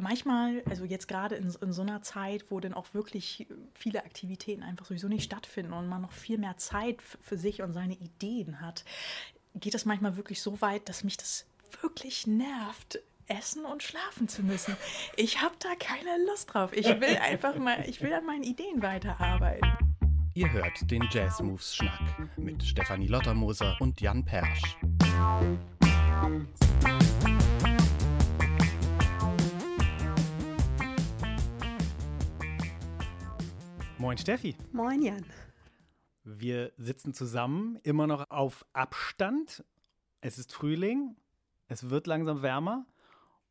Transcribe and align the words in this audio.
manchmal, 0.00 0.62
also 0.68 0.84
jetzt 0.84 1.08
gerade 1.08 1.36
in, 1.36 1.52
in, 1.60 1.72
so 1.72 1.82
einer 1.82 2.02
Zeit, 2.02 2.46
wo 2.50 2.60
dann 2.60 2.74
auch 2.74 2.94
wirklich 2.94 3.46
viele 3.74 4.04
Aktivitäten 4.04 4.62
einfach 4.62 4.86
sowieso 4.86 5.08
nicht 5.08 5.24
stattfinden 5.24 5.72
und 5.72 5.88
man 5.88 6.02
noch 6.02 6.12
viel 6.12 6.38
mehr 6.38 6.56
Zeit 6.56 7.02
für 7.02 7.36
sich 7.36 7.62
und 7.62 7.72
seine 7.72 7.94
Ideen 7.94 8.60
hat, 8.60 8.84
geht 9.54 9.74
es 9.74 9.84
manchmal 9.84 10.16
wirklich 10.16 10.42
so 10.42 10.60
weit, 10.60 10.88
dass 10.88 11.04
mich 11.04 11.16
das 11.16 11.46
wirklich 11.82 12.26
nervt, 12.26 13.00
essen 13.28 13.64
und 13.64 13.82
schlafen 13.82 14.28
zu 14.28 14.42
müssen. 14.42 14.76
Ich 15.16 15.42
habe 15.42 15.54
da 15.58 15.70
keine 15.78 16.24
Lust 16.26 16.54
drauf. 16.54 16.72
Ich 16.72 16.86
will 16.86 17.16
einfach 17.22 17.56
mal, 17.56 17.84
ich 17.88 18.00
will 18.02 18.12
an 18.12 18.24
meinen 18.24 18.44
Ideen 18.44 18.82
weiterarbeiten. 18.82 19.72
Ihr 20.34 20.52
hört 20.52 20.90
den 20.90 21.02
Jazz 21.10 21.40
Moves 21.40 21.74
Schnack 21.74 22.28
mit 22.36 22.62
Stefanie 22.62 23.08
Lottermoser 23.08 23.76
und 23.80 24.00
Jan 24.00 24.22
Persch. 24.24 24.76
Moin 33.98 34.18
Steffi. 34.18 34.54
Moin 34.72 35.00
Jan. 35.00 35.24
Wir 36.22 36.72
sitzen 36.76 37.14
zusammen, 37.14 37.78
immer 37.82 38.06
noch 38.06 38.28
auf 38.30 38.66
Abstand. 38.74 39.64
Es 40.20 40.38
ist 40.38 40.52
Frühling, 40.52 41.16
es 41.68 41.88
wird 41.88 42.06
langsam 42.06 42.42
wärmer 42.42 42.84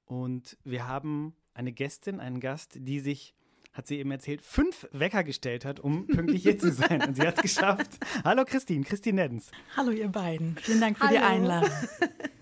und 0.06 0.58
wir 0.64 0.88
haben 0.88 1.36
eine 1.56 1.72
Gästin, 1.72 2.20
einen 2.20 2.40
Gast, 2.40 2.74
die 2.76 3.00
sich, 3.00 3.34
hat 3.74 3.88
sie 3.88 3.98
eben 3.98 4.12
erzählt, 4.12 4.44
fünf 4.44 4.88
Wecker 4.92 5.24
gestellt 5.24 5.66
hat, 5.66 5.80
um 5.80 6.06
pünktlich 6.06 6.44
hier 6.44 6.60
zu 6.60 6.72
sein. 6.72 7.02
Und 7.02 7.16
sie 7.16 7.24
hat 7.24 7.38
es 7.38 7.42
geschafft. 7.42 7.98
Hallo 8.24 8.46
Christine, 8.46 8.84
Christine 8.84 9.24
Neddens. 9.24 9.50
Hallo 9.76 9.90
ihr 9.90 10.10
beiden. 10.10 10.58
Vielen 10.58 10.82
Dank 10.82 10.98
für 11.00 11.06
Hallo. 11.06 11.18
die 11.18 11.24
Einladung. 11.24 11.72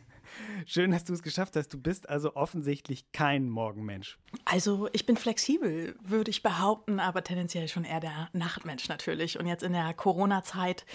Schön, 0.66 0.92
dass 0.92 1.04
du 1.04 1.14
es 1.14 1.24
geschafft 1.24 1.56
hast. 1.56 1.70
Du 1.74 1.80
bist 1.80 2.10
also 2.10 2.36
offensichtlich 2.36 3.12
kein 3.12 3.50
Morgenmensch. 3.50 4.18
Also 4.46 4.90
ich 4.94 5.06
bin 5.06 5.18
flexibel, 5.18 5.96
würde 6.04 6.32
ich 6.32 6.44
behaupten, 6.44 7.00
aber 7.00 7.24
tendenziell 7.24 7.68
schon 7.68 7.84
eher 7.84 8.00
der 8.00 8.30
Nachtmensch 8.34 8.90
natürlich. 8.90 9.40
Und 9.40 9.46
jetzt 9.46 9.64
in 9.64 9.74
der 9.74 9.94
Corona-Zeit 9.94 10.86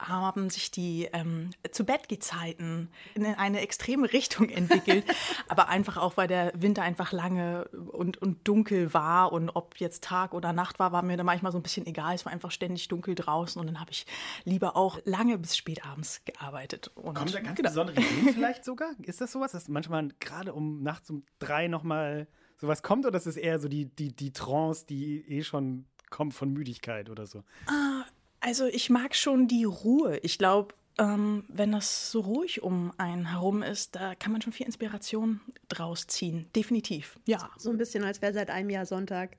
haben 0.00 0.50
sich 0.50 0.70
die 0.70 1.08
ähm, 1.12 1.50
zu 1.70 1.84
bett 1.84 2.00
Zeiten 2.20 2.88
in 3.14 3.24
eine 3.24 3.60
extreme 3.60 4.12
Richtung 4.12 4.48
entwickelt. 4.50 5.04
aber 5.48 5.68
einfach 5.68 5.96
auch, 5.96 6.16
weil 6.16 6.28
der 6.28 6.52
Winter 6.54 6.82
einfach 6.82 7.12
lange 7.12 7.68
und, 7.68 8.18
und 8.18 8.46
dunkel 8.48 8.92
war. 8.92 9.32
Und 9.32 9.50
ob 9.50 9.78
jetzt 9.78 10.02
Tag 10.02 10.34
oder 10.34 10.52
Nacht 10.52 10.78
war, 10.78 10.92
war 10.92 11.02
mir 11.02 11.16
da 11.16 11.22
manchmal 11.22 11.52
so 11.52 11.58
ein 11.58 11.62
bisschen 11.62 11.86
egal. 11.86 12.14
Es 12.14 12.24
war 12.24 12.32
einfach 12.32 12.50
ständig 12.50 12.88
dunkel 12.88 13.14
draußen. 13.14 13.60
Und 13.60 13.66
dann 13.66 13.80
habe 13.80 13.92
ich 13.92 14.06
lieber 14.44 14.76
auch 14.76 14.98
lange 15.04 15.38
bis 15.38 15.56
spät 15.56 15.84
abends 15.84 16.22
gearbeitet. 16.24 16.90
Und 16.96 17.14
Kommen 17.14 17.32
da 17.32 17.40
ganz 17.40 17.56
genau. 17.56 17.68
besondere 17.68 18.00
Ideen 18.00 18.34
vielleicht 18.34 18.64
sogar? 18.64 18.90
Ist 19.10 19.20
das 19.20 19.32
sowas, 19.32 19.50
dass 19.50 19.66
manchmal 19.66 20.08
gerade 20.20 20.54
um 20.54 20.84
nachts 20.84 21.10
um 21.10 21.24
drei 21.40 21.66
nochmal 21.66 22.28
sowas 22.58 22.84
kommt 22.84 23.06
oder 23.06 23.16
ist 23.16 23.26
es 23.26 23.36
eher 23.36 23.58
so 23.58 23.66
die, 23.66 23.86
die, 23.86 24.14
die 24.14 24.32
Trance, 24.32 24.86
die 24.86 25.24
eh 25.26 25.42
schon 25.42 25.86
kommt 26.10 26.32
von 26.32 26.52
Müdigkeit 26.52 27.10
oder 27.10 27.26
so? 27.26 27.42
Ah, 27.66 28.04
also 28.38 28.66
ich 28.66 28.88
mag 28.88 29.16
schon 29.16 29.48
die 29.48 29.64
Ruhe. 29.64 30.18
Ich 30.18 30.38
glaube, 30.38 30.74
ähm, 30.96 31.42
wenn 31.48 31.72
das 31.72 32.12
so 32.12 32.20
ruhig 32.20 32.62
um 32.62 32.92
einen 32.98 33.30
herum 33.30 33.62
ist, 33.62 33.96
da 33.96 34.14
kann 34.14 34.30
man 34.30 34.42
schon 34.42 34.52
viel 34.52 34.66
Inspiration 34.66 35.40
draus 35.68 36.06
ziehen. 36.06 36.46
Definitiv, 36.54 37.18
ja. 37.26 37.50
So 37.58 37.70
ein 37.70 37.78
bisschen, 37.78 38.04
als 38.04 38.22
wäre 38.22 38.32
seit 38.32 38.48
einem 38.48 38.70
Jahr 38.70 38.86
Sonntag. 38.86 39.36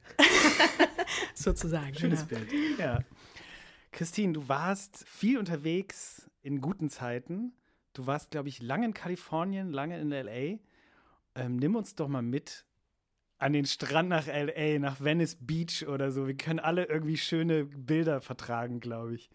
Sozusagen. 1.34 1.96
Schönes 1.96 2.26
ja. 2.30 2.38
Bild. 2.38 2.78
Ja. 2.78 3.00
Christine, 3.94 4.34
du 4.34 4.50
warst 4.50 5.08
viel 5.08 5.38
unterwegs 5.38 6.30
in 6.44 6.60
guten 6.60 6.90
Zeiten. 6.90 7.54
Du 7.94 8.08
warst, 8.08 8.32
glaube 8.32 8.50
ich, 8.50 8.62
lange 8.62 8.86
in 8.86 8.94
Kalifornien, 8.94 9.72
lange 9.72 10.00
in 10.00 10.12
LA. 10.12 10.60
Ähm, 11.36 11.58
nimm 11.58 11.76
uns 11.76 11.96
doch 11.96 12.08
mal 12.08 12.22
mit 12.22 12.66
an 13.42 13.54
den 13.54 13.66
Strand 13.66 14.10
nach 14.10 14.28
LA, 14.28 14.78
nach 14.78 15.02
Venice 15.02 15.36
Beach 15.40 15.88
oder 15.88 16.12
so. 16.12 16.28
Wir 16.28 16.38
können 16.38 16.60
alle 16.60 16.86
irgendwie 16.86 17.18
schöne 17.18 17.66
Bilder 17.66 18.22
vertragen, 18.22 18.80
glaube 18.80 19.16
ich. 19.16 19.32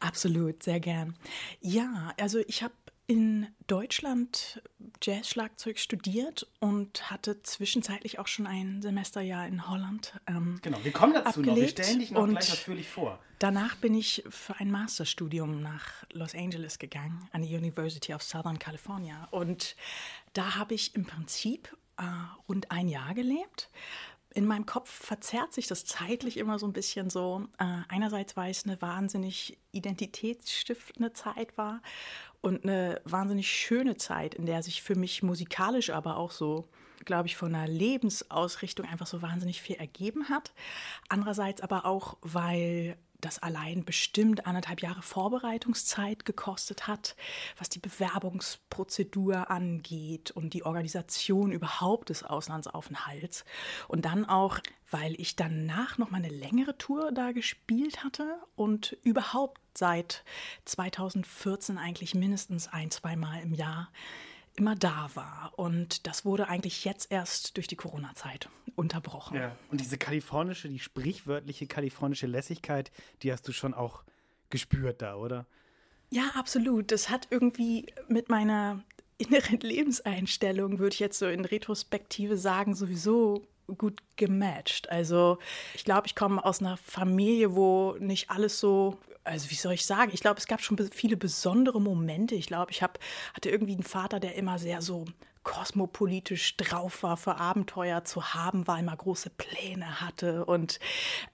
Absolut, 0.00 0.62
sehr 0.62 0.80
gern. 0.80 1.16
Ja, 1.60 2.12
also 2.20 2.40
ich 2.46 2.62
habe 2.62 2.74
in 3.08 3.46
Deutschland 3.66 4.62
Jazzschlagzeug 5.02 5.78
studiert 5.78 6.46
und 6.60 7.10
hatte 7.10 7.42
zwischenzeitlich 7.42 8.18
auch 8.18 8.26
schon 8.26 8.46
ein 8.46 8.82
Semesterjahr 8.82 9.48
in 9.48 9.66
Holland. 9.66 10.12
Ähm, 10.26 10.60
genau, 10.62 10.78
wir 10.84 10.92
kommen 10.92 11.14
dazu 11.14 11.40
noch. 11.40 11.56
Wir 11.56 11.68
stellen 11.68 12.00
dich 12.00 12.10
noch 12.10 12.28
gleich 12.28 12.52
ausführlich 12.52 12.86
vor. 12.86 13.18
Danach 13.38 13.76
bin 13.76 13.94
ich 13.94 14.24
für 14.28 14.56
ein 14.56 14.70
Masterstudium 14.70 15.62
nach 15.62 16.04
Los 16.12 16.34
Angeles 16.34 16.78
gegangen, 16.78 17.28
an 17.32 17.42
die 17.42 17.56
University 17.56 18.12
of 18.12 18.22
Southern 18.22 18.58
California. 18.58 19.26
Und 19.30 19.74
da 20.34 20.56
habe 20.56 20.74
ich 20.74 20.94
im 20.94 21.06
Prinzip 21.06 21.74
äh, 21.96 22.02
rund 22.46 22.70
ein 22.70 22.88
Jahr 22.88 23.14
gelebt 23.14 23.70
in 24.38 24.46
meinem 24.46 24.66
Kopf 24.66 24.88
verzerrt 24.88 25.52
sich 25.52 25.66
das 25.66 25.84
zeitlich 25.84 26.36
immer 26.36 26.60
so 26.60 26.66
ein 26.66 26.72
bisschen 26.72 27.10
so. 27.10 27.48
Äh, 27.58 27.64
einerseits, 27.88 28.36
weil 28.36 28.52
es 28.52 28.64
eine 28.64 28.80
wahnsinnig 28.80 29.58
identitätsstiftende 29.72 31.12
Zeit 31.12 31.58
war 31.58 31.82
und 32.40 32.62
eine 32.62 33.00
wahnsinnig 33.04 33.50
schöne 33.50 33.96
Zeit, 33.96 34.36
in 34.36 34.46
der 34.46 34.62
sich 34.62 34.80
für 34.80 34.94
mich 34.94 35.24
musikalisch, 35.24 35.90
aber 35.90 36.16
auch 36.18 36.30
so, 36.30 36.68
glaube 37.04 37.26
ich, 37.26 37.36
von 37.36 37.52
einer 37.52 37.66
Lebensausrichtung 37.66 38.86
einfach 38.86 39.08
so 39.08 39.22
wahnsinnig 39.22 39.60
viel 39.60 39.74
ergeben 39.74 40.28
hat. 40.28 40.52
Andererseits 41.08 41.60
aber 41.60 41.84
auch, 41.84 42.16
weil 42.20 42.96
das 43.20 43.38
allein 43.40 43.84
bestimmt 43.84 44.46
anderthalb 44.46 44.80
Jahre 44.80 45.02
Vorbereitungszeit 45.02 46.24
gekostet 46.24 46.86
hat, 46.86 47.16
was 47.58 47.68
die 47.68 47.80
Bewerbungsprozedur 47.80 49.50
angeht 49.50 50.30
und 50.30 50.54
die 50.54 50.64
Organisation 50.64 51.50
überhaupt 51.50 52.10
des 52.10 52.22
Auslandsaufenthalts. 52.22 53.44
Und 53.88 54.04
dann 54.04 54.24
auch, 54.24 54.60
weil 54.90 55.20
ich 55.20 55.34
danach 55.34 55.98
noch 55.98 56.10
mal 56.10 56.18
eine 56.18 56.28
längere 56.28 56.78
Tour 56.78 57.10
da 57.12 57.32
gespielt 57.32 58.04
hatte 58.04 58.38
und 58.54 58.96
überhaupt 59.02 59.60
seit 59.76 60.24
2014 60.64 61.76
eigentlich 61.76 62.14
mindestens 62.14 62.68
ein, 62.68 62.90
zweimal 62.90 63.42
im 63.42 63.52
Jahr 63.52 63.90
immer 64.58 64.76
da 64.76 65.10
war. 65.14 65.52
Und 65.56 66.06
das 66.06 66.24
wurde 66.24 66.48
eigentlich 66.48 66.84
jetzt 66.84 67.10
erst 67.10 67.56
durch 67.56 67.66
die 67.66 67.76
Corona-Zeit 67.76 68.48
unterbrochen. 68.76 69.36
Ja. 69.36 69.56
Und 69.70 69.80
diese 69.80 69.98
kalifornische, 69.98 70.68
die 70.68 70.78
sprichwörtliche 70.78 71.66
kalifornische 71.66 72.26
Lässigkeit, 72.26 72.90
die 73.22 73.32
hast 73.32 73.46
du 73.48 73.52
schon 73.52 73.74
auch 73.74 74.04
gespürt 74.50 75.02
da, 75.02 75.16
oder? 75.16 75.46
Ja, 76.10 76.30
absolut. 76.34 76.90
Das 76.90 77.10
hat 77.10 77.28
irgendwie 77.30 77.86
mit 78.08 78.28
meiner 78.28 78.82
inneren 79.18 79.60
Lebenseinstellung, 79.60 80.78
würde 80.78 80.94
ich 80.94 81.00
jetzt 81.00 81.18
so 81.18 81.26
in 81.26 81.44
Retrospektive 81.44 82.36
sagen, 82.36 82.74
sowieso 82.74 83.46
gut 83.76 84.00
gematcht. 84.16 84.88
Also 84.90 85.38
ich 85.74 85.84
glaube, 85.84 86.06
ich 86.06 86.14
komme 86.14 86.42
aus 86.44 86.60
einer 86.60 86.78
Familie, 86.78 87.54
wo 87.54 87.96
nicht 87.98 88.30
alles 88.30 88.58
so 88.58 88.98
also 89.24 89.50
wie 89.50 89.54
soll 89.54 89.72
ich 89.74 89.84
sagen, 89.84 90.10
ich 90.14 90.20
glaube, 90.20 90.38
es 90.38 90.46
gab 90.46 90.60
schon 90.62 90.78
viele 90.92 91.16
besondere 91.16 91.80
Momente. 91.80 92.34
Ich 92.34 92.46
glaube, 92.46 92.70
ich 92.70 92.82
hab, 92.82 92.98
hatte 93.34 93.50
irgendwie 93.50 93.74
einen 93.74 93.82
Vater, 93.82 94.20
der 94.20 94.34
immer 94.34 94.58
sehr 94.58 94.82
so 94.82 95.04
kosmopolitisch 95.48 96.58
drauf 96.58 97.02
war, 97.02 97.16
für 97.16 97.36
Abenteuer 97.36 98.04
zu 98.04 98.34
haben 98.34 98.66
war, 98.66 98.78
immer 98.78 98.94
große 98.94 99.30
Pläne 99.30 100.02
hatte. 100.02 100.44
Und 100.44 100.78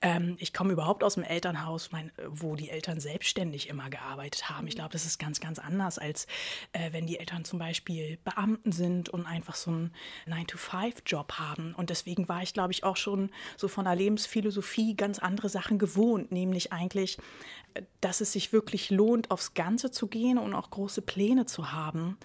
ähm, 0.02 0.36
ich 0.38 0.54
komme 0.54 0.72
überhaupt 0.72 1.02
aus 1.02 1.14
dem 1.14 1.25
Elternhaus, 1.25 1.91
mein, 1.91 2.12
wo 2.28 2.54
die 2.54 2.70
Eltern 2.70 3.00
selbstständig 3.00 3.69
immer 3.69 3.91
gearbeitet 3.91 4.48
haben. 4.48 4.69
Ich 4.69 4.76
glaube, 4.76 4.92
das 4.92 5.04
ist 5.04 5.19
ganz, 5.19 5.41
ganz 5.41 5.58
anders, 5.58 5.98
als 5.98 6.28
äh, 6.72 6.92
wenn 6.92 7.06
die 7.06 7.19
Eltern 7.19 7.44
zum 7.44 7.58
Beispiel 7.58 8.19
Beamten 8.22 8.70
sind 8.70 9.08
und 9.08 9.26
einfach 9.26 9.56
so 9.56 9.72
einen 9.72 9.92
9-to-5-Job 10.28 11.32
haben. 11.32 11.75
Und 11.75 11.91
deswegen 11.91 12.28
war 12.28 12.41
ich, 12.41 12.54
glaube 12.54 12.72
ich, 12.72 12.84
auch 12.84 12.96
schon 12.96 13.31
so 13.56 13.66
von 13.66 13.84
der 13.84 13.96
Lebensphilosophie 13.96 14.94
ganz 14.94 15.19
andere 15.19 15.48
Sachen 15.48 15.81
gewohnt, 15.81 16.31
nämlich 16.31 16.72
eigentlich, 16.72 17.19
äh, 17.75 17.82
dass 18.00 18.20
es 18.20 18.31
sich 18.31 18.52
wirklich 18.52 18.91
lohnt, 18.91 19.32
aufs 19.32 19.54
Ganze 19.54 19.91
zu 19.91 20.06
gehen 20.06 20.38
und 20.38 20.54
auch 20.54 20.70
große 20.70 21.02
Pläne 21.02 21.46
zu 21.46 21.72
haben 21.72 22.16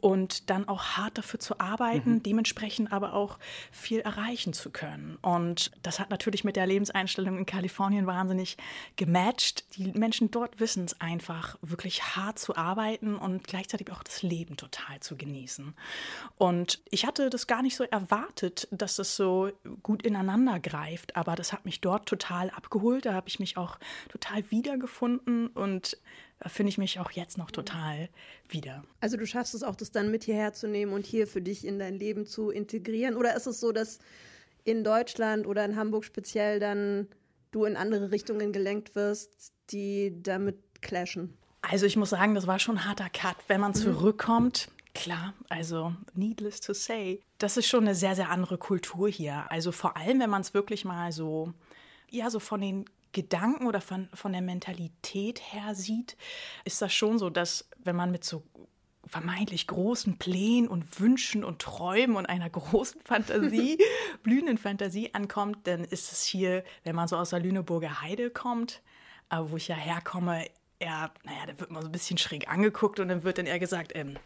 und 0.00 0.50
dann 0.50 0.68
auch 0.68 0.96
hart 0.96 1.18
dafür 1.18 1.40
zu 1.40 1.60
arbeiten, 1.60 2.14
mhm. 2.14 2.22
dementsprechend 2.22 2.92
aber 2.92 3.14
auch 3.14 3.38
viel 3.70 4.00
erreichen 4.00 4.52
zu 4.52 4.70
können. 4.70 5.18
Und 5.22 5.70
das 5.82 6.00
hat 6.00 6.10
natürlich 6.10 6.44
mit 6.44 6.56
der 6.56 6.66
Lebenseinstellung 6.66 7.38
in 7.38 7.46
Kalifornien 7.46 8.06
wahnsinnig 8.06 8.56
gematcht. 8.96 9.76
Die 9.76 9.92
Menschen 9.92 10.30
dort 10.30 10.60
wissen 10.60 10.84
es 10.84 11.00
einfach, 11.00 11.56
wirklich 11.62 12.16
hart 12.16 12.38
zu 12.38 12.56
arbeiten 12.56 13.16
und 13.16 13.44
gleichzeitig 13.44 13.90
auch 13.92 14.02
das 14.02 14.22
Leben 14.22 14.56
total 14.56 15.00
zu 15.00 15.16
genießen. 15.16 15.74
Und 16.38 16.80
ich 16.90 17.06
hatte 17.06 17.30
das 17.30 17.46
gar 17.46 17.62
nicht 17.62 17.76
so 17.76 17.84
erwartet, 17.84 18.68
dass 18.70 18.96
das 18.96 19.16
so 19.16 19.50
gut 19.82 20.02
ineinander 20.02 20.60
greift, 20.60 21.16
aber 21.16 21.36
das 21.36 21.52
hat 21.52 21.64
mich 21.64 21.80
dort 21.80 22.06
total 22.06 22.50
abgeholt. 22.50 23.06
Da 23.06 23.14
habe 23.14 23.28
ich 23.28 23.40
mich 23.40 23.56
auch 23.56 23.78
total 24.08 24.50
wiedergefunden 24.50 25.48
und 25.48 25.96
finde 26.46 26.70
ich 26.70 26.78
mich 26.78 26.98
auch 26.98 27.10
jetzt 27.10 27.38
noch 27.38 27.50
total 27.50 28.08
wieder. 28.48 28.82
Also 29.00 29.16
du 29.16 29.26
schaffst 29.26 29.54
es 29.54 29.62
auch, 29.62 29.76
das 29.76 29.90
dann 29.90 30.10
mit 30.10 30.24
hierher 30.24 30.52
zu 30.52 30.68
nehmen 30.68 30.92
und 30.92 31.06
hier 31.06 31.26
für 31.26 31.42
dich 31.42 31.66
in 31.66 31.78
dein 31.78 31.98
Leben 31.98 32.26
zu 32.26 32.50
integrieren? 32.50 33.16
Oder 33.16 33.36
ist 33.36 33.46
es 33.46 33.60
so, 33.60 33.72
dass 33.72 33.98
in 34.64 34.84
Deutschland 34.84 35.46
oder 35.46 35.64
in 35.64 35.76
Hamburg 35.76 36.04
speziell 36.04 36.60
dann 36.60 37.08
du 37.50 37.64
in 37.64 37.76
andere 37.76 38.10
Richtungen 38.10 38.52
gelenkt 38.52 38.94
wirst, 38.94 39.52
die 39.70 40.22
damit 40.22 40.58
clashen? 40.80 41.36
Also 41.62 41.84
ich 41.86 41.96
muss 41.96 42.10
sagen, 42.10 42.34
das 42.34 42.46
war 42.46 42.58
schon 42.58 42.78
ein 42.78 42.84
harter 42.86 43.10
Cut. 43.10 43.36
Wenn 43.48 43.60
man 43.60 43.72
mhm. 43.72 43.76
zurückkommt, 43.76 44.70
Klar, 44.94 45.34
also 45.48 45.94
needless 46.14 46.60
to 46.60 46.74
say, 46.74 47.20
das 47.38 47.56
ist 47.56 47.68
schon 47.68 47.84
eine 47.84 47.94
sehr, 47.94 48.16
sehr 48.16 48.28
andere 48.30 48.58
Kultur 48.58 49.08
hier. 49.08 49.50
Also 49.50 49.70
vor 49.72 49.96
allem, 49.96 50.18
wenn 50.20 50.30
man 50.30 50.42
es 50.42 50.52
wirklich 50.52 50.84
mal 50.84 51.12
so, 51.12 51.52
ja, 52.10 52.28
so 52.28 52.40
von 52.40 52.60
den 52.60 52.86
Gedanken 53.12 53.66
oder 53.66 53.80
von, 53.80 54.08
von 54.14 54.32
der 54.32 54.42
Mentalität 54.42 55.40
her 55.52 55.74
sieht, 55.74 56.16
ist 56.64 56.80
das 56.80 56.92
schon 56.92 57.18
so, 57.18 57.30
dass 57.30 57.68
wenn 57.78 57.96
man 57.96 58.10
mit 58.10 58.24
so 58.24 58.44
vermeintlich 59.06 59.66
großen 59.66 60.18
Plänen 60.18 60.68
und 60.68 61.00
Wünschen 61.00 61.42
und 61.42 61.60
Träumen 61.60 62.16
und 62.16 62.26
einer 62.26 62.50
großen 62.50 63.00
Fantasie, 63.02 63.78
blühenden 64.22 64.58
Fantasie 64.58 65.14
ankommt, 65.14 65.66
dann 65.66 65.84
ist 65.84 66.12
es 66.12 66.24
hier, 66.24 66.64
wenn 66.84 66.94
man 66.94 67.08
so 67.08 67.16
aus 67.16 67.30
der 67.30 67.40
Lüneburger 67.40 68.02
Heide 68.02 68.30
kommt, 68.30 68.82
äh, 69.30 69.38
wo 69.40 69.56
ich 69.56 69.68
ja 69.68 69.76
herkomme, 69.76 70.46
eher, 70.78 71.10
naja, 71.24 71.46
da 71.46 71.60
wird 71.60 71.70
man 71.70 71.82
so 71.82 71.88
ein 71.88 71.92
bisschen 71.92 72.18
schräg 72.18 72.48
angeguckt 72.48 73.00
und 73.00 73.08
dann 73.08 73.22
wird 73.22 73.38
dann 73.38 73.46
eher 73.46 73.58
gesagt, 73.58 73.92
ähm, 73.94 74.16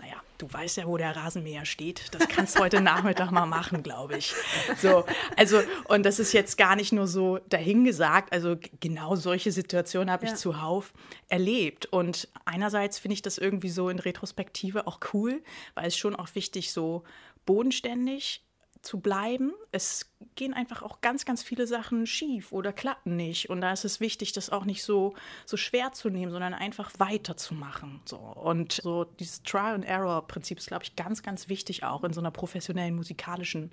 naja, 0.00 0.16
du 0.38 0.50
weißt 0.50 0.78
ja, 0.78 0.86
wo 0.86 0.96
der 0.96 1.14
Rasenmäher 1.14 1.64
steht. 1.64 2.14
Das 2.14 2.26
kannst 2.28 2.56
du 2.56 2.60
heute 2.60 2.80
Nachmittag 2.80 3.30
mal 3.30 3.46
machen, 3.46 3.82
glaube 3.82 4.16
ich. 4.16 4.34
So, 4.80 5.04
also, 5.36 5.62
und 5.88 6.04
das 6.04 6.18
ist 6.18 6.32
jetzt 6.32 6.56
gar 6.56 6.76
nicht 6.76 6.92
nur 6.92 7.06
so 7.06 7.38
dahingesagt. 7.48 8.32
Also, 8.32 8.56
genau 8.80 9.16
solche 9.16 9.52
Situationen 9.52 10.10
habe 10.10 10.26
ja. 10.26 10.32
ich 10.32 10.38
zuhauf 10.38 10.92
erlebt. 11.28 11.86
Und 11.86 12.28
einerseits 12.44 12.98
finde 12.98 13.14
ich 13.14 13.22
das 13.22 13.38
irgendwie 13.38 13.70
so 13.70 13.88
in 13.88 13.98
Retrospektive 13.98 14.86
auch 14.86 15.00
cool, 15.12 15.42
weil 15.74 15.86
es 15.86 15.96
schon 15.96 16.16
auch 16.16 16.34
wichtig 16.34 16.72
so 16.72 17.04
bodenständig 17.44 18.44
zu 18.82 19.00
bleiben. 19.00 19.52
Es 19.72 20.09
gehen 20.34 20.52
einfach 20.52 20.82
auch 20.82 21.00
ganz, 21.00 21.24
ganz 21.24 21.42
viele 21.42 21.66
Sachen 21.66 22.06
schief 22.06 22.52
oder 22.52 22.72
klappen 22.72 23.16
nicht. 23.16 23.48
Und 23.48 23.60
da 23.62 23.72
ist 23.72 23.84
es 23.84 24.00
wichtig, 24.00 24.32
das 24.32 24.50
auch 24.50 24.64
nicht 24.64 24.82
so, 24.82 25.14
so 25.46 25.56
schwer 25.56 25.92
zu 25.92 26.10
nehmen, 26.10 26.30
sondern 26.30 26.52
einfach 26.52 26.90
weiterzumachen. 26.98 28.00
So. 28.04 28.18
Und 28.18 28.80
so 28.82 29.04
dieses 29.04 29.42
Trial-and-Error-Prinzip 29.42 30.58
ist, 30.58 30.66
glaube 30.66 30.84
ich, 30.84 30.96
ganz, 30.96 31.22
ganz 31.22 31.48
wichtig 31.48 31.84
auch 31.84 32.04
in 32.04 32.12
so 32.12 32.20
einer 32.20 32.30
professionellen 32.30 32.94
musikalischen 32.94 33.70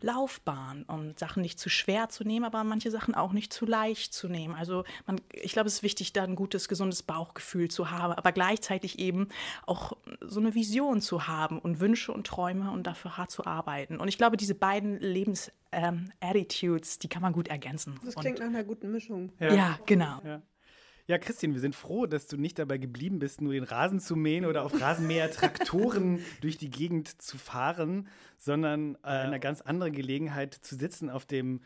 Laufbahn. 0.00 0.84
Und 0.84 1.18
Sachen 1.18 1.42
nicht 1.42 1.58
zu 1.58 1.68
schwer 1.68 2.08
zu 2.08 2.24
nehmen, 2.24 2.44
aber 2.44 2.62
manche 2.64 2.90
Sachen 2.90 3.14
auch 3.14 3.32
nicht 3.32 3.52
zu 3.52 3.66
leicht 3.66 4.12
zu 4.12 4.28
nehmen. 4.28 4.54
Also 4.54 4.84
man, 5.06 5.20
ich 5.32 5.52
glaube, 5.52 5.68
es 5.68 5.74
ist 5.74 5.82
wichtig, 5.82 6.12
da 6.12 6.22
ein 6.22 6.36
gutes, 6.36 6.68
gesundes 6.68 7.02
Bauchgefühl 7.02 7.70
zu 7.70 7.90
haben, 7.90 8.12
aber 8.12 8.32
gleichzeitig 8.32 8.98
eben 8.98 9.28
auch 9.66 9.92
so 10.20 10.38
eine 10.38 10.54
Vision 10.54 11.00
zu 11.00 11.26
haben 11.26 11.58
und 11.58 11.80
Wünsche 11.80 12.12
und 12.12 12.26
Träume 12.26 12.70
und 12.70 12.86
dafür 12.86 13.16
hart 13.16 13.30
zu 13.30 13.46
arbeiten. 13.46 13.98
Und 13.98 14.08
ich 14.08 14.18
glaube, 14.18 14.36
diese 14.36 14.54
beiden 14.54 14.98
Lebens 15.00 15.50
ähm, 15.72 16.12
Attitudes, 16.20 16.98
die 16.98 17.08
kann 17.08 17.22
man 17.22 17.32
gut 17.32 17.48
ergänzen. 17.48 17.98
Das 18.04 18.14
klingt 18.14 18.38
Und, 18.40 18.46
nach 18.46 18.54
einer 18.54 18.64
guten 18.64 18.90
Mischung. 18.92 19.32
Ja, 19.40 19.54
ja 19.54 19.78
genau. 19.86 20.20
Ja. 20.24 20.42
Ja, 21.08 21.18
Christian, 21.18 21.52
wir 21.52 21.60
sind 21.60 21.74
froh, 21.74 22.06
dass 22.06 22.28
du 22.28 22.36
nicht 22.36 22.58
dabei 22.58 22.78
geblieben 22.78 23.18
bist, 23.18 23.40
nur 23.40 23.52
den 23.52 23.64
Rasen 23.64 23.98
zu 23.98 24.14
mähen 24.14 24.46
oder 24.46 24.64
auf 24.64 24.80
Rasenmäher-Traktoren 24.80 26.20
durch 26.40 26.58
die 26.58 26.70
Gegend 26.70 27.20
zu 27.20 27.38
fahren, 27.38 28.08
sondern 28.38 28.94
äh, 29.02 29.08
einer 29.08 29.40
ganz 29.40 29.60
anderen 29.62 29.92
Gelegenheit 29.92 30.54
zu 30.54 30.76
sitzen 30.76 31.10
auf 31.10 31.26
dem 31.26 31.60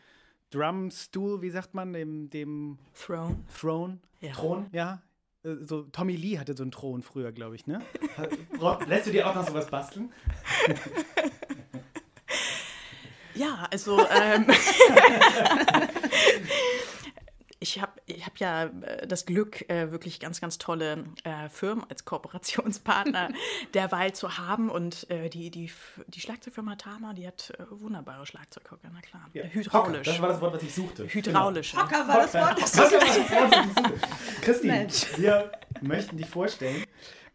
Drumstuhl, 0.49 1.41
wie 1.41 1.51
sagt 1.51 1.75
man, 1.75 1.93
dem, 1.93 2.29
dem 2.29 2.79
Throne. 2.93 3.37
Throne? 3.55 3.99
Ja. 4.21 4.31
Thron, 4.31 4.67
ja. 4.71 5.03
Äh, 5.43 5.55
so, 5.61 5.83
Tommy 5.83 6.15
Lee 6.15 6.39
hatte 6.39 6.55
so 6.55 6.63
einen 6.63 6.71
Thron 6.71 7.03
früher, 7.03 7.31
glaube 7.31 7.55
ich, 7.55 7.67
ne? 7.67 7.79
Lässt 8.87 9.07
du 9.07 9.11
dir 9.11 9.29
auch 9.29 9.35
noch 9.35 9.47
sowas 9.47 9.69
basteln? 9.69 10.11
Ja, 13.37 13.67
also 13.71 13.99
ähm, 13.99 14.47
ich 17.59 17.81
habe 17.81 17.91
ich 18.05 18.25
hab 18.25 18.37
ja 18.37 18.65
äh, 18.65 19.07
das 19.07 19.25
Glück, 19.25 19.69
äh, 19.69 19.91
wirklich 19.91 20.19
ganz, 20.19 20.41
ganz 20.41 20.57
tolle 20.57 21.05
äh, 21.23 21.49
Firmen 21.49 21.85
als 21.89 22.05
Kooperationspartner 22.05 23.29
derweil 23.73 24.13
zu 24.13 24.37
haben. 24.37 24.69
Und 24.69 25.09
äh, 25.09 25.29
die, 25.29 25.51
die, 25.51 25.71
die 26.07 26.19
Schlagzeugfirma 26.19 26.75
Tama, 26.75 27.13
die 27.13 27.27
hat 27.27 27.53
äh, 27.57 27.63
wunderbare 27.69 28.25
Schlagzeughocker, 28.25 28.89
na 28.93 29.01
klar. 29.01 29.29
Ja. 29.33 29.43
Hydraulisch. 29.43 29.73
Hocker, 29.73 30.03
das 30.03 30.21
war 30.21 30.29
das 30.29 30.41
Wort, 30.41 30.53
was 30.55 30.63
ich 30.63 30.73
suchte. 30.73 31.07
Hydraulisch. 31.07 31.71
Genau. 31.71 31.83
Hocker 31.83 32.07
war 32.07 32.21
das 32.21 32.33
Wort, 32.33 32.61
das, 32.61 32.71
das, 32.71 32.91
war 32.91 32.99
das 32.99 33.31
Wort, 33.31 33.51
was 33.51 33.65
ich 33.65 33.73
suchte. 33.73 34.07
Christine, 34.41 34.87
wir 35.17 35.51
möchten 35.81 36.17
dich 36.17 36.29
vorstellen, 36.29 36.83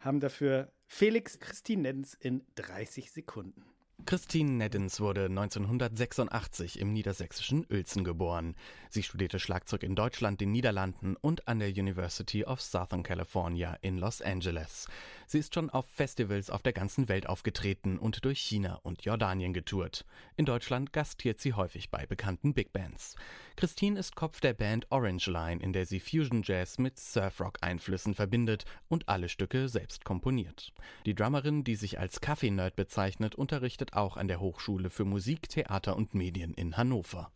haben 0.00 0.20
dafür 0.20 0.72
Felix 0.86 1.38
Christine 1.38 1.82
Nens 1.82 2.14
in 2.14 2.44
30 2.56 3.12
Sekunden. 3.12 3.64
Christine 4.04 4.52
Neddens 4.52 5.00
wurde 5.00 5.26
1986 5.26 6.78
im 6.80 6.92
niedersächsischen 6.92 7.66
Uelzen 7.70 8.04
geboren. 8.04 8.54
Sie 8.90 9.02
studierte 9.02 9.38
Schlagzeug 9.38 9.82
in 9.82 9.94
Deutschland, 9.94 10.40
den 10.40 10.52
Niederlanden 10.52 11.16
und 11.16 11.46
an 11.48 11.60
der 11.60 11.68
University 11.68 12.44
of 12.44 12.60
Southern 12.60 13.02
California 13.02 13.78
in 13.80 13.98
Los 13.98 14.20
Angeles. 14.20 14.88
Sie 15.32 15.38
ist 15.38 15.54
schon 15.54 15.70
auf 15.70 15.86
Festivals 15.86 16.50
auf 16.50 16.60
der 16.60 16.74
ganzen 16.74 17.08
Welt 17.08 17.26
aufgetreten 17.26 17.98
und 17.98 18.26
durch 18.26 18.38
China 18.38 18.74
und 18.82 19.06
Jordanien 19.06 19.54
getourt. 19.54 20.04
In 20.36 20.44
Deutschland 20.44 20.92
gastiert 20.92 21.40
sie 21.40 21.54
häufig 21.54 21.88
bei 21.88 22.04
bekannten 22.04 22.52
Big 22.52 22.70
Bands. 22.74 23.16
Christine 23.56 23.98
ist 23.98 24.14
Kopf 24.14 24.40
der 24.40 24.52
Band 24.52 24.88
Orange 24.90 25.28
Line, 25.30 25.62
in 25.62 25.72
der 25.72 25.86
sie 25.86 26.00
Fusion 26.00 26.42
Jazz 26.44 26.76
mit 26.76 26.98
Surfrock-Einflüssen 26.98 28.14
verbindet 28.14 28.66
und 28.88 29.08
alle 29.08 29.30
Stücke 29.30 29.70
selbst 29.70 30.04
komponiert. 30.04 30.70
Die 31.06 31.14
Drummerin, 31.14 31.64
die 31.64 31.76
sich 31.76 31.98
als 31.98 32.20
Kaffee-Nerd 32.20 32.76
bezeichnet, 32.76 33.34
unterrichtet 33.34 33.94
auch 33.94 34.18
an 34.18 34.28
der 34.28 34.38
Hochschule 34.38 34.90
für 34.90 35.06
Musik, 35.06 35.48
Theater 35.48 35.96
und 35.96 36.12
Medien 36.12 36.52
in 36.52 36.76
Hannover. 36.76 37.32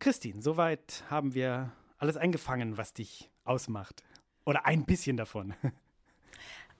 Christine, 0.00 0.42
soweit 0.42 1.04
haben 1.08 1.34
wir 1.34 1.70
alles 1.98 2.16
eingefangen, 2.16 2.78
was 2.78 2.94
dich 2.94 3.30
ausmacht. 3.44 4.02
Oder 4.44 4.66
ein 4.66 4.86
bisschen 4.86 5.16
davon. 5.16 5.54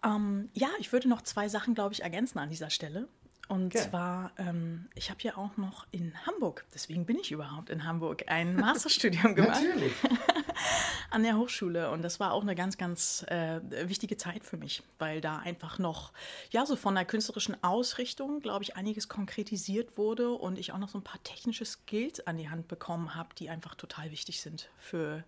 Ähm, 0.05 0.51
ja, 0.55 0.69
ich 0.79 0.93
würde 0.93 1.09
noch 1.09 1.23
zwei 1.23 1.49
Sachen, 1.49 1.75
glaube 1.75 1.95
ich, 1.95 2.03
ergänzen 2.03 2.39
an 2.39 2.51
dieser 2.51 2.71
Stelle. 2.71 3.09
Und 3.49 3.75
okay. 3.75 3.87
zwar, 3.91 4.33
ähm, 4.39 4.89
ich 4.95 5.11
habe 5.11 5.21
ja 5.23 5.37
auch 5.37 5.57
noch 5.57 5.87
in 5.91 6.15
Hamburg, 6.27 6.65
deswegen 6.73 7.05
bin 7.05 7.19
ich 7.19 7.33
überhaupt 7.33 7.69
in 7.69 7.85
Hamburg, 7.85 8.25
ein 8.29 8.57
Masterstudium 8.61 9.35
gemacht. 9.35 9.61
Natürlich. 9.63 9.93
An 11.11 11.23
der 11.23 11.37
Hochschule. 11.37 11.91
Und 11.91 12.01
das 12.01 12.19
war 12.19 12.33
auch 12.33 12.41
eine 12.41 12.55
ganz, 12.55 12.79
ganz 12.79 13.27
äh, 13.29 13.61
wichtige 13.87 14.17
Zeit 14.17 14.45
für 14.45 14.57
mich, 14.57 14.83
weil 14.99 15.21
da 15.21 15.39
einfach 15.39 15.79
noch, 15.79 16.13
ja, 16.51 16.65
so 16.65 16.77
von 16.77 16.95
der 16.95 17.05
künstlerischen 17.05 17.63
Ausrichtung, 17.63 18.41
glaube 18.41 18.63
ich, 18.63 18.77
einiges 18.77 19.11
konkretisiert 19.11 19.99
wurde 19.99 20.31
und 20.31 20.57
ich 20.57 20.73
auch 20.73 20.79
noch 20.79 20.89
so 20.89 20.97
ein 20.97 21.05
paar 21.05 21.23
technische 21.23 21.67
Skills 21.67 22.27
an 22.27 22.39
die 22.39 22.49
Hand 22.49 22.69
bekommen 22.69 23.15
habe, 23.15 23.35
die 23.35 23.51
einfach 23.51 23.75
total 23.75 24.11
wichtig 24.11 24.41
sind 24.41 24.71
für 24.79 25.25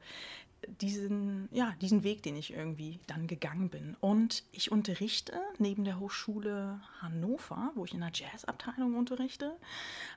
diesen, 0.80 1.48
ja, 1.52 1.74
diesen 1.80 2.02
Weg, 2.02 2.22
den 2.22 2.36
ich 2.36 2.52
irgendwie 2.52 3.00
dann 3.06 3.26
gegangen 3.26 3.70
bin. 3.70 3.96
Und 4.00 4.44
ich 4.52 4.72
unterrichte 4.72 5.32
neben 5.58 5.84
der 5.84 5.98
Hochschule 5.98 6.80
Hannover, 7.00 7.72
wo 7.74 7.84
ich 7.84 7.94
in 7.94 8.00
der 8.00 8.12
Jazzabteilung 8.12 8.94
unterrichte, 8.94 9.56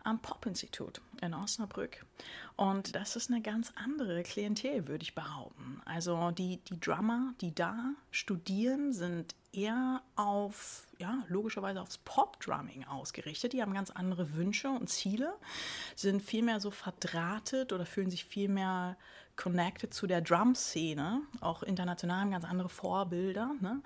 am 0.03 0.19
Pop-Institut 0.19 1.01
in 1.21 1.33
Osnabrück. 1.33 2.05
Und 2.55 2.95
das 2.95 3.15
ist 3.15 3.29
eine 3.29 3.41
ganz 3.41 3.71
andere 3.75 4.23
Klientel, 4.23 4.87
würde 4.87 5.03
ich 5.03 5.15
behaupten. 5.15 5.81
Also 5.85 6.31
die, 6.31 6.57
die 6.69 6.79
Drummer, 6.79 7.33
die 7.41 7.53
da 7.53 7.93
studieren, 8.11 8.93
sind 8.93 9.35
eher 9.53 10.01
auf, 10.15 10.87
ja, 10.99 11.23
logischerweise 11.27 11.81
aufs 11.81 11.97
Pop-Drumming 11.99 12.85
ausgerichtet. 12.85 13.53
Die 13.53 13.61
haben 13.61 13.73
ganz 13.73 13.91
andere 13.91 14.35
Wünsche 14.35 14.69
und 14.69 14.89
Ziele, 14.89 15.33
sind 15.95 16.21
viel 16.21 16.43
mehr 16.43 16.59
so 16.59 16.71
verdrahtet 16.71 17.73
oder 17.73 17.85
fühlen 17.85 18.11
sich 18.11 18.25
viel 18.25 18.49
mehr 18.49 18.97
connected 19.37 19.93
zu 19.93 20.07
der 20.07 20.21
Drum-Szene, 20.21 21.21
auch 21.39 21.63
international 21.63 22.21
haben 22.21 22.31
ganz 22.31 22.43
andere 22.43 22.69
Vorbilder. 22.69 23.51
Ne? 23.61 23.81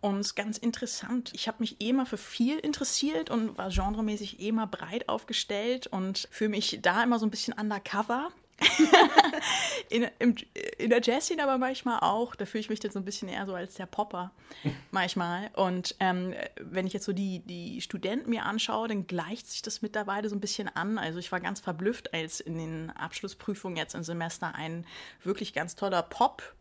Und 0.00 0.18
es 0.18 0.28
ist 0.28 0.34
ganz 0.34 0.58
interessant. 0.58 1.30
Ich 1.34 1.48
habe 1.48 1.58
mich 1.60 1.80
eh 1.80 1.92
mal 1.92 2.04
für 2.04 2.18
viel 2.18 2.58
interessiert 2.58 3.30
und 3.30 3.56
war 3.56 3.70
genremäßig 3.70 4.40
eh 4.40 4.52
mal 4.52 4.66
breit 4.66 5.08
aufgestellt 5.08 5.86
und 5.86 6.28
fühle 6.30 6.50
mich 6.50 6.80
da 6.82 7.02
immer 7.02 7.18
so 7.18 7.26
ein 7.26 7.30
bisschen 7.30 7.54
undercover. 7.54 8.30
in, 9.90 10.06
im, 10.18 10.34
in 10.78 10.90
der 10.90 11.00
Jazzszene 11.02 11.42
aber 11.42 11.58
manchmal 11.58 12.00
auch, 12.00 12.34
da 12.34 12.46
fühle 12.46 12.60
ich 12.60 12.70
mich 12.70 12.82
jetzt 12.82 12.94
so 12.94 12.98
ein 12.98 13.04
bisschen 13.04 13.28
eher 13.28 13.44
so 13.46 13.54
als 13.54 13.74
der 13.74 13.86
Popper 13.86 14.32
manchmal. 14.90 15.50
Und 15.54 15.94
ähm, 16.00 16.34
wenn 16.60 16.86
ich 16.86 16.92
jetzt 16.92 17.04
so 17.04 17.12
die, 17.12 17.40
die 17.40 17.80
Studenten 17.80 18.30
mir 18.30 18.44
anschaue, 18.44 18.88
dann 18.88 19.06
gleicht 19.06 19.48
sich 19.48 19.62
das 19.62 19.82
mittlerweile 19.82 20.28
so 20.28 20.36
ein 20.36 20.40
bisschen 20.40 20.68
an. 20.74 20.98
Also 20.98 21.18
ich 21.18 21.30
war 21.32 21.40
ganz 21.40 21.60
verblüfft, 21.60 22.14
als 22.14 22.40
in 22.40 22.56
den 22.56 22.90
Abschlussprüfungen 22.90 23.76
jetzt 23.76 23.94
im 23.94 24.02
Semester 24.02 24.54
ein 24.54 24.86
wirklich 25.22 25.52
ganz 25.52 25.76
toller 25.76 26.02
Pop 26.02 26.54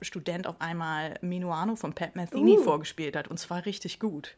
Student 0.00 0.46
auf 0.46 0.60
einmal 0.60 1.14
Minuano 1.20 1.76
von 1.76 1.94
Pat 1.94 2.16
Metheny 2.16 2.58
uh. 2.58 2.62
vorgespielt 2.62 3.14
hat 3.14 3.28
und 3.28 3.38
zwar 3.38 3.64
richtig 3.64 4.00
gut. 4.00 4.36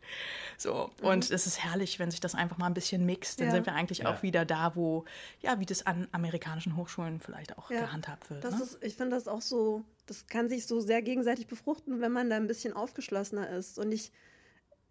So 0.59 0.91
und 1.01 1.29
mhm. 1.31 1.35
es 1.35 1.47
ist 1.47 1.65
herrlich, 1.65 1.99
wenn 1.99 2.11
sich 2.11 2.21
das 2.21 2.35
einfach 2.35 2.59
mal 2.59 2.67
ein 2.67 2.75
bisschen 2.75 3.07
mixt, 3.07 3.41
dann 3.41 3.47
ja. 3.47 3.53
sind 3.53 3.67
wir 3.67 3.75
eigentlich 3.75 3.99
ja. 3.99 4.13
auch 4.13 4.23
wieder 4.23 4.45
da, 4.45 4.77
wo 4.77 5.05
ja, 5.41 5.59
wie 5.61 5.67
das 5.67 5.87
an 5.87 6.09
amerikanischen 6.13 6.77
Hochschulen 6.77 7.21
vielleicht 7.21 7.57
auch 7.57 7.71
ja. 7.71 7.81
gehandhabt 7.81 8.29
wird. 8.29 8.45
Das 8.45 8.57
ne? 8.57 8.63
ist, 8.63 8.79
ich 8.83 8.97
finde 8.97 9.17
das 9.17 9.27
auch 9.27 9.43
so, 9.43 9.83
das 10.07 10.27
kann 10.27 10.49
sich 10.49 10.67
so 10.67 10.81
sehr 10.81 11.01
gegenseitig 11.01 11.47
befruchten, 11.47 12.01
wenn 12.01 12.13
man 12.13 12.29
da 12.29 12.37
ein 12.37 12.47
bisschen 12.47 12.75
aufgeschlossener 12.75 13.49
ist 13.49 13.79
und 13.79 13.93
ich 13.93 14.13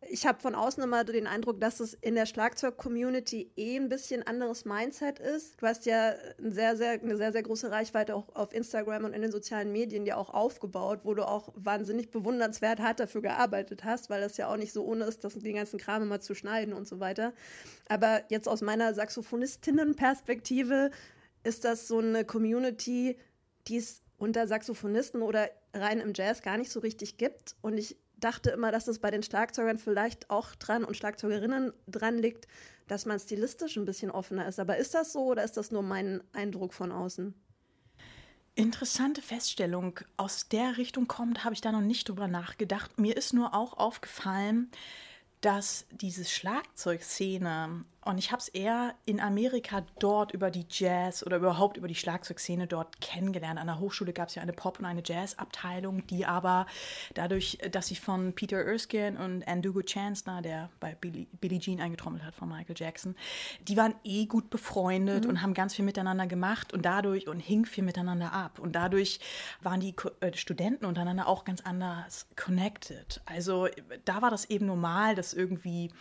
ich 0.10 0.26
habe 0.26 0.40
von 0.40 0.56
außen 0.56 0.84
immer 0.84 1.04
den 1.04 1.28
Eindruck, 1.28 1.60
dass 1.60 1.80
es 1.80 1.94
in 1.94 2.16
der 2.16 2.26
Schlagzeug-Community 2.26 3.52
eh 3.56 3.78
ein 3.78 3.90
bisschen 3.90 4.26
anderes 4.26 4.66
Mindset 4.66 5.20
ist. 5.20 5.62
Du 5.62 5.68
hast 5.68 5.86
ja 5.86 6.14
ein 6.40 6.52
sehr, 6.52 6.76
sehr, 6.76 6.92
eine 6.94 7.18
sehr, 7.18 7.32
sehr 7.32 7.44
große 7.44 7.72
Reichweite 7.72 8.16
auch 8.16 8.36
auf 8.36 8.54
Instagram 8.54 9.06
und 9.06 9.14
in 9.14 9.22
den 9.22 9.32
sozialen 9.32 9.72
Medien 9.72 10.06
ja 10.06 10.18
auch 10.18 10.30
aufgebaut, 10.34 11.02
wo 11.04 11.14
du 11.14 11.28
auch 11.28 11.50
wahnsinnig 11.56 12.12
bewundernswert 12.12 12.80
hart 12.80 13.00
dafür 13.00 13.22
gearbeitet 13.22 13.84
hast, 13.84 14.10
weil 14.10 14.22
das 14.22 14.38
ja 14.38 14.48
auch 14.48 14.58
nicht 14.58 14.74
so 14.74 14.84
ohne 14.86 15.06
ist, 15.06 15.24
das, 15.24 15.34
den 15.36 15.56
ganzen 15.56 15.80
Kram 15.80 16.04
immer 16.04 16.20
zu 16.20 16.36
schneiden 16.36 16.74
und 16.74 16.88
so 16.88 17.00
weiter. 17.00 17.34
Aber 17.88 18.22
jetzt 18.30 18.48
aus 18.48 18.62
meiner 18.62 18.94
Saxophonistinnen-Perspektive 18.94 20.92
ist 21.44 21.66
das 21.66 21.88
so 21.88 22.00
eine 22.00 22.26
Community, 22.26 23.18
die 23.68 23.78
es 23.78 24.02
unter 24.18 24.48
Saxophonisten 24.48 25.22
oder 25.22 25.50
rein 25.74 26.00
im 26.00 26.14
Jazz 26.14 26.42
gar 26.42 26.58
nicht 26.58 26.72
so 26.72 26.80
richtig 26.80 27.18
gibt. 27.18 27.56
Und 27.62 27.78
ich 27.78 27.98
dachte 28.24 28.52
immer, 28.52 28.72
dass 28.72 28.88
es 28.88 29.00
bei 29.00 29.12
den 29.12 29.24
Schlagzeugern 29.24 29.78
vielleicht 29.78 30.30
auch 30.30 30.56
dran 30.56 30.84
und 30.84 30.96
Schlagzeugerinnen 30.96 31.74
dran 31.88 32.18
liegt, 32.18 32.48
dass 32.88 33.06
man 33.06 33.20
stilistisch 33.20 33.78
ein 33.78 33.86
bisschen 33.86 34.12
offener 34.12 34.48
ist. 34.48 34.60
Aber 34.60 34.78
ist 34.78 34.94
das 34.94 35.14
so 35.14 35.26
oder 35.26 35.44
ist 35.44 35.58
das 35.58 35.72
nur 35.72 35.84
mein 35.84 36.22
Eindruck 36.34 36.74
von 36.74 36.92
außen? 36.92 37.34
Interessante 38.56 39.22
Feststellung. 39.22 40.00
Aus 40.16 40.48
der 40.48 40.78
Richtung 40.78 41.08
kommt, 41.08 41.44
habe 41.44 41.56
ich 41.56 41.62
da 41.62 41.72
noch 41.72 41.82
nicht 41.82 42.08
drüber 42.08 42.28
nachgedacht. 42.28 43.00
Mir 43.00 43.18
ist 43.18 43.34
nur 43.34 43.56
auch 43.56 43.74
aufgefallen, 43.74 44.70
dass 45.42 45.86
diese 45.92 46.24
Schlagzeugszene 46.24 47.84
und 48.06 48.18
ich 48.18 48.32
habe 48.32 48.42
es 48.42 48.48
eher 48.50 48.96
in 49.06 49.20
Amerika 49.20 49.84
dort 50.00 50.34
über 50.34 50.52
die 50.52 50.66
Jazz 50.70 51.26
oder 51.26 51.38
überhaupt 51.38 51.78
über 51.78 51.88
die 51.88 51.96
Schlagzeugszene 51.96 52.68
dort 52.68 53.00
kennengelernt. 53.02 53.60
An 53.60 53.68
der 53.68 53.80
Hochschule 53.80 54.14
gab 54.14 54.30
es 54.30 54.36
ja 54.36 54.42
eine 54.42 54.54
Pop- 54.54 54.80
und 54.80 54.86
eine 54.86 55.02
Jazz-Abteilung, 55.04 56.06
die 56.08 56.26
aber 56.26 56.66
dadurch, 57.14 57.58
dass 57.72 57.88
sie 57.88 57.96
von 57.96 58.34
Peter 58.34 58.58
Erskine 58.58 59.18
und 59.24 59.48
Andugo 59.48 59.82
Chancellor, 59.82 60.42
der 60.42 60.70
bei 60.80 60.96
Billie, 60.96 61.28
Billie 61.40 61.60
Jean 61.60 61.80
eingetrommelt 61.80 62.24
hat 62.24 62.36
von 62.36 62.50
Michael 62.50 62.76
Jackson, 62.78 63.16
die 63.68 63.78
waren 63.78 63.96
eh 64.04 64.26
gut 64.26 64.50
befreundet 64.50 65.24
mhm. 65.24 65.30
und 65.30 65.42
haben 65.42 65.54
ganz 65.54 65.76
viel 65.76 65.86
miteinander 65.86 66.28
gemacht 66.28 66.74
und 66.74 66.84
dadurch 66.86 67.28
und 67.28 67.40
hing 67.40 67.66
viel 67.66 67.84
miteinander 67.84 68.34
ab. 68.34 68.60
Und 68.60 68.76
dadurch 68.76 69.20
waren 69.62 69.80
die 69.80 69.96
äh, 70.20 70.34
Studenten 70.36 70.86
untereinander 70.86 71.28
auch 71.28 71.46
ganz 71.46 71.62
anders 71.62 72.28
connected. 72.36 73.22
Also 73.26 73.68
da 74.06 74.22
war 74.22 74.32
das 74.32 74.46
eben 74.46 74.66
normal, 74.66 75.16
dass 75.16 75.34
irgendwie 75.34 75.92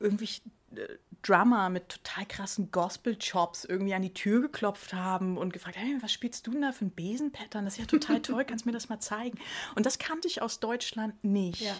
irgendwie 0.00 0.30
äh, 0.74 0.86
Drummer 1.22 1.70
mit 1.70 1.88
total 1.88 2.24
krassen 2.26 2.70
Gospel-Chops 2.70 3.64
irgendwie 3.64 3.94
an 3.94 4.02
die 4.02 4.14
Tür 4.14 4.42
geklopft 4.42 4.94
haben 4.94 5.38
und 5.38 5.52
gefragt, 5.52 5.76
hey, 5.76 5.96
was 6.00 6.12
spielst 6.12 6.46
du 6.46 6.52
denn 6.52 6.62
da 6.62 6.70
für 6.70 6.84
ein 6.84 6.92
Besenpattern? 6.92 7.64
Das 7.64 7.74
ist 7.74 7.80
ja 7.80 7.86
total 7.86 8.22
toll, 8.22 8.44
kannst 8.44 8.64
du 8.64 8.68
mir 8.68 8.72
das 8.72 8.88
mal 8.88 9.00
zeigen? 9.00 9.38
Und 9.74 9.86
das 9.86 9.98
kannte 9.98 10.28
ich 10.28 10.40
aus 10.40 10.60
Deutschland 10.60 11.24
nicht. 11.24 11.62
Ja. 11.62 11.74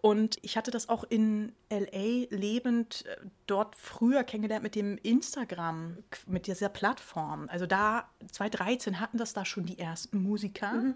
Und 0.00 0.38
ich 0.42 0.56
hatte 0.56 0.72
das 0.72 0.88
auch 0.88 1.04
in 1.04 1.52
LA 1.70 2.26
lebend 2.30 3.04
äh, 3.06 3.16
dort 3.46 3.76
früher 3.76 4.24
kennengelernt 4.24 4.64
mit 4.64 4.74
dem 4.74 4.98
Instagram, 4.98 5.98
mit 6.26 6.48
dieser 6.48 6.68
Plattform. 6.68 7.46
Also 7.48 7.66
da 7.66 8.08
2013 8.32 8.98
hatten 8.98 9.18
das 9.18 9.34
da 9.34 9.44
schon 9.44 9.66
die 9.66 9.78
ersten 9.78 10.20
Musiker. 10.20 10.72
Mhm. 10.72 10.94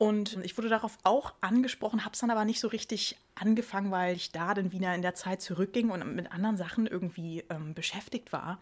Und 0.00 0.38
ich 0.42 0.56
wurde 0.56 0.70
darauf 0.70 0.96
auch 1.02 1.34
angesprochen, 1.42 2.06
habe 2.06 2.14
es 2.14 2.20
dann 2.20 2.30
aber 2.30 2.46
nicht 2.46 2.58
so 2.58 2.68
richtig 2.68 3.18
angefangen, 3.34 3.90
weil 3.90 4.16
ich 4.16 4.32
da 4.32 4.54
dann 4.54 4.72
wieder 4.72 4.94
in 4.94 5.02
der 5.02 5.14
Zeit 5.14 5.42
zurückging 5.42 5.90
und 5.90 6.16
mit 6.16 6.32
anderen 6.32 6.56
Sachen 6.56 6.86
irgendwie 6.86 7.44
ähm, 7.50 7.74
beschäftigt 7.74 8.32
war. 8.32 8.58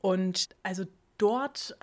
Und 0.00 0.48
also 0.62 0.84
dort 1.18 1.76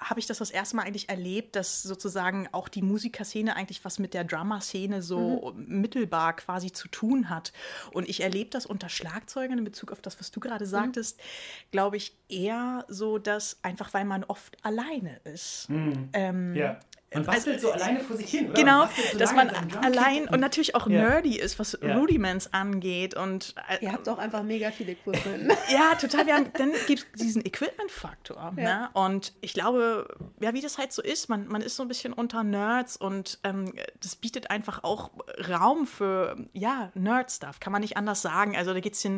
habe 0.00 0.18
ich 0.18 0.26
das 0.26 0.38
das 0.38 0.50
erste 0.50 0.74
Mal 0.74 0.82
eigentlich 0.82 1.08
erlebt, 1.08 1.54
dass 1.54 1.84
sozusagen 1.84 2.48
auch 2.50 2.68
die 2.68 2.82
Musikerszene 2.82 3.54
eigentlich 3.54 3.84
was 3.84 4.00
mit 4.00 4.12
der 4.12 4.24
Drummer-Szene 4.24 5.02
so 5.02 5.54
mhm. 5.56 5.80
mittelbar 5.80 6.34
quasi 6.34 6.72
zu 6.72 6.88
tun 6.88 7.30
hat. 7.30 7.52
Und 7.92 8.08
ich 8.08 8.22
erlebe 8.22 8.50
das 8.50 8.66
unter 8.66 8.88
Schlagzeugern 8.88 9.58
in 9.58 9.64
Bezug 9.64 9.92
auf 9.92 10.00
das, 10.00 10.18
was 10.18 10.32
du 10.32 10.40
gerade 10.40 10.64
mhm. 10.64 10.70
sagtest, 10.70 11.18
mhm. 11.18 11.22
glaube 11.70 11.96
ich 11.96 12.12
eher 12.28 12.84
so, 12.88 13.18
dass 13.18 13.58
einfach 13.62 13.94
weil 13.94 14.04
man 14.04 14.24
oft 14.24 14.56
alleine 14.64 15.20
ist. 15.22 15.70
Mhm. 15.70 16.08
Ähm, 16.12 16.54
ja. 16.56 16.80
Man 17.14 17.24
bastelt 17.24 17.56
also, 17.56 17.68
so 17.68 17.72
alleine 17.72 18.00
vor 18.00 18.16
sich 18.16 18.30
hin, 18.30 18.50
oder? 18.50 18.54
Genau, 18.54 18.86
so 19.12 19.18
dass 19.18 19.32
man 19.32 19.48
allein 19.48 20.28
und, 20.28 20.40
natürlich 20.40 20.74
auch 20.74 20.86
ja. 20.88 21.08
nerdy 21.08 21.38
ist, 21.38 21.58
was 21.58 21.78
ja. 21.80 21.96
Rudiments 21.96 22.52
angeht. 22.52 23.14
Und, 23.14 23.54
äh, 23.68 23.82
Ihr 23.82 23.92
habt 23.92 24.06
auch 24.10 24.18
einfach 24.18 24.42
mega 24.42 24.70
viel 24.70 24.90
Equipment. 24.90 25.50
ja, 25.72 25.94
total. 25.94 26.26
Wir 26.26 26.34
haben, 26.34 26.52
dann 26.52 26.72
gibt 26.86 27.06
es 27.14 27.20
diesen 27.20 27.46
Equipment-Faktor. 27.46 28.52
Ja. 28.56 28.62
Ne? 28.62 28.90
Und 28.92 29.32
ich 29.40 29.54
glaube, 29.54 30.06
ja, 30.40 30.52
wie 30.52 30.60
das 30.60 30.76
halt 30.76 30.92
so 30.92 31.00
ist, 31.00 31.30
man, 31.30 31.48
man 31.48 31.62
ist 31.62 31.76
so 31.76 31.82
ein 31.82 31.88
bisschen 31.88 32.12
unter 32.12 32.44
Nerds 32.44 32.98
und 32.98 33.38
ähm, 33.42 33.72
das 34.02 34.16
bietet 34.16 34.50
einfach 34.50 34.84
auch 34.84 35.10
Raum 35.48 35.86
für, 35.86 36.36
ja, 36.52 36.92
Nerd-Stuff, 36.94 37.58
kann 37.58 37.72
man 37.72 37.80
nicht 37.80 37.96
anders 37.96 38.20
sagen. 38.20 38.54
Also 38.54 38.74
da 38.74 38.80
geht 38.80 38.92
es 38.92 39.08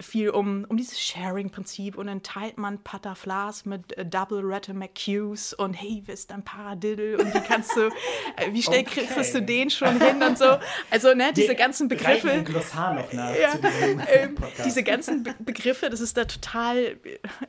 viel 0.00 0.30
um, 0.30 0.66
um 0.68 0.76
dieses 0.76 0.98
Sharing-Prinzip 1.00 1.96
und 1.96 2.08
dann 2.08 2.24
teilt 2.24 2.58
man 2.58 2.82
Pataflas 2.82 3.66
mit 3.66 3.96
äh, 3.96 4.04
Double 4.04 4.40
Rette 4.40 4.74
McCues 4.74 5.54
und 5.54 5.74
hey, 5.74 6.02
wer 6.06 6.14
ist 6.14 6.32
dein 6.32 6.42
Paradiddle 6.42 7.19
und 7.20 7.34
wie 7.34 7.40
kannst 7.40 7.76
du, 7.76 7.88
äh, 8.36 8.52
wie 8.52 8.62
schnell 8.62 8.80
okay. 8.80 9.06
kriegst 9.06 9.34
du 9.34 9.42
den 9.42 9.70
schon 9.70 10.00
hin 10.00 10.22
und 10.22 10.38
so. 10.38 10.58
Also, 10.90 11.14
ne, 11.14 11.32
diese 11.34 11.54
ganzen 11.54 11.88
Begriffe. 11.88 12.30
Ein 12.30 12.44
Glossar 12.44 12.94
noch 12.94 13.12
nach 13.12 13.34
ja, 13.36 13.54
ähm, 14.12 14.36
diese 14.64 14.82
ganzen 14.82 15.22
Be 15.22 15.34
Begriffe, 15.40 15.90
das 15.90 16.00
ist 16.00 16.16
da 16.16 16.24
total, 16.24 16.96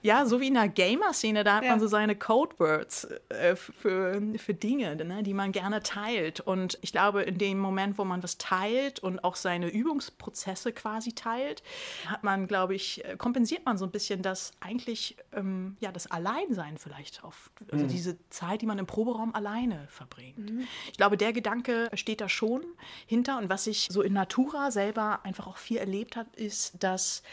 ja, 0.01 0.25
so 0.25 0.39
wie 0.39 0.47
in 0.47 0.55
der 0.55 0.67
Gamer-Szene, 0.67 1.43
da 1.43 1.55
hat 1.55 1.63
ja. 1.63 1.71
man 1.71 1.79
so 1.79 1.87
seine 1.87 2.15
Codewords 2.15 3.07
äh, 3.29 3.55
für, 3.55 4.21
für 4.37 4.53
Dinge, 4.53 4.95
ne, 4.95 5.23
die 5.23 5.33
man 5.33 5.51
gerne 5.51 5.83
teilt. 5.83 6.39
Und 6.39 6.77
ich 6.81 6.91
glaube, 6.91 7.23
in 7.23 7.37
dem 7.37 7.59
Moment, 7.59 7.97
wo 7.97 8.05
man 8.05 8.23
was 8.23 8.37
teilt 8.37 8.99
und 8.99 9.23
auch 9.23 9.35
seine 9.35 9.69
Übungsprozesse 9.69 10.71
quasi 10.71 11.13
teilt, 11.13 11.63
hat 12.07 12.23
man, 12.23 12.47
glaube 12.47 12.75
ich, 12.75 13.03
äh, 13.05 13.15
kompensiert 13.17 13.65
man 13.65 13.77
so 13.77 13.85
ein 13.85 13.91
bisschen 13.91 14.21
das 14.21 14.51
eigentlich, 14.59 15.17
ähm, 15.33 15.75
ja, 15.79 15.91
das 15.91 16.09
Alleinsein 16.09 16.77
vielleicht 16.77 17.23
auf, 17.23 17.51
also 17.71 17.85
mhm. 17.85 17.89
diese 17.89 18.17
Zeit, 18.29 18.61
die 18.61 18.65
man 18.65 18.79
im 18.79 18.87
Proberaum 18.87 19.35
allein 19.35 19.60
alleine 19.61 19.87
verbringt. 19.89 20.51
Mhm. 20.51 20.67
Ich 20.91 20.97
glaube, 20.97 21.17
der 21.17 21.33
Gedanke 21.33 21.89
steht 21.93 22.21
da 22.21 22.29
schon 22.29 22.63
hinter. 23.05 23.37
Und 23.37 23.49
was 23.49 23.67
ich 23.67 23.87
so 23.91 24.01
in 24.01 24.13
Natura 24.13 24.71
selber 24.71 25.23
einfach 25.23 25.47
auch 25.47 25.57
viel 25.57 25.77
erlebt 25.77 26.15
habe, 26.15 26.29
ist, 26.35 26.83
dass 26.83 27.23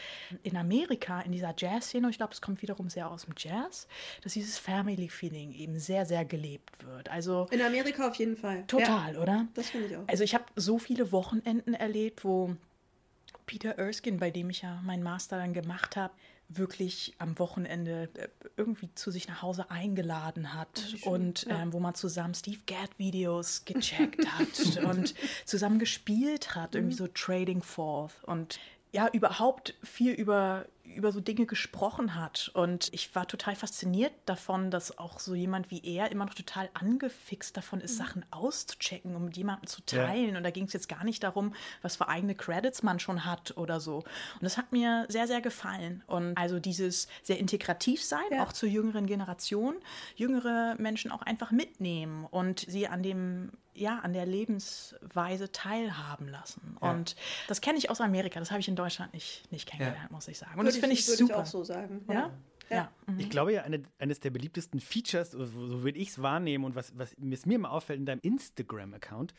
in 0.42 0.56
Amerika, 0.56 1.20
in 1.20 1.32
dieser 1.32 1.54
Jazz-Szene, 1.56 2.08
ich 2.10 2.18
glaube, 2.18 2.32
es 2.32 2.40
kommt 2.40 2.62
wiederum 2.62 2.88
sehr 2.88 3.10
aus 3.10 3.24
dem 3.24 3.34
Jazz, 3.36 3.88
dass 4.22 4.34
dieses 4.34 4.58
Family-Feeling 4.58 5.52
eben 5.52 5.78
sehr, 5.78 6.06
sehr 6.06 6.24
gelebt 6.24 6.84
wird. 6.84 7.10
Also 7.10 7.46
in 7.50 7.62
Amerika 7.62 8.08
auf 8.08 8.14
jeden 8.16 8.36
Fall. 8.36 8.64
Total, 8.66 9.14
ja, 9.14 9.20
oder? 9.20 9.48
Das 9.54 9.70
finde 9.70 9.86
ich 9.88 9.96
auch. 9.96 10.06
Also 10.06 10.24
ich 10.24 10.34
habe 10.34 10.44
so 10.56 10.78
viele 10.78 11.12
Wochenenden 11.12 11.74
erlebt, 11.74 12.24
wo 12.24 12.56
Peter 13.46 13.70
Erskine, 13.78 14.18
bei 14.18 14.30
dem 14.30 14.50
ich 14.50 14.62
ja 14.62 14.80
meinen 14.84 15.02
Master 15.02 15.38
dann 15.38 15.54
gemacht 15.54 15.96
habe, 15.96 16.12
wirklich 16.48 17.14
am 17.18 17.38
Wochenende 17.38 18.08
äh, 18.14 18.28
irgendwie 18.56 18.88
zu 18.94 19.10
sich 19.10 19.28
nach 19.28 19.42
Hause 19.42 19.70
eingeladen 19.70 20.54
hat 20.54 20.94
oh, 21.04 21.10
und 21.10 21.44
ja. 21.44 21.62
ähm, 21.62 21.72
wo 21.72 21.80
man 21.80 21.94
zusammen 21.94 22.34
Steve 22.34 22.60
Gadd 22.66 22.90
Videos 22.96 23.64
gecheckt 23.64 24.26
hat 24.26 24.84
und 24.84 25.14
zusammen 25.44 25.78
gespielt 25.78 26.54
hat, 26.54 26.74
irgendwie 26.74 26.94
mhm. 26.94 26.98
so 26.98 27.08
Trading 27.08 27.62
Forth 27.62 28.24
und 28.24 28.58
ja, 28.92 29.08
überhaupt 29.12 29.74
viel 29.82 30.12
über, 30.12 30.64
über 30.94 31.12
so 31.12 31.20
Dinge 31.20 31.46
gesprochen 31.46 32.14
hat. 32.14 32.50
Und 32.54 32.88
ich 32.92 33.14
war 33.14 33.26
total 33.26 33.54
fasziniert 33.54 34.12
davon, 34.26 34.70
dass 34.70 34.98
auch 34.98 35.18
so 35.20 35.34
jemand 35.34 35.70
wie 35.70 35.80
er 35.84 36.10
immer 36.10 36.26
noch 36.26 36.34
total 36.34 36.68
angefixt 36.74 37.56
davon 37.56 37.80
ist, 37.80 37.94
mhm. 37.94 38.04
Sachen 38.04 38.26
auszuchecken 38.30 39.14
und 39.14 39.26
mit 39.26 39.36
jemandem 39.36 39.66
zu 39.66 39.82
teilen. 39.82 40.32
Ja. 40.32 40.36
Und 40.38 40.42
da 40.42 40.50
ging 40.50 40.64
es 40.64 40.72
jetzt 40.72 40.88
gar 40.88 41.04
nicht 41.04 41.22
darum, 41.22 41.54
was 41.82 41.96
für 41.96 42.08
eigene 42.08 42.34
Credits 42.34 42.82
man 42.82 42.98
schon 42.98 43.24
hat 43.24 43.56
oder 43.56 43.80
so. 43.80 43.98
Und 43.98 44.42
das 44.42 44.56
hat 44.56 44.72
mir 44.72 45.06
sehr, 45.08 45.26
sehr 45.26 45.40
gefallen. 45.40 46.02
Und 46.06 46.36
also 46.36 46.58
dieses 46.58 47.08
sehr 47.22 47.38
integrativ 47.38 48.02
sein, 48.02 48.20
ja. 48.30 48.42
auch 48.42 48.52
zur 48.52 48.68
jüngeren 48.68 49.06
Generation, 49.06 49.76
jüngere 50.16 50.74
Menschen 50.78 51.10
auch 51.10 51.22
einfach 51.22 51.50
mitnehmen 51.50 52.24
und 52.24 52.60
sie 52.60 52.88
an 52.88 53.02
dem 53.02 53.52
ja, 53.78 54.00
an 54.00 54.12
der 54.12 54.26
Lebensweise 54.26 55.52
teilhaben 55.52 56.28
lassen. 56.28 56.76
Ja. 56.82 56.90
Und 56.90 57.16
das 57.46 57.60
kenne 57.60 57.78
ich 57.78 57.90
aus 57.90 58.00
Amerika, 58.00 58.40
das 58.40 58.50
habe 58.50 58.60
ich 58.60 58.68
in 58.68 58.76
Deutschland 58.76 59.14
nicht, 59.14 59.50
nicht 59.52 59.68
kennengelernt, 59.68 60.08
ja. 60.10 60.14
muss 60.14 60.28
ich 60.28 60.38
sagen. 60.38 60.58
Und 60.58 60.66
das 60.66 60.77
finde 60.78 60.94
ich, 60.94 61.00
ich 61.00 61.06
super. 61.06 61.34
Ich 61.34 61.40
auch 61.40 61.46
so 61.46 61.64
sagen. 61.64 62.02
Oder? 62.06 62.14
Ja. 62.14 62.38
Ja. 62.70 62.92
Mhm. 63.06 63.20
Ich 63.20 63.30
glaube 63.30 63.52
ja, 63.52 63.62
eine, 63.62 63.82
eines 63.98 64.20
der 64.20 64.30
beliebtesten 64.30 64.80
Features, 64.80 65.30
so, 65.32 65.82
würde 65.82 65.98
ich 65.98 66.08
es 66.08 66.22
wahrnehmen 66.22 66.64
und 66.64 66.74
was, 66.74 66.92
was 66.96 67.16
mir 67.16 67.38
immer 67.44 67.70
auffällt 67.70 67.98
in 67.98 68.06
deinem 68.06 68.20
Instagram-Account, 68.20 69.34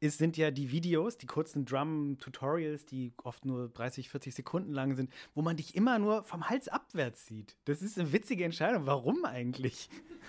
sind 0.00 0.36
ja 0.36 0.50
die 0.50 0.70
Videos, 0.70 1.16
die 1.16 1.26
kurzen 1.26 1.64
Drum-Tutorials, 1.64 2.84
die 2.86 3.12
oft 3.22 3.44
nur 3.44 3.68
30, 3.68 4.10
40 4.10 4.34
Sekunden 4.34 4.72
lang 4.72 4.96
sind, 4.96 5.10
wo 5.34 5.42
man 5.42 5.56
dich 5.56 5.74
immer 5.74 5.98
nur 5.98 6.24
vom 6.24 6.48
Hals 6.48 6.68
abwärts 6.68 7.26
sieht. 7.26 7.56
Das 7.64 7.82
ist 7.82 7.98
eine 7.98 8.12
witzige 8.12 8.44
Entscheidung. 8.44 8.86
Warum 8.86 9.24
eigentlich? 9.24 9.88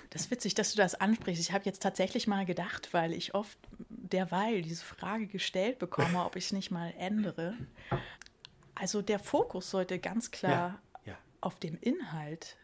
Das 0.09 0.23
ist 0.23 0.31
witzig, 0.31 0.53
dass 0.55 0.71
du 0.71 0.77
das 0.77 0.95
ansprichst. 0.95 1.41
Ich 1.41 1.51
habe 1.51 1.65
jetzt 1.65 1.81
tatsächlich 1.81 2.27
mal 2.27 2.45
gedacht, 2.45 2.93
weil 2.93 3.13
ich 3.13 3.33
oft 3.33 3.57
derweil 3.89 4.61
diese 4.61 4.85
Frage 4.85 5.27
gestellt 5.27 5.79
bekomme, 5.79 6.23
ob 6.23 6.35
ich 6.35 6.45
es 6.45 6.51
nicht 6.53 6.71
mal 6.71 6.93
ändere. 6.97 7.55
Also 8.75 9.01
der 9.01 9.19
Fokus 9.19 9.71
sollte 9.71 9.99
ganz 9.99 10.31
klar 10.31 10.79
ja 10.79 10.79
auf 11.45 11.59
dem 11.59 11.77
Inhalt 11.79 12.57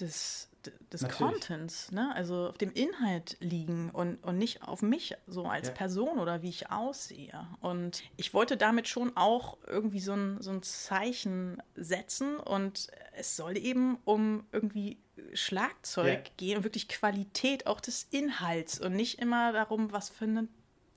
des, 0.00 0.48
des 0.90 1.06
Contents, 1.06 1.92
ne? 1.92 2.14
also 2.14 2.48
auf 2.48 2.56
dem 2.56 2.72
Inhalt 2.72 3.36
liegen 3.40 3.90
und, 3.90 4.24
und 4.24 4.38
nicht 4.38 4.62
auf 4.62 4.80
mich 4.80 5.14
so 5.26 5.44
als 5.44 5.68
ja. 5.68 5.74
Person 5.74 6.18
oder 6.18 6.40
wie 6.40 6.48
ich 6.48 6.70
aussehe. 6.70 7.46
Und 7.60 8.02
ich 8.16 8.32
wollte 8.32 8.56
damit 8.56 8.88
schon 8.88 9.14
auch 9.18 9.58
irgendwie 9.66 10.00
so 10.00 10.14
ein, 10.14 10.40
so 10.40 10.50
ein 10.50 10.62
Zeichen 10.62 11.62
setzen 11.74 12.38
und 12.38 12.88
es 13.14 13.36
soll 13.36 13.58
eben 13.58 13.98
um 14.04 14.46
irgendwie 14.50 14.98
Schlagzeug 15.34 16.24
ja. 16.24 16.32
gehen 16.38 16.56
und 16.56 16.64
wirklich 16.64 16.88
Qualität 16.88 17.66
auch 17.66 17.82
des 17.82 18.04
Inhalts 18.10 18.80
und 18.80 18.94
nicht 18.94 19.18
immer 19.18 19.52
darum, 19.52 19.92
was 19.92 20.08
für 20.08 20.24
ein 20.24 20.48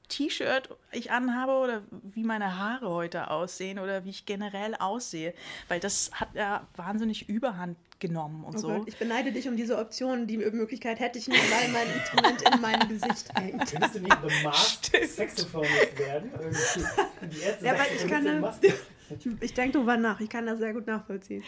T-Shirt 0.08 0.70
ich 0.92 1.12
anhabe 1.12 1.54
oder 1.54 1.82
wie 1.92 2.24
meine 2.24 2.58
Haare 2.58 2.90
heute 2.90 3.30
aussehen 3.30 3.80
oder 3.80 4.06
wie 4.06 4.10
ich 4.10 4.26
generell 4.26 4.76
aussehe. 4.76 5.34
Weil 5.68 5.80
das 5.80 6.12
hat 6.14 6.30
ja 6.34 6.68
wahnsinnig 6.76 7.30
Überhand 7.30 7.78
genommen 8.00 8.44
und 8.44 8.56
oh 8.56 8.60
so. 8.60 8.68
Gott, 8.68 8.88
ich 8.88 8.98
beneide 8.98 9.32
dich 9.32 9.48
um 9.48 9.56
diese 9.56 9.78
Option. 9.78 10.28
Die 10.28 10.38
Möglichkeit 10.38 11.00
hätte 11.00 11.18
ich 11.18 11.28
nicht, 11.28 11.44
weil 11.52 11.70
mein 11.70 11.88
Instrument 11.94 12.42
in 12.42 12.62
meinem 12.62 12.88
Gesicht 12.90 13.30
hängt. 13.38 13.72
Könntest 13.72 13.96
du 13.96 14.00
nicht 14.00 14.18
The 14.28 14.44
Masked 14.44 15.10
Saxophonist 15.10 15.98
werden? 15.98 16.32
Die 17.32 17.40
erste 17.40 17.66
ja, 17.66 17.74
weil 17.74 17.88
ich 17.96 18.08
kann 18.08 18.42
das, 18.42 18.60
Ich 19.42 19.54
denke 19.54 19.78
drüber 19.78 19.98
nach. 19.98 20.20
Ich 20.20 20.30
kann 20.30 20.46
das 20.46 20.60
sehr 20.60 20.74
gut 20.74 20.88
nachvollziehen. 20.88 21.44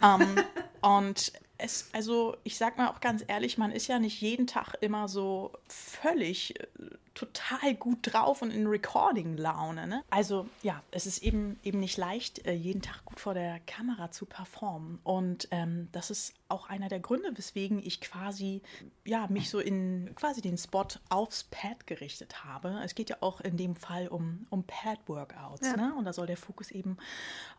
Ja. 0.00 0.14
Um, 0.14 0.22
ähm, 0.22 0.44
und 0.80 1.32
es, 1.58 1.88
also 1.92 2.36
ich 2.42 2.56
sag 2.56 2.76
mal 2.76 2.88
auch 2.88 3.00
ganz 3.00 3.24
ehrlich, 3.26 3.58
man 3.58 3.70
ist 3.70 3.86
ja 3.86 3.98
nicht 3.98 4.20
jeden 4.20 4.46
Tag 4.46 4.74
immer 4.80 5.08
so 5.08 5.52
völlig 5.68 6.58
äh, 6.58 6.66
total 7.14 7.74
gut 7.74 7.98
drauf 8.02 8.42
und 8.42 8.50
in 8.50 8.66
Recording-Laune. 8.66 9.86
Ne? 9.86 10.02
Also 10.10 10.48
ja, 10.62 10.82
es 10.90 11.06
ist 11.06 11.22
eben, 11.22 11.58
eben 11.62 11.80
nicht 11.80 11.96
leicht, 11.96 12.46
äh, 12.46 12.52
jeden 12.52 12.82
Tag 12.82 13.04
gut 13.04 13.20
vor 13.20 13.34
der 13.34 13.60
Kamera 13.60 14.10
zu 14.10 14.26
performen. 14.26 14.98
Und 15.04 15.48
ähm, 15.50 15.88
das 15.92 16.10
ist 16.10 16.34
auch 16.48 16.68
einer 16.68 16.88
der 16.88 17.00
Gründe, 17.00 17.36
weswegen 17.36 17.78
ich 17.84 18.00
quasi, 18.00 18.62
ja, 19.04 19.26
mich 19.28 19.50
so 19.50 19.58
in 19.58 20.10
quasi 20.14 20.40
den 20.40 20.58
Spot 20.58 20.86
aufs 21.08 21.44
Pad 21.44 21.86
gerichtet 21.86 22.44
habe. 22.44 22.80
Es 22.84 22.94
geht 22.94 23.10
ja 23.10 23.16
auch 23.20 23.40
in 23.40 23.56
dem 23.56 23.76
Fall 23.76 24.08
um, 24.08 24.46
um 24.50 24.64
Pad-Workouts. 24.64 25.66
Ja. 25.66 25.76
Ne? 25.76 25.94
Und 25.96 26.04
da 26.04 26.12
soll 26.12 26.26
der 26.26 26.36
Fokus 26.36 26.70
eben 26.70 26.98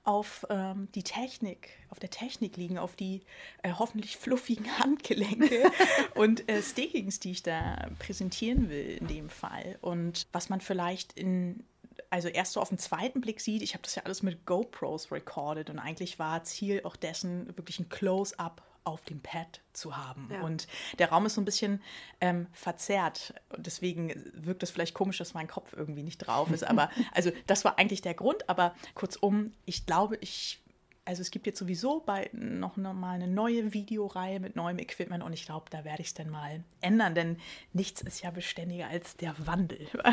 auf 0.04 0.46
ähm, 0.50 0.90
die 0.96 1.04
Technik, 1.04 1.70
auf 1.90 2.00
der 2.00 2.10
Technik 2.10 2.58
liegen, 2.58 2.78
auf 2.78 2.96
die 2.96 3.22
äh, 3.62 3.72
hoffentlich 3.72 4.18
fluffigen 4.18 4.78
Handgelenke 4.80 5.72
und 6.16 6.50
äh, 6.50 6.62
Stakings, 6.62 7.20
die 7.20 7.32
ich 7.32 7.44
da 7.44 7.90
präsentieren 8.00 8.70
will 8.70 8.98
in 9.00 9.08
dem 9.08 9.30
Fall. 9.30 9.43
Fall. 9.44 9.78
Und 9.82 10.28
was 10.32 10.50
man 10.50 10.62
vielleicht 10.62 11.14
in 11.14 11.64
also 12.10 12.28
erst 12.28 12.54
so 12.54 12.62
auf 12.62 12.70
den 12.70 12.78
zweiten 12.78 13.22
Blick 13.22 13.40
sieht, 13.40 13.62
ich 13.62 13.74
habe 13.74 13.84
das 13.84 13.96
ja 13.96 14.04
alles 14.04 14.24
mit 14.24 14.46
GoPros 14.46 15.12
recorded 15.12 15.70
und 15.70 15.80
eigentlich 15.80 16.20
war 16.20 16.44
Ziel 16.44 16.82
auch 16.84 16.96
dessen, 16.96 17.48
wirklich 17.58 17.80
ein 17.80 17.90
Close-up 17.90 18.64
auf 18.84 19.04
dem 19.06 19.22
Pad 19.22 19.62
zu 19.72 19.96
haben. 19.96 20.30
Ja. 20.32 20.42
Und 20.42 20.68
der 21.00 21.10
Raum 21.10 21.26
ist 21.26 21.36
so 21.36 21.42
ein 21.42 21.46
bisschen 21.46 21.82
ähm, 22.20 22.48
verzerrt. 22.52 23.34
Und 23.50 23.66
deswegen 23.66 24.14
wirkt 24.34 24.64
es 24.64 24.72
vielleicht 24.72 24.94
komisch, 24.94 25.18
dass 25.18 25.34
mein 25.34 25.48
Kopf 25.48 25.74
irgendwie 25.74 26.04
nicht 26.04 26.18
drauf 26.18 26.52
ist. 26.52 26.64
Aber 26.64 26.90
also 27.14 27.32
das 27.48 27.64
war 27.64 27.80
eigentlich 27.80 28.02
der 28.02 28.14
Grund. 28.14 28.50
Aber 28.50 28.76
kurzum, 28.94 29.54
ich 29.66 29.86
glaube, 29.86 30.18
ich 30.20 30.62
also 31.06 31.22
es 31.22 31.32
gibt 31.32 31.46
jetzt 31.48 31.60
sowieso 31.60 32.00
bald 32.00 32.34
noch 32.34 32.78
mal 32.78 33.16
eine 33.16 33.28
neue 33.28 33.74
Videoreihe 33.74 34.40
mit 34.40 34.56
neuem 34.56 34.80
Equipment 34.80 35.24
und 35.24 35.34
ich 35.34 35.46
glaube, 35.46 35.66
da 35.70 35.84
werde 35.84 36.02
ich 36.02 36.08
es 36.08 36.14
dann 36.14 36.30
mal 36.30 36.64
ändern, 36.80 37.14
denn 37.14 37.38
nichts 37.74 38.02
ist 38.02 38.24
ja 38.24 38.32
beständiger 38.32 38.88
als 38.88 39.18
der 39.18 39.36
Wandel 39.46 39.88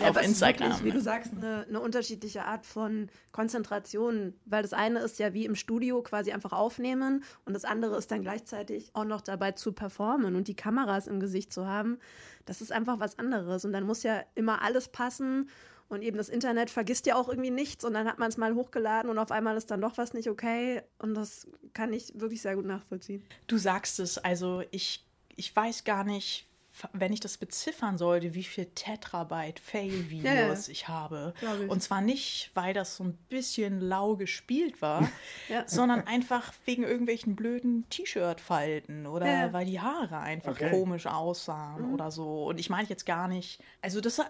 ja, 0.00 0.10
auf 0.10 0.20
Instagram. 0.20 0.70
Wirklich, 0.70 0.84
wie 0.84 0.90
du 0.90 1.00
sagst, 1.00 1.32
eine, 1.36 1.64
eine, 1.68 1.80
unterschiedliche 1.80 2.44
Art 2.44 2.66
von 2.66 3.08
Konzentration, 3.30 4.34
weil 4.46 4.62
das 4.62 4.72
eine 4.72 4.98
ist 4.98 5.18
ja 5.20 5.32
wie 5.32 5.44
im 5.44 5.54
Studio 5.54 6.02
quasi 6.02 6.32
einfach 6.32 6.52
aufnehmen 6.52 7.22
und 7.44 7.54
das 7.54 7.64
andere 7.64 7.96
ist 7.96 8.10
dann 8.10 8.22
gleichzeitig 8.22 8.90
auch 8.94 9.04
noch 9.04 9.20
dabei 9.20 9.52
zu 9.52 9.72
performen 9.72 10.34
und 10.34 10.48
die 10.48 10.56
Kameras 10.56 11.06
im 11.06 11.20
Gesicht 11.20 11.52
zu 11.52 11.66
haben. 11.66 11.98
Das 12.46 12.60
ist 12.60 12.72
einfach 12.72 12.98
was 12.98 13.18
anderes 13.18 13.64
und 13.64 13.72
dann 13.72 13.84
muss 13.84 14.02
ja 14.02 14.22
immer 14.34 14.62
alles 14.62 14.88
passen 14.88 15.48
und 15.88 16.02
eben 16.02 16.16
das 16.16 16.28
Internet 16.28 16.70
vergisst 16.70 17.06
ja 17.06 17.16
auch 17.16 17.28
irgendwie 17.28 17.50
nichts 17.50 17.84
und 17.84 17.94
dann 17.94 18.06
hat 18.06 18.18
man 18.18 18.28
es 18.28 18.36
mal 18.36 18.54
hochgeladen 18.54 19.10
und 19.10 19.18
auf 19.18 19.30
einmal 19.30 19.56
ist 19.56 19.70
dann 19.70 19.80
doch 19.80 19.96
was 19.96 20.12
nicht 20.12 20.28
okay. 20.28 20.82
Und 20.98 21.14
das 21.14 21.46
kann 21.72 21.92
ich 21.92 22.12
wirklich 22.18 22.42
sehr 22.42 22.56
gut 22.56 22.66
nachvollziehen. 22.66 23.24
Du 23.46 23.56
sagst 23.56 23.98
es, 24.00 24.18
also 24.18 24.62
ich, 24.70 25.06
ich 25.36 25.54
weiß 25.54 25.84
gar 25.84 26.04
nicht, 26.04 26.47
wenn 26.92 27.12
ich 27.12 27.20
das 27.20 27.36
beziffern 27.36 27.98
sollte, 27.98 28.34
wie 28.34 28.44
viel 28.44 28.66
Tetrabyte 28.66 29.58
Fail-Videos 29.60 30.66
ja, 30.66 30.72
ich 30.72 30.88
habe. 30.88 31.34
Ich. 31.40 31.68
Und 31.68 31.82
zwar 31.82 32.00
nicht, 32.00 32.50
weil 32.54 32.74
das 32.74 32.96
so 32.96 33.04
ein 33.04 33.14
bisschen 33.28 33.80
lau 33.80 34.16
gespielt 34.16 34.80
war, 34.82 35.08
ja. 35.48 35.64
sondern 35.66 36.06
einfach 36.06 36.52
wegen 36.64 36.84
irgendwelchen 36.84 37.36
blöden 37.36 37.88
T-Shirt-Falten 37.90 39.06
oder 39.06 39.26
ja. 39.26 39.52
weil 39.52 39.66
die 39.66 39.80
Haare 39.80 40.18
einfach 40.18 40.52
okay. 40.52 40.70
komisch 40.70 41.06
aussahen 41.06 41.88
mhm. 41.88 41.94
oder 41.94 42.10
so. 42.10 42.46
Und 42.46 42.60
ich 42.60 42.70
meine 42.70 42.88
jetzt 42.88 43.06
gar 43.06 43.28
nicht, 43.28 43.60
also 43.82 44.00
das, 44.00 44.20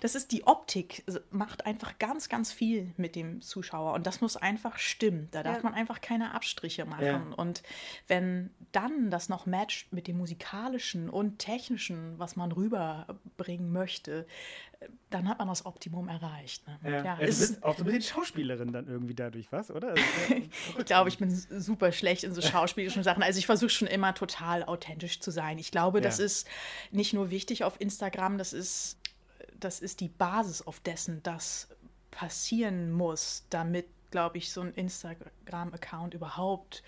das 0.00 0.14
ist 0.14 0.32
die 0.32 0.46
Optik, 0.46 1.04
macht 1.30 1.66
einfach 1.66 1.98
ganz, 1.98 2.28
ganz 2.28 2.52
viel 2.52 2.92
mit 2.96 3.16
dem 3.16 3.42
Zuschauer. 3.42 3.94
Und 3.94 4.06
das 4.06 4.20
muss 4.20 4.36
einfach 4.36 4.78
stimmen. 4.78 5.28
Da 5.30 5.42
darf 5.42 5.62
man 5.62 5.74
einfach 5.74 6.00
keine 6.00 6.34
Abstriche 6.34 6.84
machen. 6.84 7.32
Und 7.32 7.62
wenn 8.08 8.50
dann 8.72 9.10
das 9.10 9.28
noch 9.28 9.46
matcht 9.46 9.92
mit 9.92 10.08
dem 10.08 10.18
musikalischen 10.18 11.08
und 11.08 11.38
technischen, 11.38 11.83
Menschen, 11.84 12.18
was 12.18 12.36
man 12.36 12.52
rüberbringen 12.52 13.72
möchte, 13.72 14.26
dann 15.10 15.28
hat 15.28 15.38
man 15.38 15.48
das 15.48 15.64
Optimum 15.66 16.08
erreicht. 16.08 16.66
Ne? 16.66 16.78
Ja. 16.84 17.04
Ja, 17.04 17.16
du 17.16 17.26
bist 17.26 17.62
auch 17.62 17.76
so 17.76 17.84
ein 17.84 17.86
bisschen 17.86 18.02
Schauspielerin 18.02 18.72
dann 18.72 18.86
irgendwie 18.86 19.14
dadurch, 19.14 19.50
was, 19.50 19.70
oder? 19.70 19.94
Also, 20.28 20.78
ich 20.78 20.84
glaube, 20.86 21.08
ich 21.08 21.18
bin 21.18 21.30
super 21.30 21.92
schlecht 21.92 22.24
in 22.24 22.34
so 22.34 22.42
schauspielerischen 22.42 23.02
Sachen. 23.02 23.22
Also 23.22 23.38
ich 23.38 23.46
versuche 23.46 23.70
schon 23.70 23.88
immer 23.88 24.14
total 24.14 24.64
authentisch 24.64 25.20
zu 25.20 25.30
sein. 25.30 25.58
Ich 25.58 25.70
glaube, 25.70 25.98
ja. 25.98 26.02
das 26.02 26.18
ist 26.18 26.48
nicht 26.90 27.12
nur 27.12 27.30
wichtig 27.30 27.64
auf 27.64 27.80
Instagram, 27.80 28.38
das 28.38 28.52
ist, 28.52 28.98
das 29.58 29.80
ist 29.80 30.00
die 30.00 30.08
Basis, 30.08 30.62
auf 30.62 30.80
dessen 30.80 31.22
das 31.22 31.68
passieren 32.10 32.92
muss, 32.92 33.44
damit, 33.50 33.86
glaube 34.10 34.38
ich, 34.38 34.52
so 34.52 34.60
ein 34.60 34.72
Instagram-Account 34.74 36.14
überhaupt 36.14 36.82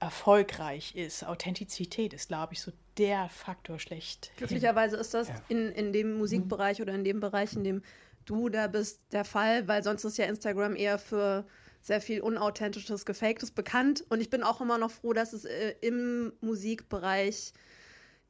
erfolgreich 0.00 0.94
ist. 0.94 1.24
Authentizität 1.24 2.12
ist, 2.12 2.28
glaube 2.28 2.54
ich, 2.54 2.60
so 2.60 2.72
der 2.96 3.28
Faktor 3.28 3.78
schlecht. 3.78 4.30
Glücklicherweise 4.36 4.96
ist 4.96 5.14
das 5.14 5.28
ja. 5.28 5.34
in, 5.48 5.70
in 5.72 5.92
dem 5.92 6.18
Musikbereich 6.18 6.80
oder 6.82 6.94
in 6.94 7.04
dem 7.04 7.20
Bereich, 7.20 7.54
in 7.54 7.64
dem 7.64 7.82
du 8.24 8.48
da 8.48 8.66
bist, 8.66 9.00
der 9.12 9.24
Fall, 9.24 9.66
weil 9.68 9.82
sonst 9.82 10.04
ist 10.04 10.18
ja 10.18 10.26
Instagram 10.26 10.76
eher 10.76 10.98
für 10.98 11.46
sehr 11.80 12.00
viel 12.00 12.20
unauthentisches, 12.20 13.06
gefaktes 13.06 13.50
bekannt. 13.50 14.04
Und 14.08 14.20
ich 14.20 14.30
bin 14.30 14.42
auch 14.42 14.60
immer 14.60 14.78
noch 14.78 14.90
froh, 14.90 15.12
dass 15.12 15.32
es 15.32 15.44
äh, 15.44 15.74
im 15.80 16.32
Musikbereich 16.40 17.52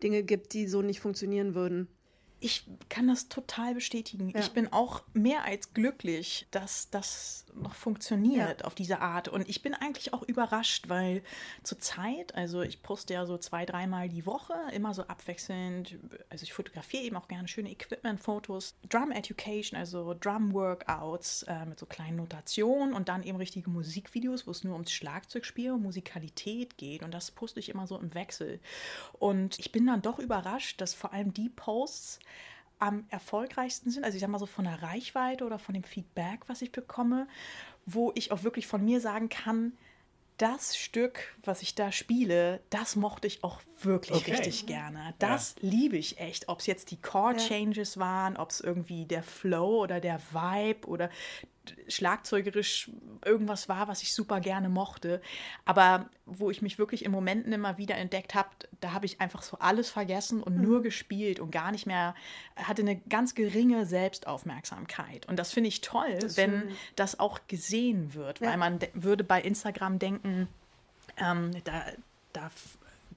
Dinge 0.02 0.22
gibt, 0.22 0.52
die 0.52 0.66
so 0.66 0.82
nicht 0.82 1.00
funktionieren 1.00 1.54
würden. 1.54 1.88
Ich 2.40 2.64
kann 2.88 3.08
das 3.08 3.28
total 3.28 3.74
bestätigen. 3.74 4.30
Ja. 4.30 4.40
Ich 4.40 4.52
bin 4.52 4.72
auch 4.72 5.02
mehr 5.12 5.44
als 5.44 5.74
glücklich, 5.74 6.46
dass 6.50 6.90
das 6.90 7.46
noch 7.54 7.74
funktioniert 7.74 8.60
ja. 8.60 8.66
auf 8.66 8.74
diese 8.74 9.00
Art. 9.00 9.28
Und 9.28 9.48
ich 9.48 9.62
bin 9.62 9.74
eigentlich 9.74 10.12
auch 10.14 10.22
überrascht, 10.22 10.88
weil 10.88 11.22
zur 11.62 11.78
Zeit, 11.78 12.34
also 12.34 12.62
ich 12.62 12.82
poste 12.82 13.14
ja 13.14 13.26
so 13.26 13.38
zwei, 13.38 13.66
dreimal 13.66 14.08
die 14.08 14.26
Woche, 14.26 14.54
immer 14.72 14.94
so 14.94 15.02
abwechselnd. 15.02 15.98
Also 16.30 16.44
ich 16.44 16.52
fotografiere 16.52 17.02
eben 17.04 17.16
auch 17.16 17.28
gerne 17.28 17.48
schöne 17.48 17.70
Equipment-Fotos. 17.70 18.74
Drum 18.88 19.10
Education, 19.10 19.78
also 19.78 20.14
Drum-Workouts 20.14 21.44
äh, 21.44 21.66
mit 21.66 21.78
so 21.78 21.86
kleinen 21.86 22.16
Notationen 22.16 22.94
und 22.94 23.08
dann 23.08 23.22
eben 23.22 23.36
richtige 23.36 23.70
Musikvideos, 23.70 24.46
wo 24.46 24.50
es 24.50 24.64
nur 24.64 24.74
ums 24.74 24.92
Schlagzeugspiel 24.92 25.72
und 25.72 25.82
Musikalität 25.82 26.76
geht. 26.76 27.02
Und 27.02 27.12
das 27.12 27.30
poste 27.30 27.60
ich 27.60 27.68
immer 27.68 27.86
so 27.86 27.98
im 27.98 28.14
Wechsel. 28.14 28.60
Und 29.18 29.58
ich 29.58 29.72
bin 29.72 29.86
dann 29.86 30.02
doch 30.02 30.18
überrascht, 30.18 30.80
dass 30.80 30.94
vor 30.94 31.12
allem 31.12 31.32
die 31.32 31.48
Posts, 31.48 32.20
am 32.78 33.04
erfolgreichsten 33.08 33.90
sind, 33.90 34.04
also 34.04 34.16
ich 34.16 34.20
sag 34.20 34.30
mal 34.30 34.38
so 34.38 34.46
von 34.46 34.64
der 34.64 34.82
Reichweite 34.82 35.44
oder 35.44 35.58
von 35.58 35.74
dem 35.74 35.84
Feedback, 35.84 36.40
was 36.48 36.62
ich 36.62 36.72
bekomme, 36.72 37.26
wo 37.86 38.12
ich 38.14 38.32
auch 38.32 38.42
wirklich 38.42 38.66
von 38.66 38.84
mir 38.84 39.00
sagen 39.00 39.28
kann, 39.28 39.72
das 40.38 40.76
Stück, 40.76 41.34
was 41.44 41.62
ich 41.62 41.74
da 41.74 41.90
spiele, 41.90 42.60
das 42.70 42.94
mochte 42.94 43.26
ich 43.26 43.42
auch 43.42 43.60
wirklich 43.82 44.18
okay. 44.18 44.36
richtig 44.36 44.66
gerne. 44.66 45.14
Das 45.18 45.56
ja. 45.60 45.68
liebe 45.68 45.96
ich 45.96 46.20
echt. 46.20 46.48
Ob 46.48 46.60
es 46.60 46.66
jetzt 46.66 46.92
die 46.92 47.00
Chord 47.00 47.38
Changes 47.38 47.96
ja. 47.96 48.02
waren, 48.02 48.36
ob 48.36 48.50
es 48.50 48.60
irgendwie 48.60 49.04
der 49.04 49.24
Flow 49.24 49.82
oder 49.82 50.00
der 50.00 50.20
Vibe 50.32 50.86
oder 50.86 51.10
schlagzeugerisch 51.88 52.90
irgendwas 53.24 53.68
war, 53.68 53.88
was 53.88 54.02
ich 54.02 54.12
super 54.12 54.40
gerne 54.40 54.68
mochte. 54.68 55.20
Aber 55.64 56.08
wo 56.26 56.50
ich 56.50 56.62
mich 56.62 56.78
wirklich 56.78 57.04
in 57.04 57.10
Momenten 57.10 57.52
immer 57.52 57.78
wieder 57.78 57.96
entdeckt 57.96 58.34
habe, 58.34 58.48
da 58.80 58.92
habe 58.92 59.06
ich 59.06 59.20
einfach 59.20 59.42
so 59.42 59.58
alles 59.58 59.90
vergessen 59.90 60.42
und 60.42 60.56
mhm. 60.56 60.62
nur 60.62 60.82
gespielt 60.82 61.40
und 61.40 61.50
gar 61.50 61.72
nicht 61.72 61.86
mehr, 61.86 62.14
hatte 62.56 62.82
eine 62.82 62.96
ganz 62.96 63.34
geringe 63.34 63.86
Selbstaufmerksamkeit. 63.86 65.26
Und 65.26 65.38
das 65.38 65.52
finde 65.52 65.68
ich 65.68 65.80
toll, 65.80 66.18
das 66.20 66.36
wenn 66.36 66.62
schön. 66.62 66.76
das 66.96 67.18
auch 67.18 67.40
gesehen 67.48 68.14
wird, 68.14 68.40
ja. 68.40 68.50
weil 68.50 68.56
man 68.58 68.78
würde 68.94 69.24
bei 69.24 69.40
Instagram 69.40 69.98
denken, 69.98 70.48
ähm, 71.16 71.50
da, 71.64 71.84
da 72.32 72.50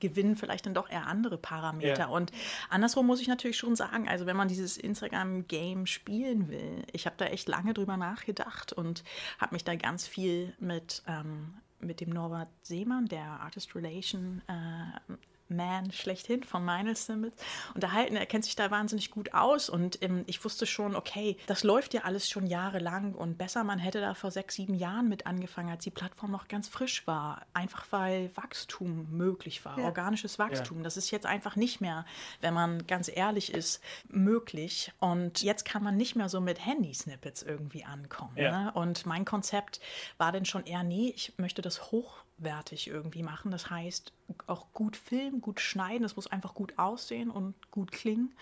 gewinnen 0.02 0.36
vielleicht 0.36 0.66
dann 0.66 0.74
doch 0.74 0.90
eher 0.90 1.08
andere 1.08 1.38
Parameter. 1.38 2.00
Ja. 2.00 2.08
Und 2.08 2.32
andersrum 2.70 3.08
muss 3.08 3.22
ich 3.22 3.30
natürlich 3.30 3.58
schon 3.58 3.78
sagen, 3.78 4.10
also 4.10 4.26
wenn 4.26 4.36
man 4.36 4.50
dieses 4.50 4.76
Instagram-Game 4.78 5.86
spielen 5.86 6.50
will, 6.50 6.84
ich 6.92 7.06
habe 7.06 7.16
da 7.18 7.26
echt 7.26 7.48
lange 7.48 7.74
drüber 7.74 7.96
nachgedacht 7.96 8.74
und 8.74 9.06
habe 9.40 9.56
mich 9.56 9.64
da 9.64 9.76
ganz 9.76 10.08
viel 10.08 10.54
mit 10.60 11.04
ähm, 11.08 11.54
mit 11.84 12.00
dem 12.00 12.10
Norbert 12.10 12.50
Seemann, 12.62 13.08
der 13.08 13.24
Artist 13.24 13.76
Relation 13.76 14.42
äh, 14.48 15.14
man 15.56 15.92
schlechthin 15.92 16.44
von 16.44 16.64
Meinl 16.64 16.96
Simmons 16.96 17.34
unterhalten. 17.74 18.16
Er 18.16 18.26
kennt 18.26 18.46
sich 18.46 18.56
da 18.56 18.72
wahnsinnig 18.72 19.12
gut 19.12 19.34
aus 19.34 19.70
und 19.70 20.02
ähm, 20.02 20.24
ich 20.28 20.44
wusste 20.44 20.66
schon, 20.66 20.96
okay, 20.96 21.38
das 21.48 21.64
läuft 21.64 21.94
ja 21.94 22.02
alles 22.02 22.30
schon 22.30 22.48
jahrelang 22.48 23.14
und 23.14 23.38
besser, 23.38 23.64
man 23.64 23.80
hätte 23.80 24.02
da 24.02 24.14
vor 24.14 24.32
sechs, 24.32 24.56
sieben 24.56 24.76
Jahren 24.76 25.10
mit 25.10 25.28
angefangen, 25.28 25.70
als 25.70 25.84
die 25.84 25.92
Plattform 25.92 26.32
noch 26.32 26.48
ganz 26.48 26.68
frisch 26.68 27.06
war. 27.08 27.46
Einfach 27.54 27.86
weil 27.92 28.36
Wachstum 28.36 29.08
möglich 29.12 29.64
war, 29.66 29.78
ja. 29.78 29.86
organisches 29.86 30.40
Wachstum. 30.40 30.78
Ja. 30.78 30.84
Das 30.84 30.98
ist 30.98 31.12
jetzt 31.12 31.26
einfach 31.26 31.56
nicht 31.56 31.82
mehr, 31.82 32.06
wenn 32.42 32.54
man 32.54 32.88
ganz 32.88 33.10
ehrlich 33.14 33.54
ist, 33.54 33.82
möglich. 34.08 34.92
Und 35.00 35.42
jetzt 35.42 35.66
kann 35.66 35.84
man 35.84 35.98
nicht 35.98 36.16
mehr 36.16 36.30
so 36.30 36.42
mit 36.42 36.66
Handy-Snippets 36.66 37.44
irgendwie 37.44 37.84
ankommen. 37.84 38.36
Ja. 38.36 38.66
Ne? 38.66 38.72
Und 38.74 39.06
mein 39.06 39.26
Konzept 39.26 39.80
war 40.18 40.32
dann 40.32 40.46
schon 40.46 40.66
eher, 40.66 40.84
nee, 40.84 41.14
ich 41.16 41.34
möchte 41.38 41.62
das 41.62 41.92
hoch 41.92 42.24
hochwertig 42.42 42.88
irgendwie 42.88 43.24
machen. 43.24 43.52
Das 43.52 43.70
heißt, 43.70 44.14
auch 44.48 44.68
gut 44.74 44.96
filmen, 44.96 45.42
gut 45.42 45.60
schneiden, 45.60 46.04
das 46.04 46.16
muss 46.16 46.28
einfach 46.28 46.54
gut 46.54 46.78
aussehen 46.78 47.30
und 47.30 47.56
gut 47.72 47.92
klingen. 47.92 48.34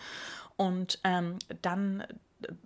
Und 0.58 1.00
ähm, 1.04 1.38
dann 1.62 2.04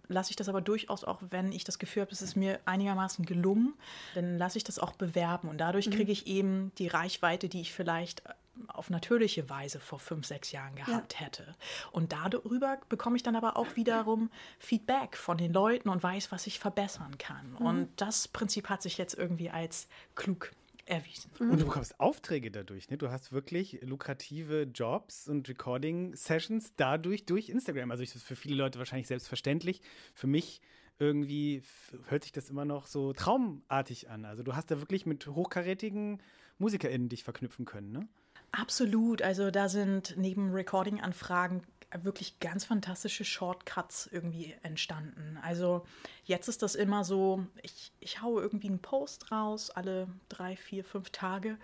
lasse 0.07 0.29
ich 0.29 0.35
das 0.35 0.49
aber 0.49 0.61
durchaus 0.61 1.03
auch, 1.03 1.19
wenn 1.29 1.51
ich 1.51 1.63
das 1.63 1.79
Gefühl 1.79 2.01
habe, 2.01 2.11
es 2.11 2.21
ist 2.21 2.35
mir 2.35 2.59
einigermaßen 2.65 3.25
gelungen, 3.25 3.73
dann 4.13 4.37
lasse 4.37 4.57
ich 4.57 4.63
das 4.63 4.77
auch 4.77 4.93
bewerben. 4.93 5.49
Und 5.49 5.57
dadurch 5.57 5.87
mhm. 5.87 5.91
kriege 5.91 6.11
ich 6.11 6.27
eben 6.27 6.71
die 6.77 6.87
Reichweite, 6.87 7.49
die 7.49 7.61
ich 7.61 7.73
vielleicht 7.73 8.23
auf 8.67 8.91
natürliche 8.91 9.49
Weise 9.49 9.79
vor 9.79 9.97
fünf, 9.97 10.27
sechs 10.27 10.51
Jahren 10.51 10.75
gehabt 10.75 11.13
ja. 11.13 11.21
hätte. 11.21 11.55
Und 11.91 12.13
darüber 12.13 12.77
bekomme 12.87 13.15
ich 13.15 13.23
dann 13.23 13.35
aber 13.35 13.57
auch 13.57 13.75
wiederum 13.75 14.29
Feedback 14.59 15.17
von 15.17 15.39
den 15.39 15.51
Leuten 15.51 15.89
und 15.89 16.03
weiß, 16.03 16.31
was 16.31 16.45
ich 16.45 16.59
verbessern 16.59 17.17
kann. 17.17 17.51
Mhm. 17.53 17.57
Und 17.57 17.89
das 17.95 18.27
Prinzip 18.27 18.69
hat 18.69 18.83
sich 18.83 18.99
jetzt 18.99 19.15
irgendwie 19.15 19.49
als 19.49 19.87
klug 20.13 20.51
erwiesen. 20.85 21.31
Und 21.39 21.59
du 21.59 21.65
bekommst 21.65 21.99
Aufträge 21.99 22.51
dadurch, 22.51 22.89
ne? 22.89 22.97
Du 22.97 23.09
hast 23.09 23.31
wirklich 23.31 23.79
lukrative 23.81 24.63
Jobs 24.63 25.27
und 25.27 25.47
Recording-Sessions 25.47 26.73
dadurch 26.75 27.25
durch 27.25 27.49
Instagram. 27.49 27.91
Also 27.91 28.03
das 28.03 28.15
ist 28.15 28.23
für 28.23 28.35
viele 28.35 28.55
Leute 28.55 28.79
wahrscheinlich 28.79 29.07
selbstverständlich. 29.07 29.81
Für 30.13 30.27
mich 30.27 30.61
irgendwie 30.99 31.63
hört 32.07 32.23
sich 32.23 32.31
das 32.31 32.49
immer 32.49 32.65
noch 32.65 32.87
so 32.87 33.13
traumartig 33.13 34.09
an. 34.09 34.25
Also 34.25 34.43
du 34.43 34.55
hast 34.55 34.71
da 34.71 34.79
wirklich 34.79 35.05
mit 35.05 35.25
hochkarätigen 35.27 36.21
MusikerInnen 36.59 37.09
dich 37.09 37.23
verknüpfen 37.23 37.65
können, 37.65 37.91
ne? 37.91 38.07
Absolut. 38.51 39.23
Also 39.23 39.49
da 39.49 39.67
sind 39.67 40.13
neben 40.15 40.51
Recording-Anfragen 40.51 41.63
wirklich 42.01 42.39
ganz 42.39 42.65
fantastische 42.65 43.25
Shortcuts 43.25 44.09
irgendwie 44.11 44.55
entstanden. 44.63 45.37
Also 45.41 45.85
jetzt 46.25 46.47
ist 46.47 46.61
das 46.61 46.75
immer 46.75 47.03
so, 47.03 47.45
ich, 47.61 47.91
ich 47.99 48.21
haue 48.21 48.41
irgendwie 48.41 48.67
einen 48.67 48.81
Post 48.81 49.31
raus, 49.31 49.69
alle 49.69 50.07
drei, 50.29 50.55
vier, 50.55 50.83
fünf 50.83 51.09
Tage. 51.11 51.57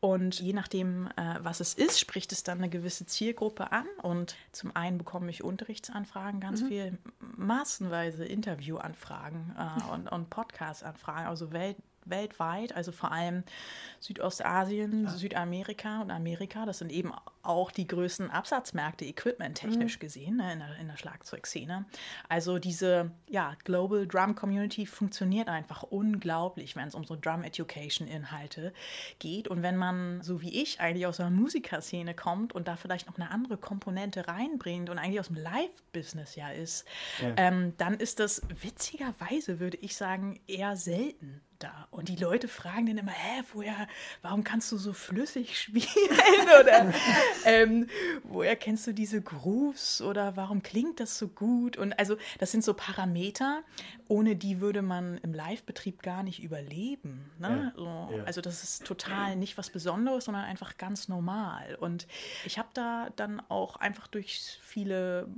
Und 0.00 0.38
je 0.38 0.52
nachdem, 0.52 1.08
äh, 1.16 1.38
was 1.40 1.58
es 1.58 1.74
ist, 1.74 1.98
spricht 1.98 2.30
es 2.30 2.44
dann 2.44 2.58
eine 2.58 2.68
gewisse 2.68 3.04
Zielgruppe 3.06 3.72
an. 3.72 3.86
Und 4.02 4.36
zum 4.52 4.74
einen 4.76 4.96
bekomme 4.96 5.28
ich 5.30 5.42
Unterrichtsanfragen, 5.42 6.40
ganz 6.40 6.62
mhm. 6.62 6.68
viel, 6.68 6.98
massenweise 7.18 8.24
Interviewanfragen 8.24 9.56
äh, 9.58 9.92
und, 9.92 10.10
und 10.10 10.30
Podcast-Anfragen, 10.30 11.26
also 11.26 11.52
welt, 11.52 11.76
weltweit, 12.10 12.74
also 12.74 12.92
vor 12.92 13.12
allem 13.12 13.44
Südostasien, 14.00 15.04
ja. 15.04 15.10
Südamerika 15.10 16.02
und 16.02 16.10
Amerika. 16.10 16.66
Das 16.66 16.78
sind 16.78 16.92
eben 16.92 17.12
auch 17.42 17.70
die 17.70 17.86
größten 17.86 18.30
Absatzmärkte, 18.30 19.04
equipment-technisch 19.04 19.96
mhm. 19.96 20.00
gesehen, 20.00 20.36
ne, 20.36 20.52
in, 20.52 20.58
der, 20.58 20.76
in 20.76 20.88
der 20.88 20.96
Schlagzeugszene. 20.96 21.86
Also 22.28 22.58
diese 22.58 23.10
ja, 23.28 23.56
Global 23.64 24.06
Drum 24.06 24.34
Community 24.34 24.86
funktioniert 24.86 25.48
einfach 25.48 25.82
unglaublich, 25.82 26.76
wenn 26.76 26.88
es 26.88 26.94
um 26.94 27.04
so 27.04 27.16
Drum 27.16 27.42
Education-Inhalte 27.42 28.72
geht. 29.18 29.48
Und 29.48 29.62
wenn 29.62 29.76
man, 29.76 30.22
so 30.22 30.42
wie 30.42 30.62
ich, 30.62 30.80
eigentlich 30.80 31.06
aus 31.06 31.20
einer 31.20 31.30
Musikerszene 31.30 32.14
kommt 32.14 32.52
und 32.54 32.68
da 32.68 32.76
vielleicht 32.76 33.06
noch 33.08 33.16
eine 33.16 33.30
andere 33.30 33.56
Komponente 33.56 34.28
reinbringt 34.28 34.90
und 34.90 34.98
eigentlich 34.98 35.20
aus 35.20 35.28
dem 35.28 35.36
Live-Business 35.36 36.36
ja 36.36 36.50
ist, 36.50 36.84
ja. 37.20 37.32
Ähm, 37.36 37.74
dann 37.78 37.94
ist 37.94 38.20
das 38.20 38.42
witzigerweise, 38.60 39.60
würde 39.60 39.78
ich 39.78 39.96
sagen, 39.96 40.40
eher 40.46 40.76
selten 40.76 41.40
da. 41.58 41.88
Und 41.90 42.08
die 42.08 42.16
Leute 42.16 42.48
fragen 42.48 42.86
dann 42.86 42.98
immer, 42.98 43.12
hä, 43.12 43.42
woher, 43.52 43.86
warum 44.22 44.44
kannst 44.44 44.70
du 44.72 44.76
so 44.76 44.92
flüssig 44.92 45.58
spielen? 45.60 45.86
Oder 46.60 46.92
ähm, 47.44 47.88
woher 48.24 48.56
kennst 48.56 48.86
du 48.86 48.92
diese 48.92 49.20
Grooves 49.20 50.00
oder 50.00 50.36
warum 50.36 50.62
klingt 50.62 51.00
das 51.00 51.18
so 51.18 51.28
gut? 51.28 51.76
Und 51.76 51.98
also 51.98 52.16
das 52.38 52.50
sind 52.50 52.64
so 52.64 52.74
Parameter, 52.74 53.62
ohne 54.08 54.36
die 54.36 54.60
würde 54.60 54.82
man 54.82 55.18
im 55.18 55.34
Live-Betrieb 55.34 56.02
gar 56.02 56.22
nicht 56.22 56.42
überleben. 56.42 57.30
Ne? 57.38 57.72
Ja, 57.76 57.80
so, 57.82 58.16
ja. 58.16 58.24
Also 58.24 58.40
das 58.40 58.62
ist 58.62 58.84
total 58.84 59.36
nicht 59.36 59.58
was 59.58 59.70
Besonderes, 59.70 60.24
sondern 60.24 60.44
einfach 60.44 60.76
ganz 60.76 61.08
normal. 61.08 61.76
Und 61.76 62.06
ich 62.44 62.58
habe 62.58 62.68
da 62.74 63.10
dann 63.16 63.40
auch 63.48 63.76
einfach 63.76 64.06
durch 64.06 64.58
viele 64.62 65.28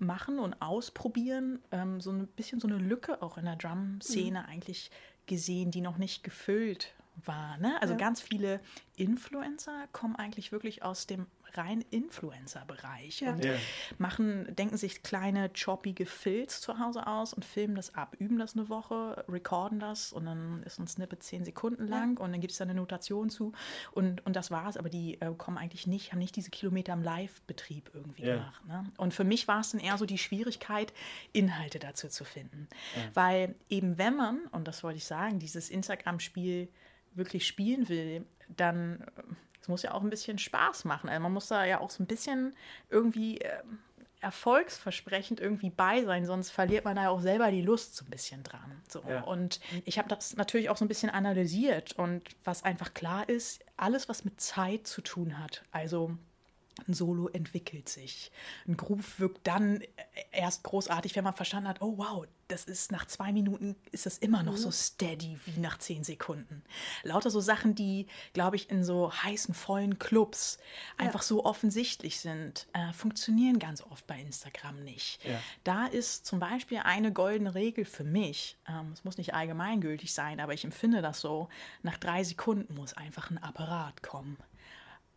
Machen 0.00 0.38
und 0.38 0.60
Ausprobieren 0.62 1.60
ähm, 1.70 2.00
so 2.00 2.10
ein 2.10 2.26
bisschen 2.26 2.58
so 2.58 2.66
eine 2.66 2.78
Lücke 2.78 3.20
auch 3.22 3.36
in 3.36 3.44
der 3.44 3.56
Drum-Szene 3.56 4.40
mhm. 4.40 4.46
eigentlich 4.46 4.90
gesehen, 5.26 5.70
die 5.70 5.80
noch 5.80 5.98
nicht 5.98 6.22
gefüllt 6.24 6.92
war. 7.16 7.56
Ne? 7.58 7.80
Also 7.80 7.94
ja. 7.94 7.98
ganz 7.98 8.20
viele 8.20 8.60
Influencer 8.96 9.86
kommen 9.92 10.16
eigentlich 10.16 10.52
wirklich 10.52 10.82
aus 10.82 11.06
dem 11.06 11.26
rein 11.54 11.84
Influencer-Bereich 11.90 13.20
ja. 13.20 13.32
und 13.32 13.44
ja. 13.44 13.54
machen, 13.98 14.54
denken 14.54 14.76
sich 14.76 15.02
kleine 15.02 15.50
choppige 15.52 16.06
Filz 16.06 16.60
zu 16.60 16.78
Hause 16.78 17.06
aus 17.06 17.34
und 17.34 17.44
filmen 17.44 17.74
das 17.74 17.94
ab, 17.94 18.16
üben 18.18 18.38
das 18.38 18.56
eine 18.56 18.68
Woche, 18.68 19.24
recorden 19.28 19.80
das 19.80 20.12
und 20.12 20.26
dann 20.26 20.62
ist 20.64 20.78
ein 20.78 20.86
Snippet 20.86 21.22
zehn 21.22 21.44
Sekunden 21.44 21.86
lang 21.86 22.18
ja. 22.18 22.24
und 22.24 22.32
dann 22.32 22.40
gibt 22.40 22.52
es 22.52 22.58
da 22.58 22.64
eine 22.64 22.74
Notation 22.74 23.30
zu 23.30 23.52
und, 23.92 24.24
und 24.26 24.36
das 24.36 24.50
war's. 24.50 24.76
Aber 24.76 24.88
die 24.88 25.20
äh, 25.20 25.32
kommen 25.36 25.58
eigentlich 25.58 25.86
nicht, 25.86 26.12
haben 26.12 26.18
nicht 26.18 26.36
diese 26.36 26.50
Kilometer 26.50 26.92
im 26.92 27.02
Live-Betrieb 27.02 27.90
irgendwie 27.94 28.22
gemacht. 28.22 28.64
Ne? 28.66 28.84
Und 28.96 29.14
für 29.14 29.24
mich 29.24 29.48
war 29.48 29.60
es 29.60 29.70
dann 29.70 29.80
eher 29.80 29.98
so 29.98 30.06
die 30.06 30.18
Schwierigkeit, 30.18 30.92
Inhalte 31.32 31.78
dazu 31.78 32.08
zu 32.08 32.24
finden. 32.24 32.68
Weil 33.14 33.54
eben 33.68 33.98
wenn 33.98 34.16
man, 34.16 34.40
und 34.52 34.68
das 34.68 34.82
wollte 34.82 34.98
ich 34.98 35.04
sagen, 35.04 35.38
dieses 35.38 35.70
Instagram-Spiel 35.70 36.68
wirklich 37.14 37.46
spielen 37.46 37.88
will, 37.88 38.24
dann 38.48 39.00
äh, 39.16 39.22
es 39.60 39.68
muss 39.68 39.82
ja 39.82 39.92
auch 39.92 40.02
ein 40.02 40.10
bisschen 40.10 40.38
Spaß 40.38 40.84
machen. 40.84 41.08
Also 41.08 41.22
man 41.22 41.32
muss 41.32 41.48
da 41.48 41.64
ja 41.64 41.80
auch 41.80 41.90
so 41.90 42.02
ein 42.02 42.06
bisschen 42.06 42.54
irgendwie 42.88 43.40
äh, 43.40 43.62
erfolgsversprechend 44.20 45.40
irgendwie 45.40 45.70
bei 45.70 46.04
sein, 46.04 46.26
sonst 46.26 46.50
verliert 46.50 46.84
man 46.84 46.96
da 46.96 47.08
auch 47.08 47.20
selber 47.20 47.50
die 47.50 47.62
Lust 47.62 47.96
so 47.96 48.04
ein 48.04 48.10
bisschen 48.10 48.42
dran. 48.42 48.82
So. 48.88 49.02
Ja. 49.08 49.22
Und 49.22 49.60
ich 49.84 49.98
habe 49.98 50.08
das 50.08 50.36
natürlich 50.36 50.68
auch 50.68 50.76
so 50.76 50.84
ein 50.84 50.88
bisschen 50.88 51.10
analysiert 51.10 51.92
und 51.92 52.22
was 52.44 52.62
einfach 52.62 52.92
klar 52.92 53.28
ist, 53.28 53.64
alles, 53.76 54.08
was 54.08 54.24
mit 54.24 54.40
Zeit 54.40 54.86
zu 54.86 55.00
tun 55.00 55.38
hat, 55.38 55.64
also 55.72 56.16
ein 56.88 56.94
Solo 56.94 57.28
entwickelt 57.28 57.88
sich. 57.88 58.30
Ein 58.66 58.76
Groove 58.76 59.20
wirkt 59.20 59.46
dann 59.46 59.82
erst 60.32 60.62
großartig, 60.64 61.16
wenn 61.16 61.24
man 61.24 61.34
verstanden 61.34 61.68
hat, 61.68 61.82
oh 61.82 61.98
wow, 61.98 62.26
das 62.50 62.64
ist 62.64 62.90
nach 62.90 63.06
zwei 63.06 63.32
Minuten 63.32 63.76
ist 63.92 64.06
das 64.06 64.18
immer 64.18 64.42
noch 64.42 64.54
mhm. 64.54 64.58
so 64.58 64.70
steady 64.70 65.38
wie 65.44 65.60
nach 65.60 65.78
zehn 65.78 66.02
Sekunden. 66.02 66.62
Lauter 67.02 67.30
so 67.30 67.40
Sachen, 67.40 67.74
die, 67.74 68.06
glaube 68.32 68.56
ich, 68.56 68.70
in 68.70 68.82
so 68.82 69.12
heißen, 69.12 69.54
vollen 69.54 69.98
Clubs 69.98 70.58
ja. 70.98 71.04
einfach 71.04 71.22
so 71.22 71.44
offensichtlich 71.44 72.18
sind, 72.18 72.66
äh, 72.72 72.92
funktionieren 72.92 73.58
ganz 73.58 73.82
oft 73.82 74.06
bei 74.06 74.20
Instagram 74.20 74.82
nicht. 74.82 75.24
Ja. 75.24 75.40
Da 75.64 75.86
ist 75.86 76.26
zum 76.26 76.40
Beispiel 76.40 76.78
eine 76.78 77.12
goldene 77.12 77.54
Regel 77.54 77.84
für 77.84 78.04
mich, 78.04 78.56
ähm, 78.68 78.90
es 78.92 79.04
muss 79.04 79.16
nicht 79.16 79.34
allgemeingültig 79.34 80.12
sein, 80.12 80.40
aber 80.40 80.52
ich 80.52 80.64
empfinde 80.64 81.02
das 81.02 81.20
so, 81.20 81.48
nach 81.82 81.98
drei 81.98 82.24
Sekunden 82.24 82.74
muss 82.74 82.94
einfach 82.94 83.30
ein 83.30 83.38
Apparat 83.38 84.02
kommen 84.02 84.36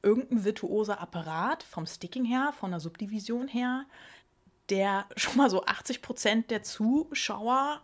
irgendein 0.03 0.43
virtuoser 0.43 0.99
Apparat 0.99 1.63
vom 1.63 1.87
Sticking 1.87 2.25
her, 2.25 2.53
von 2.59 2.71
der 2.71 2.79
Subdivision 2.79 3.47
her, 3.47 3.85
der 4.69 5.05
schon 5.15 5.37
mal 5.37 5.49
so 5.49 5.65
80 5.65 6.01
Prozent 6.01 6.51
der 6.51 6.63
Zuschauer 6.63 7.81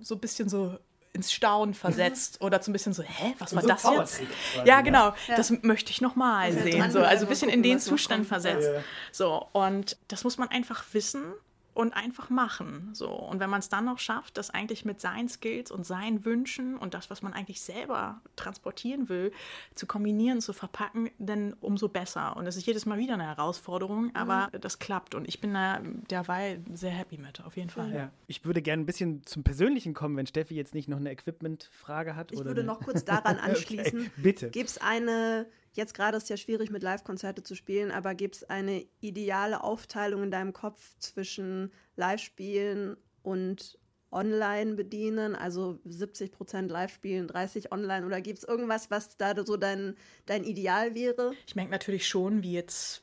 so 0.00 0.16
ein 0.16 0.20
bisschen 0.20 0.48
so 0.48 0.78
ins 1.12 1.32
Staunen 1.32 1.72
versetzt 1.72 2.42
oder 2.42 2.62
so 2.62 2.70
ein 2.70 2.74
bisschen 2.74 2.92
so, 2.92 3.02
hä, 3.02 3.34
was 3.38 3.54
war 3.54 3.62
so 3.62 3.68
das 3.68 3.84
jetzt? 3.84 4.20
Ja, 4.66 4.82
genau, 4.82 5.14
ja. 5.28 5.36
das 5.36 5.50
möchte 5.62 5.90
ich 5.90 6.02
nochmal 6.02 6.52
sehen. 6.52 6.90
So, 6.90 7.00
also 7.00 7.24
ein 7.24 7.28
bisschen 7.28 7.48
in 7.48 7.62
den 7.62 7.80
Zustand 7.80 8.26
versetzt. 8.26 8.68
So, 9.12 9.48
und 9.52 9.96
das 10.08 10.24
muss 10.24 10.36
man 10.36 10.48
einfach 10.48 10.84
wissen 10.92 11.32
und 11.76 11.92
einfach 11.92 12.30
machen. 12.30 12.88
So. 12.94 13.10
Und 13.10 13.38
wenn 13.38 13.50
man 13.50 13.60
es 13.60 13.68
dann 13.68 13.84
noch 13.84 13.98
schafft, 13.98 14.38
das 14.38 14.48
eigentlich 14.48 14.86
mit 14.86 14.98
seinen 14.98 15.28
Skills 15.28 15.70
und 15.70 15.84
seinen 15.84 16.24
Wünschen 16.24 16.74
und 16.74 16.94
das, 16.94 17.10
was 17.10 17.20
man 17.20 17.34
eigentlich 17.34 17.60
selber 17.60 18.22
transportieren 18.34 19.10
will, 19.10 19.30
zu 19.74 19.86
kombinieren, 19.86 20.40
zu 20.40 20.54
verpacken, 20.54 21.10
dann 21.18 21.52
umso 21.60 21.88
besser. 21.88 22.34
Und 22.38 22.46
es 22.46 22.56
ist 22.56 22.66
jedes 22.66 22.86
Mal 22.86 22.98
wieder 22.98 23.14
eine 23.14 23.26
Herausforderung, 23.26 24.10
aber 24.14 24.48
mhm. 24.52 24.60
das 24.62 24.78
klappt. 24.78 25.14
Und 25.14 25.28
ich 25.28 25.42
bin 25.42 25.52
da 25.52 25.80
derweil 26.10 26.64
sehr 26.72 26.92
happy 26.92 27.18
mit, 27.18 27.44
auf 27.44 27.58
jeden 27.58 27.68
Fall. 27.68 27.92
Ja. 27.92 28.10
Ich 28.26 28.46
würde 28.46 28.62
gerne 28.62 28.82
ein 28.82 28.86
bisschen 28.86 29.26
zum 29.26 29.44
Persönlichen 29.44 29.92
kommen, 29.92 30.16
wenn 30.16 30.26
Steffi 30.26 30.54
jetzt 30.54 30.72
nicht 30.72 30.88
noch 30.88 30.96
eine 30.96 31.10
Equipment-Frage 31.10 32.16
hat. 32.16 32.32
Ich 32.32 32.38
oder 32.38 32.48
würde 32.48 32.62
eine... 32.62 32.68
noch 32.68 32.80
kurz 32.84 33.04
daran 33.04 33.36
anschließen. 33.36 34.00
okay, 34.00 34.10
bitte. 34.16 34.48
Gibt 34.48 34.70
es 34.70 34.78
eine 34.78 35.46
Jetzt 35.76 35.92
gerade 35.92 36.16
ist 36.16 36.22
es 36.24 36.28
ja 36.30 36.38
schwierig, 36.38 36.70
mit 36.70 36.82
Live-Konzerte 36.82 37.42
zu 37.42 37.54
spielen, 37.54 37.90
aber 37.90 38.14
gibt 38.14 38.36
es 38.36 38.44
eine 38.44 38.86
ideale 39.00 39.62
Aufteilung 39.62 40.22
in 40.22 40.30
deinem 40.30 40.54
Kopf 40.54 40.96
zwischen 40.98 41.70
Live-Spielen 41.96 42.96
und 43.22 43.78
online 44.10 44.72
bedienen, 44.74 45.36
also 45.36 45.78
70 45.84 46.32
Prozent 46.32 46.70
live 46.70 46.94
spielen, 46.94 47.28
30 47.28 47.72
online? 47.72 48.06
Oder 48.06 48.22
gibt 48.22 48.38
es 48.38 48.44
irgendwas, 48.44 48.90
was 48.90 49.18
da 49.18 49.34
so 49.44 49.58
dein, 49.58 49.96
dein 50.24 50.44
Ideal 50.44 50.94
wäre? 50.94 51.32
Ich 51.46 51.56
merke 51.56 51.72
natürlich 51.72 52.08
schon, 52.08 52.42
wie 52.42 52.54
jetzt 52.54 53.02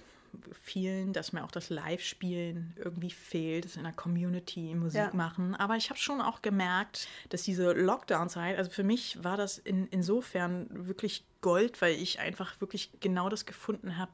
vielen, 0.61 1.13
dass 1.13 1.33
mir 1.33 1.43
auch 1.43 1.51
das 1.51 1.69
Live-Spielen 1.69 2.73
irgendwie 2.77 3.11
fehlt, 3.11 3.65
das 3.65 3.75
in 3.75 3.83
der 3.83 3.93
Community 3.93 4.73
Musik 4.75 5.01
ja. 5.01 5.13
machen. 5.13 5.55
Aber 5.55 5.75
ich 5.75 5.89
habe 5.89 5.99
schon 5.99 6.21
auch 6.21 6.41
gemerkt, 6.41 7.07
dass 7.29 7.43
diese 7.43 7.71
Lockdown-Zeit, 7.73 8.57
also 8.57 8.71
für 8.71 8.83
mich 8.83 9.23
war 9.23 9.37
das 9.37 9.57
in, 9.57 9.87
insofern 9.87 10.67
wirklich 10.87 11.25
Gold, 11.41 11.81
weil 11.81 11.95
ich 11.95 12.19
einfach 12.19 12.59
wirklich 12.61 12.89
genau 13.01 13.29
das 13.29 13.45
gefunden 13.45 13.97
habe, 13.97 14.13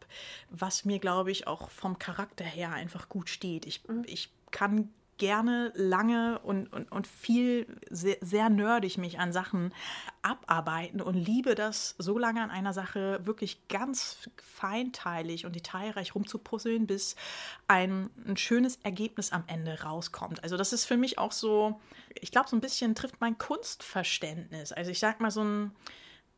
was 0.50 0.86
mir, 0.86 1.00
glaube 1.00 1.32
ich, 1.32 1.48
auch 1.48 1.70
vom 1.70 2.00
Charakter 2.00 2.44
her 2.44 2.72
einfach 2.72 3.08
gut 3.08 3.30
steht. 3.30 3.66
Ich, 3.66 3.88
mhm. 3.88 4.04
ich 4.08 4.32
kann 4.52 4.90
gerne 5.20 5.72
lange 5.76 6.40
und, 6.40 6.74
und, 6.74 6.92
und 6.92 7.06
viel, 7.06 7.68
sehr, 7.92 8.18
sehr 8.22 8.50
nerdig 8.50 8.98
mich 8.98 9.20
an 9.20 9.32
Sachen 9.32 9.74
abarbeiten 10.24 11.02
und 11.02 11.14
liebe 11.14 11.54
das, 11.54 11.94
so 12.00 12.18
lange 12.18 12.42
an 12.42 12.50
einer 12.50 12.74
Sache 12.74 13.20
wirklich 13.24 13.68
ganz 13.68 14.30
feinteilig 14.42 15.46
und 15.46 15.56
detailreich 15.56 16.16
rumzupuzzeln, 16.16 16.88
bis 16.88 17.16
ein, 17.68 18.10
ein 18.26 18.38
schönes 18.38 18.80
Ergebnis 18.84 19.32
am 19.32 19.44
Ende 19.46 19.84
rauskommt. 19.84 20.44
Also 20.44 20.58
das 20.58 20.74
ist 20.74 20.86
für 20.86 20.98
mich 20.98 21.20
auch 21.20 21.32
so, 21.32 21.80
ich 22.16 22.32
glaube, 22.32 22.50
so 22.50 22.56
ein 22.58 22.62
bisschen 22.62 22.96
trifft 22.96 23.22
mein 23.22 23.38
Kunstverständnis. 23.38 24.72
Also 24.72 24.90
ich 24.90 25.00
sag 25.00 25.20
mal 25.20 25.32
so 25.32 25.44
ein 25.44 25.72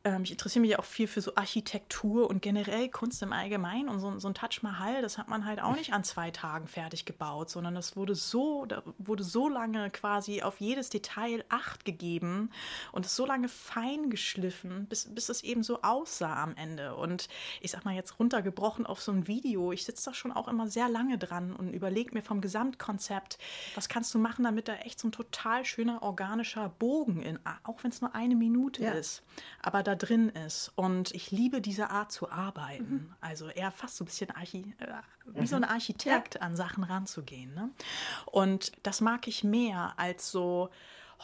ähm, 0.04 0.24
ich 0.24 0.32
interessiere 0.32 0.62
mich 0.62 0.80
auch 0.80 0.86
viel 0.86 1.08
für 1.08 1.22
so 1.22 1.36
Architektur 1.36 2.30
und 2.30 2.42
generell 2.42 2.90
Kunst 2.90 3.22
im 3.22 3.34
Allgemeinen. 3.34 3.90
Und 3.90 4.00
so, 4.00 4.18
so 4.20 4.28
ein 4.28 4.34
Taj 4.34 4.60
Mahal, 4.62 5.02
das 5.02 5.18
hat 5.18 5.28
man 5.28 5.46
halt 5.46 5.62
auch 5.62 5.76
nicht 5.76 5.94
an 5.94 6.04
zwei 6.04 6.32
Tagen 6.32 6.68
fertig 6.68 7.06
gebaut, 7.06 7.50
sondern 7.50 7.76
das 7.76 7.96
wurde 7.96 8.16
so, 8.16 8.66
da 8.66 8.82
wurde 8.98 9.24
so 9.24 9.48
lange 9.48 9.90
quasi 9.92 10.42
auf 10.42 10.60
jedes 10.60 10.90
Detail 10.90 11.44
Acht 11.50 11.86
gegeben 11.86 12.50
und 12.92 13.08
so 13.08 13.26
lange 13.26 13.48
fein 13.48 14.10
geschliffen, 14.10 14.86
bis, 14.86 15.14
bis 15.14 15.30
es 15.30 15.44
eben 15.44 15.64
so 15.64 15.82
aussah 15.82 16.42
am 16.42 16.56
Ende. 16.56 16.96
Und 16.96 17.28
ich 17.62 17.72
sag 17.72 17.86
mal 17.86 17.94
jetzt 17.94 18.20
runtergebrochen 18.20 18.86
auf 18.86 19.02
so 19.02 19.12
ein 19.12 19.28
Video, 19.28 19.72
ich 19.72 19.86
sitze 19.86 20.06
da 20.06 20.14
schon 20.14 20.32
auch 20.32 20.48
immer 20.48 20.68
sehr 20.68 20.90
lange 20.90 21.18
dran 21.18 21.56
und 21.56 21.74
überlege 21.74 22.14
mir 22.14 22.24
vom 22.24 22.42
Gesamtkonzept, 22.42 23.38
was 23.76 23.90
kannst 23.90 24.14
du 24.14 24.20
machen, 24.20 24.44
damit 24.44 24.68
da 24.68 24.76
echt 24.76 25.00
so 25.00 25.08
ein 25.08 25.12
total 25.12 25.66
schöner 25.66 26.02
organischer 26.02 26.70
Bogen 26.70 27.22
in, 27.22 27.40
auch 27.64 27.84
wenn 27.84 27.92
es 27.92 28.02
nur 28.02 28.16
eine 28.16 28.36
Minute 28.36 28.84
ja. 28.84 28.92
ist. 28.92 29.24
Aber 29.62 29.84
da 29.84 29.91
da 29.92 29.96
drin 29.96 30.30
ist. 30.30 30.72
Und 30.76 31.14
ich 31.14 31.32
liebe 31.32 31.62
diese 31.62 31.90
Art 31.90 32.12
zu 32.12 32.32
arbeiten. 32.32 32.94
Mhm. 32.94 33.14
Also 33.22 33.48
eher 33.50 33.72
fast 33.72 33.98
so 33.98 34.04
ein 34.04 34.08
bisschen 34.08 34.32
Archi 34.32 34.74
äh, 34.80 34.88
wie 35.26 35.42
mhm. 35.42 35.46
so 35.46 35.56
ein 35.56 35.64
Architekt 35.64 36.36
ja. 36.36 36.42
an 36.42 36.56
Sachen 36.56 36.84
ranzugehen. 36.84 37.54
Ne? 37.54 37.70
Und 38.26 38.72
das 38.84 39.02
mag 39.02 39.28
ich 39.28 39.44
mehr 39.44 39.94
als 39.98 40.32
so 40.32 40.70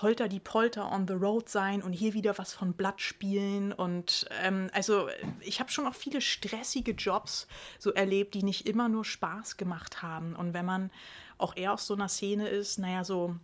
Holter 0.02 0.28
die 0.28 0.40
Polter 0.40 0.92
on 0.92 1.08
the 1.08 1.16
road 1.16 1.50
sein 1.50 1.82
und 1.82 1.92
hier 1.92 2.14
wieder 2.14 2.38
was 2.38 2.54
von 2.54 2.74
Blatt 2.74 3.02
spielen. 3.02 3.74
Und 3.74 4.28
ähm, 4.44 4.70
also 4.74 5.08
ich 5.40 5.60
habe 5.60 5.72
schon 5.72 5.88
auch 5.88 5.96
viele 5.96 6.22
stressige 6.22 6.92
Jobs 6.92 7.48
so 7.80 7.92
erlebt, 7.94 8.36
die 8.36 8.44
nicht 8.44 8.68
immer 8.68 8.90
nur 8.90 9.06
Spaß 9.06 9.58
gemacht 9.58 10.04
haben. 10.04 10.36
Und 10.36 10.54
wenn 10.54 10.66
man 10.66 10.92
auch 11.40 11.56
eher 11.56 11.74
aus 11.74 11.88
so 11.88 11.96
einer 11.96 12.10
Szene 12.10 12.48
ist, 12.48 12.78
naja, 12.78 13.04
so 13.04 13.36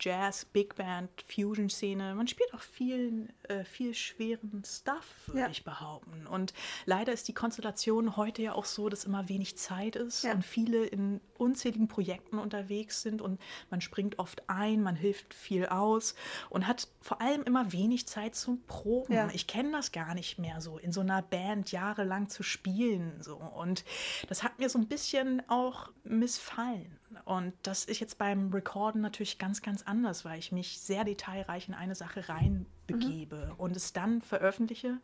Jazz, 0.00 0.44
Big 0.46 0.74
Band, 0.74 1.10
Fusion-Szene. 1.22 2.14
Man 2.14 2.26
spielt 2.26 2.52
auch 2.54 2.62
viel, 2.62 3.28
äh, 3.44 3.64
viel 3.64 3.94
schweren 3.94 4.62
Stuff, 4.64 5.04
würde 5.26 5.40
ja. 5.40 5.48
ich 5.48 5.64
behaupten. 5.64 6.26
Und 6.26 6.54
leider 6.86 7.12
ist 7.12 7.28
die 7.28 7.34
Konstellation 7.34 8.16
heute 8.16 8.42
ja 8.42 8.54
auch 8.54 8.64
so, 8.64 8.88
dass 8.88 9.04
immer 9.04 9.28
wenig 9.28 9.56
Zeit 9.56 9.96
ist 9.96 10.24
ja. 10.24 10.32
und 10.32 10.44
viele 10.44 10.84
in 10.86 11.20
unzähligen 11.40 11.88
Projekten 11.88 12.38
unterwegs 12.38 13.02
sind 13.02 13.22
und 13.22 13.40
man 13.70 13.80
springt 13.80 14.18
oft 14.18 14.48
ein, 14.48 14.82
man 14.82 14.96
hilft 14.96 15.34
viel 15.34 15.66
aus 15.66 16.14
und 16.48 16.66
hat 16.66 16.88
vor 17.00 17.20
allem 17.20 17.42
immer 17.42 17.72
wenig 17.72 18.06
Zeit 18.06 18.34
zum 18.34 18.62
Proben. 18.66 19.12
Ja. 19.12 19.28
Ich 19.32 19.46
kenne 19.46 19.72
das 19.72 19.92
gar 19.92 20.14
nicht 20.14 20.38
mehr 20.38 20.60
so, 20.60 20.78
in 20.78 20.92
so 20.92 21.00
einer 21.00 21.22
Band 21.22 21.72
jahrelang 21.72 22.28
zu 22.28 22.42
spielen. 22.42 23.22
So. 23.22 23.36
Und 23.36 23.84
das 24.28 24.42
hat 24.42 24.58
mir 24.58 24.68
so 24.68 24.78
ein 24.78 24.88
bisschen 24.88 25.42
auch 25.48 25.90
missfallen. 26.04 26.98
Und 27.24 27.54
das 27.62 27.84
ist 27.84 28.00
jetzt 28.00 28.18
beim 28.18 28.52
Recorden 28.52 29.00
natürlich 29.00 29.38
ganz, 29.38 29.62
ganz 29.62 29.82
anders, 29.82 30.24
weil 30.24 30.38
ich 30.38 30.52
mich 30.52 30.78
sehr 30.80 31.04
detailreich 31.04 31.68
in 31.68 31.74
eine 31.74 31.94
Sache 31.94 32.28
rein 32.28 32.66
begebe 32.92 33.50
mhm. 33.52 33.60
und 33.60 33.76
es 33.76 33.92
dann 33.92 34.22
veröffentliche, 34.22 34.98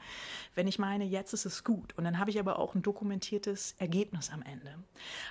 wenn 0.54 0.66
ich 0.66 0.78
meine, 0.78 1.04
jetzt 1.04 1.32
ist 1.32 1.46
es 1.46 1.64
gut. 1.64 1.96
Und 1.96 2.04
dann 2.04 2.18
habe 2.18 2.30
ich 2.30 2.38
aber 2.38 2.58
auch 2.58 2.74
ein 2.74 2.82
dokumentiertes 2.82 3.74
Ergebnis 3.78 4.30
am 4.30 4.42
Ende. 4.42 4.74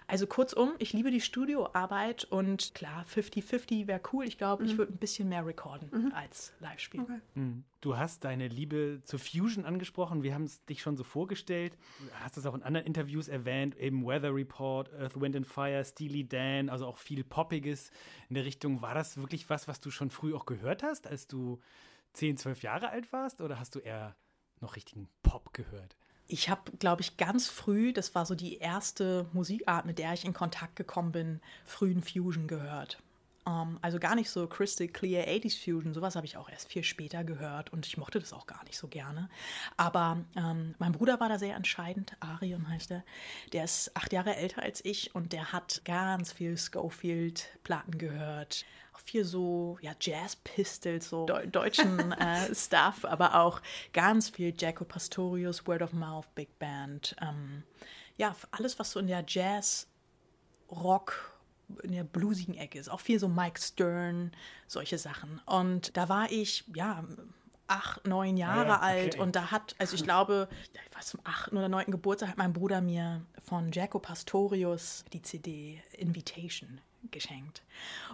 Also 0.08 0.28
kurzum, 0.28 0.74
ich 0.80 0.94
liebe 0.94 1.12
die 1.12 1.22
Studioarbeit 1.22 2.26
und 2.26 2.74
klar, 2.76 3.06
50-50 3.14 3.88
wäre 3.88 4.02
cool. 4.14 4.26
Ich 4.26 4.38
glaube, 4.38 4.64
mhm. 4.64 4.70
ich 4.70 4.78
würde 4.78 4.94
ein 4.94 4.98
bisschen 4.98 5.30
mehr 5.30 5.46
recorden 5.46 5.90
mhm. 5.92 6.12
als 6.14 6.54
live 6.60 6.80
spielen. 6.80 7.04
Okay. 7.04 7.22
Mhm. 7.36 7.64
Du 7.86 7.98
hast 7.98 8.24
deine 8.24 8.48
Liebe 8.48 9.02
zur 9.04 9.20
Fusion 9.20 9.64
angesprochen. 9.64 10.24
Wir 10.24 10.34
haben 10.34 10.46
es 10.46 10.66
dich 10.66 10.82
schon 10.82 10.98
so 10.98 11.04
vorgestellt. 11.04 11.78
Du 12.00 12.06
hast 12.24 12.36
es 12.36 12.48
auch 12.48 12.56
in 12.56 12.64
anderen 12.64 12.88
Interviews 12.88 13.28
erwähnt, 13.28 13.78
eben 13.78 14.04
Weather 14.08 14.34
Report, 14.34 14.92
Earth, 14.94 15.22
Wind 15.22 15.36
and 15.36 15.46
Fire, 15.46 15.86
Steely 15.86 16.28
Dan, 16.28 16.70
also 16.70 16.88
auch 16.88 16.98
viel 16.98 17.24
Poppiges 17.24 17.92
in 18.28 18.34
der 18.34 18.44
Richtung. 18.44 18.82
War 18.82 18.96
das 18.96 19.18
wirklich 19.18 19.52
was, 19.52 19.68
was 19.68 19.82
du 19.82 19.92
schon 19.92 20.10
früh 20.10 20.34
auch 20.34 20.48
gehört 20.48 20.82
hast, 20.82 21.06
als 21.06 21.28
du 21.28 21.60
10, 22.16 22.38
12 22.38 22.64
Jahre 22.64 22.90
alt 22.90 23.12
warst 23.14 23.42
oder 23.42 23.60
hast 23.60 23.76
du 23.76 23.80
eher 23.80 24.16
noch 24.62 24.76
richtigen 24.76 25.10
Pop 25.22 25.54
gehört? 25.54 25.96
Ich 26.28 26.50
habe, 26.50 26.72
glaube 26.80 27.02
ich, 27.02 27.18
ganz 27.18 27.48
früh, 27.48 27.94
das 27.94 28.16
war 28.16 28.26
so 28.26 28.34
die 28.34 28.58
erste 28.58 29.28
Musikart, 29.34 29.86
mit 29.86 30.00
der 30.00 30.14
ich 30.14 30.26
in 30.26 30.34
Kontakt 30.34 30.76
gekommen 30.76 31.12
bin, 31.12 31.42
frühen 31.66 32.02
Fusion 32.02 32.48
gehört. 32.48 33.04
Um, 33.46 33.54
ähm, 33.54 33.80
also 33.82 34.00
gar 34.00 34.16
nicht 34.16 34.30
so 34.30 34.48
Crystal 34.48 34.88
Clear 34.88 35.28
80s 35.28 35.64
Fusion, 35.64 35.94
sowas 35.94 36.16
habe 36.16 36.26
ich 36.26 36.38
auch 36.38 36.50
erst 36.50 36.68
viel 36.70 36.84
später 36.84 37.24
gehört 37.24 37.72
und 37.72 37.86
ich 37.86 37.98
mochte 37.98 38.20
das 38.20 38.34
auch 38.34 38.48
gar 38.48 38.64
nicht 38.64 38.78
so 38.78 38.88
gerne. 38.88 39.30
Aber 39.78 40.18
ähm, 40.36 40.74
mein 40.80 40.92
Bruder 40.92 41.20
war 41.20 41.30
da 41.30 41.38
sehr 41.38 41.56
entscheidend, 41.56 42.16
Arion 42.20 42.68
heißt 42.70 42.92
er. 42.92 43.04
Der 43.54 43.64
ist 43.64 43.96
acht 43.96 44.14
Jahre 44.14 44.36
älter 44.36 44.64
als 44.64 44.84
ich 44.84 45.14
und 45.14 45.32
der 45.32 45.52
hat 45.54 45.82
ganz 45.86 46.32
viel 46.32 46.58
Schofield-Platten 46.58 47.98
gehört 47.98 48.66
auch 48.96 49.00
viel 49.00 49.26
so 49.26 49.78
ja, 49.82 49.92
Jazz-Pistols, 50.00 51.10
so 51.10 51.26
de 51.26 51.48
deutschen 51.48 52.12
äh, 52.14 52.54
Stuff, 52.56 53.04
aber 53.04 53.36
auch 53.42 53.62
ganz 53.94 54.30
viel 54.30 54.54
Jaco 54.58 54.86
Pastorius, 54.86 55.68
Word 55.68 55.82
of 55.82 55.94
Mouth, 55.94 56.34
Big 56.34 56.58
Band. 56.60 57.16
Ähm, 57.22 57.64
ja, 58.18 58.36
alles, 58.52 58.80
was 58.80 58.92
so 58.92 59.00
in 59.00 59.08
der 59.08 59.26
Jazz, 59.28 59.88
Rock, 60.72 61.35
in 61.84 61.92
der 61.92 62.04
bluesigen 62.04 62.56
Ecke 62.56 62.80
ist. 62.80 62.90
Auch 62.90 63.00
viel 63.00 63.20
so 63.20 63.28
Mike 63.28 63.60
Stern, 63.60 64.32
solche 64.68 64.98
Sachen. 64.98 65.42
Und 65.46 65.96
da 65.98 66.10
war 66.10 66.32
ich, 66.32 66.64
ja, 66.74 67.04
acht, 67.68 68.06
neun 68.08 68.38
Jahre 68.38 68.80
ah, 68.80 68.90
ja, 68.90 68.96
okay. 68.96 69.06
alt 69.06 69.20
und 69.20 69.36
da 69.36 69.52
hat, 69.52 69.76
also 69.80 69.96
ich 69.96 70.04
glaube, 70.04 70.48
was 70.94 71.08
zum 71.08 71.20
achten 71.24 71.58
oder 71.58 71.70
neunten 71.70 71.92
Geburtstag 71.92 72.30
hat 72.30 72.38
mein 72.38 72.54
Bruder 72.54 72.82
mir 72.82 73.26
von 73.44 73.72
Jaco 73.72 74.00
Pastorius 74.00 75.04
die 75.14 75.22
CD 75.22 75.82
Invitation 75.98 76.80
geschenkt. 77.12 77.64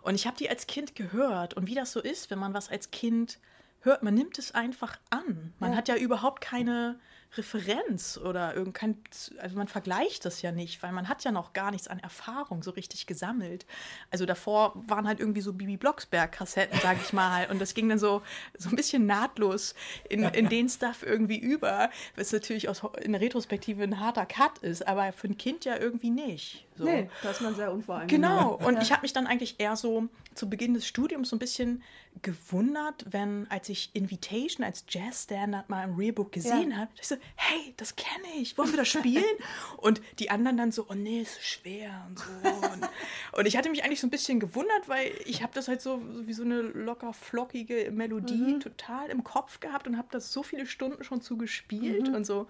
Und 0.02 0.16
ich 0.16 0.28
habe 0.28 0.38
die 0.38 0.50
als 0.50 0.68
Kind 0.68 0.96
gehört 0.96 1.54
und 1.54 1.68
wie 1.68 1.76
das 1.76 1.92
so 1.92 2.00
ist, 2.00 2.30
wenn 2.30 2.40
man 2.40 2.54
was 2.54 2.70
als 2.70 2.92
Kind 2.92 3.40
hört, 3.82 4.04
man 4.04 4.14
nimmt 4.14 4.38
es 4.38 4.54
einfach 4.54 4.98
an. 5.10 5.54
Man 5.60 5.72
ja. 5.72 5.78
hat 5.78 5.88
ja 5.88 5.96
überhaupt 5.96 6.42
keine 6.42 7.00
Referenz 7.38 8.18
oder 8.18 8.56
irgendein, 8.56 8.98
also 9.40 9.56
man 9.56 9.68
vergleicht 9.68 10.26
das 10.26 10.42
ja 10.42 10.52
nicht, 10.52 10.84
weil 10.84 10.92
man 10.92 11.08
hat 11.08 11.24
ja 11.24 11.32
noch 11.32 11.54
gar 11.54 11.72
nichts 11.72 11.88
an 11.88 12.00
Erfahrung 12.00 12.62
so 12.62 12.72
richtig 12.72 13.08
gesammelt. 13.08 13.66
Also 14.10 14.26
davor 14.26 14.74
waren 14.88 15.08
halt 15.08 15.20
irgendwie 15.20 15.42
so 15.42 15.54
Bibi 15.54 15.78
Blocksberg-Kassetten, 15.78 16.80
sag 16.82 16.98
ich 17.02 17.14
mal, 17.14 17.50
und 17.50 17.60
das 17.60 17.74
ging 17.74 17.88
dann 17.88 18.00
so, 18.00 18.22
so 18.58 18.70
ein 18.70 18.76
bisschen 18.76 19.06
nahtlos 19.06 19.76
in, 20.10 20.24
in 20.24 20.50
den 20.50 20.68
Stuff 20.68 21.04
irgendwie 21.04 21.38
über, 21.38 21.90
was 22.16 22.34
natürlich 22.34 22.68
aus, 22.68 22.82
in 23.02 23.14
der 23.14 23.22
Retrospektive 23.22 23.84
ein 23.84 24.00
harter 24.00 24.26
Cut 24.26 24.58
ist, 24.60 24.86
aber 24.88 25.14
für 25.14 25.28
ein 25.28 25.38
Kind 25.38 25.64
ja 25.64 25.78
irgendwie 25.78 26.10
nicht. 26.10 26.66
So. 26.76 26.86
Nee, 26.86 27.10
da 27.22 27.32
ist 27.32 27.42
man 27.42 27.56
sehr 27.56 27.72
unvoreingenommen. 27.72 28.40
Genau, 28.40 28.56
und 28.68 28.76
ja. 28.76 28.82
ich 28.82 28.92
habe 28.92 29.02
mich 29.02 29.14
dann 29.14 29.28
eigentlich 29.28 29.60
eher 29.60 29.76
so 29.76 30.08
zu 30.34 30.50
Beginn 30.50 30.74
des 30.74 30.88
Studiums 30.88 31.30
so 31.30 31.36
ein 31.36 31.40
bisschen 31.40 31.84
gewundert, 32.22 33.06
wenn, 33.10 33.50
als 33.50 33.70
ich 33.70 33.90
Invitation 33.94 34.66
als 34.66 34.86
Jazz-Standard 34.88 35.70
mal 35.70 35.84
im 35.86 35.96
Reelbook 35.96 36.32
gesehen 36.32 36.72
ja. 36.72 36.78
habe, 36.78 36.92
ich 37.00 37.08
so, 37.08 37.16
hey, 37.36 37.74
das 37.78 37.96
kenne 37.96 38.28
ich, 38.38 38.58
wollen 38.58 38.72
wir 38.72 38.78
das 38.78 38.90
spielen? 38.90 39.24
und 39.78 40.02
die 40.20 40.30
anderen 40.30 40.58
dann 40.58 40.72
so, 40.72 40.86
oh 40.90 40.94
nee, 40.94 41.22
ist 41.22 41.36
so 41.36 41.42
schwer 41.42 42.06
und 42.08 42.20
so. 42.20 42.50
Und, 42.50 42.90
und, 43.40 43.46
ich 43.46 43.58
hatte 43.58 43.70
mich 43.70 43.84
eigentlich 43.84 44.02
so 44.02 44.08
ein 44.08 44.12
bisschen 44.12 44.40
gewundert, 44.40 44.88
weil 44.88 45.12
ich 45.26 45.42
habe 45.42 45.54
das 45.54 45.68
halt 45.68 45.82
so, 45.82 46.02
wie 46.26 46.34
so 46.34 46.44
eine 46.44 46.62
locker 46.62 47.14
flockige 47.14 47.92
Melodie 47.92 48.56
mhm. 48.56 48.60
total 48.60 49.10
im 49.10 49.24
Kopf 49.24 49.60
gehabt 49.60 49.88
und 49.88 49.98
habe 49.98 50.08
das 50.12 50.32
so 50.32 50.44
viele 50.44 50.66
Stunden 50.66 51.04
schon 51.04 51.22
zu 51.22 51.38
gespielt 51.38 52.10
mhm. 52.10 52.16
und 52.16 52.26
so. 52.26 52.48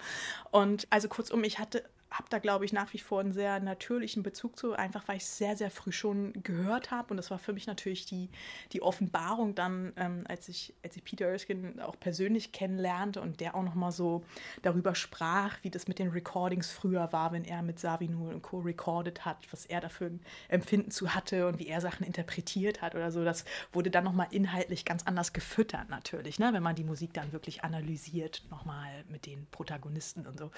Und 0.52 0.88
also 0.90 1.08
kurzum, 1.08 1.44
ich 1.44 1.60
hatte 1.60 1.84
habe 2.12 2.26
da, 2.30 2.40
glaube 2.40 2.66
ich, 2.66 2.74
nach 2.74 2.92
wie 2.94 3.00
vor 3.00 3.22
einen 3.22 3.32
sehr 3.32 3.60
natürlichen 3.62 4.22
Bezug 4.22 4.58
zu, 4.58 4.74
einfach 4.74 5.08
weil 5.08 5.18
ich 5.18 5.24
es 5.24 5.38
sehr, 5.38 5.56
sehr 5.56 5.72
früh 5.72 5.94
schon 5.94 6.34
gehört 6.44 6.92
habe. 6.92 7.12
Und 7.12 7.18
das 7.18 7.32
war 7.32 7.40
für 7.40 7.54
mich 7.54 7.68
natürlich 7.68 8.06
die, 8.06 8.30
die 8.74 8.82
Offenbarung 8.82 9.56
dann, 9.56 9.94
ähm, 9.96 10.26
als, 10.28 10.50
ich, 10.50 10.74
als 10.84 10.98
ich 10.98 11.06
Peter 11.06 11.26
Erskine 11.26 11.88
auch 11.88 11.98
persönlich 11.98 12.52
kennenlernte 12.52 13.22
und 13.22 13.40
der 13.40 13.56
auch 13.56 13.64
nochmal 13.64 13.94
so 13.94 14.26
darüber 14.62 14.94
sprach, 14.94 15.58
wie 15.62 15.70
das 15.70 15.88
mit 15.88 16.00
den 16.00 16.10
Recordings 16.10 16.70
früher 16.70 17.14
war, 17.14 17.32
wenn 17.32 17.46
er 17.46 17.62
mit 17.62 17.80
Savino 17.80 18.30
und 18.30 18.42
Co. 18.42 18.60
recorded 18.60 19.24
hat, 19.24 19.38
was 19.52 19.66
er 19.66 19.80
dafür 19.80 20.08
ein 20.08 20.20
Empfinden 20.50 20.92
zu 20.92 21.16
hatte 21.16 21.48
und 21.48 21.60
wie 21.60 21.68
er 21.68 21.80
Sachen 21.80 22.06
interpretiert 22.06 22.82
hat 22.82 22.94
oder 22.94 23.12
so. 23.12 23.24
Das 23.24 23.46
wurde 23.72 23.90
dann 23.90 24.04
nochmal 24.04 24.28
inhaltlich 24.32 24.84
ganz 24.84 25.04
anders 25.04 25.32
gefüttert 25.32 25.90
natürlich, 25.90 26.40
ne? 26.40 26.50
wenn 26.52 26.64
man 26.64 26.76
die 26.76 26.84
Musik 26.84 27.14
dann 27.14 27.32
wirklich 27.32 27.64
analysiert, 27.64 28.44
nochmal 28.50 29.06
mit 29.08 29.26
den 29.26 29.48
Protagonisten 29.52 30.28
und 30.28 30.38
so. 30.38 30.52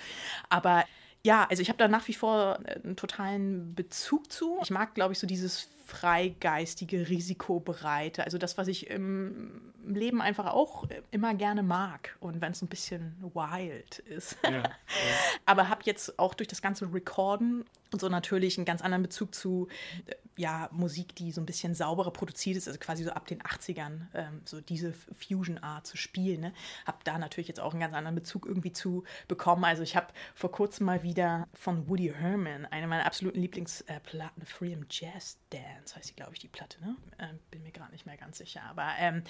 Aber 0.50 0.84
ja, 1.26 1.48
also 1.50 1.62
ich 1.62 1.70
habe 1.70 1.78
da 1.78 1.88
nach 1.88 2.08
wie 2.08 2.14
vor 2.14 2.60
äh, 2.66 2.80
einen 2.84 2.96
totalen 2.96 3.76
Bezug 3.76 4.32
zu. 4.32 4.60
Ich 4.62 4.72
mag, 4.72 4.94
glaube 4.94 5.14
ich, 5.14 5.20
so 5.20 5.28
dieses 5.28 5.70
freigeistige, 5.94 7.08
risikobereite, 7.08 8.24
also 8.24 8.38
das, 8.38 8.58
was 8.58 8.68
ich 8.68 8.90
im 8.90 9.74
Leben 9.86 10.22
einfach 10.22 10.48
auch 10.48 10.86
immer 11.12 11.34
gerne 11.36 11.62
mag 11.62 12.18
und 12.20 12.42
wenn 12.42 12.52
es 12.52 12.62
ein 12.62 12.68
bisschen 12.68 13.16
wild 13.22 14.00
ist. 14.00 14.38
Ja, 14.44 14.52
ja. 14.52 14.64
Aber 15.46 15.70
habe 15.70 15.82
jetzt 15.86 16.18
auch 16.18 16.34
durch 16.34 16.48
das 16.48 16.62
ganze 16.62 16.92
Recorden 16.92 17.66
und 17.92 18.00
so 18.00 18.10
natürlich 18.10 18.58
einen 18.58 18.66
ganz 18.66 18.82
anderen 18.82 19.04
Bezug 19.04 19.36
zu 19.36 19.68
äh, 20.08 20.16
ja, 20.36 20.68
Musik, 20.72 21.16
die 21.16 21.32
so 21.32 21.42
ein 21.42 21.46
bisschen 21.46 21.76
sauberer 21.76 22.12
produziert 22.12 22.58
ist, 22.58 22.68
also 22.68 22.80
quasi 22.80 23.04
so 23.04 23.12
ab 23.12 23.28
den 23.28 23.42
80ern, 23.42 24.08
ähm, 24.16 24.42
so 24.46 24.62
diese 24.62 24.94
Fusion-Art 24.94 25.86
zu 25.86 25.96
spielen. 25.96 26.42
Ne? 26.42 26.54
Habe 26.86 26.98
da 27.04 27.20
natürlich 27.20 27.48
jetzt 27.48 27.60
auch 27.60 27.72
einen 27.72 27.82
ganz 27.82 27.94
anderen 27.94 28.16
Bezug 28.16 28.48
irgendwie 28.48 28.72
zu 28.72 29.04
bekommen. 29.28 29.64
Also 29.64 29.84
ich 29.84 29.96
habe 29.96 30.08
vor 30.34 30.52
kurzem 30.52 30.88
mal 30.88 31.04
wieder 31.04 31.48
von 31.54 31.88
Woody 31.88 32.12
Herman, 32.16 32.66
eine 32.66 32.88
meiner 32.88 33.06
absoluten 33.06 33.40
Lieblingsplatten, 33.40 34.42
äh, 34.42 34.46
Freedom 34.46 34.86
Jazz 34.90 35.38
Dance, 35.52 35.83
heißt 35.96 36.10
die, 36.10 36.16
glaube 36.16 36.34
ich, 36.34 36.40
die 36.40 36.48
Platte, 36.48 36.80
ne? 36.82 36.96
Ähm, 37.20 37.40
bin 37.52 37.64
mir 37.64 37.72
gerade 37.72 37.92
nicht 37.92 38.06
mehr 38.06 38.18
ganz 38.18 38.38
sicher. 38.38 38.62
Aber 38.70 38.88
ähm, 39.00 39.24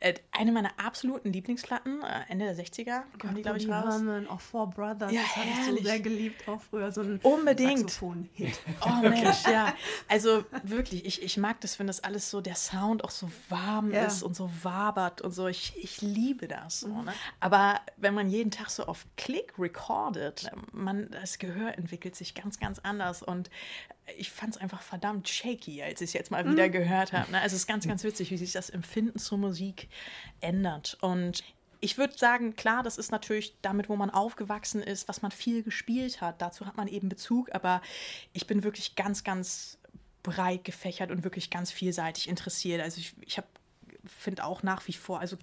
äh, 0.00 0.14
eine 0.32 0.52
meiner 0.52 0.70
absoluten 0.78 1.32
Lieblingsplatten, 1.32 2.02
äh, 2.02 2.22
Ende 2.28 2.46
der 2.46 2.56
60er, 2.56 3.02
kam 3.18 3.34
die, 3.34 3.42
glaube 3.42 3.58
ich, 3.58 3.68
raus. 3.68 3.94
Herman, 3.94 4.26
auch 4.28 4.40
Four 4.40 4.70
Brothers, 4.70 5.12
ja, 5.12 5.22
das 5.22 5.36
habe 5.36 5.48
ich 5.48 5.78
so 5.78 5.84
sehr 5.84 6.00
geliebt, 6.00 6.48
auch 6.48 6.60
früher 6.60 6.90
so 6.92 7.02
ein 7.02 7.20
Unbedingt. 7.22 7.90
Saxophon-Hit. 7.90 8.60
Oh 8.86 9.08
Mensch, 9.08 9.44
ja. 9.46 9.74
Also 10.08 10.44
wirklich, 10.62 11.04
ich, 11.06 11.22
ich 11.22 11.36
mag 11.36 11.60
das, 11.60 11.78
wenn 11.78 11.86
das 11.86 12.02
alles 12.02 12.30
so, 12.30 12.40
der 12.40 12.54
Sound 12.54 13.04
auch 13.04 13.10
so 13.10 13.30
warm 13.48 13.92
ja. 13.92 14.04
ist 14.04 14.22
und 14.22 14.36
so 14.36 14.50
wabert 14.62 15.22
und 15.22 15.32
so. 15.32 15.46
Ich, 15.48 15.72
ich 15.76 16.00
liebe 16.02 16.48
das. 16.48 16.80
So, 16.80 16.88
mhm. 16.88 17.04
ne? 17.04 17.12
Aber 17.40 17.80
wenn 17.96 18.14
man 18.14 18.28
jeden 18.28 18.50
Tag 18.50 18.70
so 18.70 18.84
auf 18.86 19.06
Klick 19.16 19.54
recordet, 19.58 20.50
man, 20.72 21.10
das 21.10 21.38
Gehör 21.38 21.78
entwickelt 21.78 22.16
sich 22.16 22.34
ganz, 22.34 22.58
ganz 22.58 22.78
anders. 22.80 23.22
Und 23.22 23.50
ich 24.16 24.30
fand 24.30 24.56
es 24.56 24.60
einfach 24.60 24.82
verdammt 24.82 25.28
shaky, 25.28 25.82
als 25.82 26.00
ich 26.00 26.08
es 26.08 26.12
jetzt 26.12 26.30
mal 26.30 26.44
wieder 26.50 26.68
mhm. 26.68 26.72
gehört 26.72 27.12
habe. 27.12 27.30
Ne? 27.32 27.40
Also 27.40 27.56
es 27.56 27.62
ist 27.62 27.66
ganz, 27.66 27.86
ganz 27.86 28.04
witzig, 28.04 28.30
wie 28.30 28.36
sich 28.36 28.52
das 28.52 28.70
Empfinden 28.70 29.18
zur 29.18 29.38
Musik 29.38 29.88
ändert. 30.40 30.98
Und 31.00 31.42
ich 31.80 31.98
würde 31.98 32.16
sagen, 32.16 32.56
klar, 32.56 32.82
das 32.82 32.98
ist 32.98 33.12
natürlich 33.12 33.56
damit, 33.62 33.88
wo 33.88 33.96
man 33.96 34.10
aufgewachsen 34.10 34.82
ist, 34.82 35.08
was 35.08 35.22
man 35.22 35.30
viel 35.30 35.62
gespielt 35.62 36.20
hat. 36.20 36.40
Dazu 36.40 36.66
hat 36.66 36.76
man 36.76 36.88
eben 36.88 37.08
Bezug, 37.08 37.54
aber 37.54 37.82
ich 38.32 38.46
bin 38.46 38.62
wirklich 38.62 38.94
ganz, 38.94 39.24
ganz 39.24 39.78
breit 40.22 40.64
gefächert 40.64 41.10
und 41.10 41.24
wirklich 41.24 41.50
ganz 41.50 41.70
vielseitig 41.70 42.28
interessiert. 42.28 42.80
Also 42.82 43.00
ich, 43.00 43.14
ich 43.20 43.40
finde 44.06 44.44
auch 44.44 44.62
nach 44.62 44.86
wie 44.86 44.92
vor, 44.92 45.20
also 45.20 45.36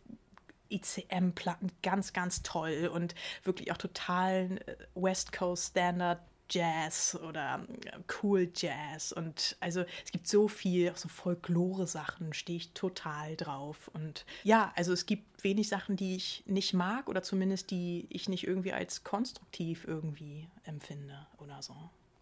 ICM-Platten 0.72 1.72
ganz, 1.84 2.14
ganz 2.14 2.42
toll 2.44 2.90
und 2.94 3.14
wirklich 3.44 3.72
auch 3.72 3.78
total 3.78 4.60
äh, 4.66 4.76
West 4.96 5.32
Coast 5.32 5.72
Standard 5.72 6.20
Jazz 6.52 7.18
oder 7.28 7.66
äh, 7.86 8.00
Cool 8.22 8.52
Jazz 8.56 9.12
und 9.12 9.58
also 9.60 9.84
es 10.04 10.12
gibt 10.12 10.28
so 10.28 10.48
viel, 10.48 10.92
auch 10.92 10.98
so 10.98 11.08
Folklore-Sachen 11.10 12.34
stehe 12.34 12.58
ich 12.58 12.74
total 12.74 13.36
drauf 13.36 13.90
und 13.94 14.26
ja, 14.44 14.72
also 14.76 14.94
es 14.94 15.06
gibt 15.06 15.44
wenig 15.44 15.70
Sachen, 15.70 15.96
die 15.96 16.16
ich 16.16 16.44
nicht 16.46 16.74
mag 16.74 17.10
oder 17.10 17.24
zumindest 17.24 17.72
die 17.72 18.06
ich 18.10 18.30
nicht 18.30 18.46
irgendwie 18.46 18.74
als 18.74 19.04
konstruktiv 19.04 19.86
irgendwie 19.88 20.48
empfinde 20.64 21.28
oder 21.38 21.62
so. 21.62 21.76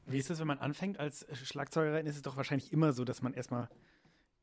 Wie 0.05 0.17
ist 0.17 0.29
es, 0.29 0.39
wenn 0.39 0.47
man 0.47 0.59
anfängt 0.59 0.99
als 0.99 1.25
Schlagzeugerin? 1.43 2.07
Ist 2.07 2.15
es 2.15 2.21
doch 2.23 2.35
wahrscheinlich 2.35 2.73
immer 2.73 2.93
so, 2.93 3.05
dass 3.05 3.21
man 3.21 3.33
erstmal 3.33 3.69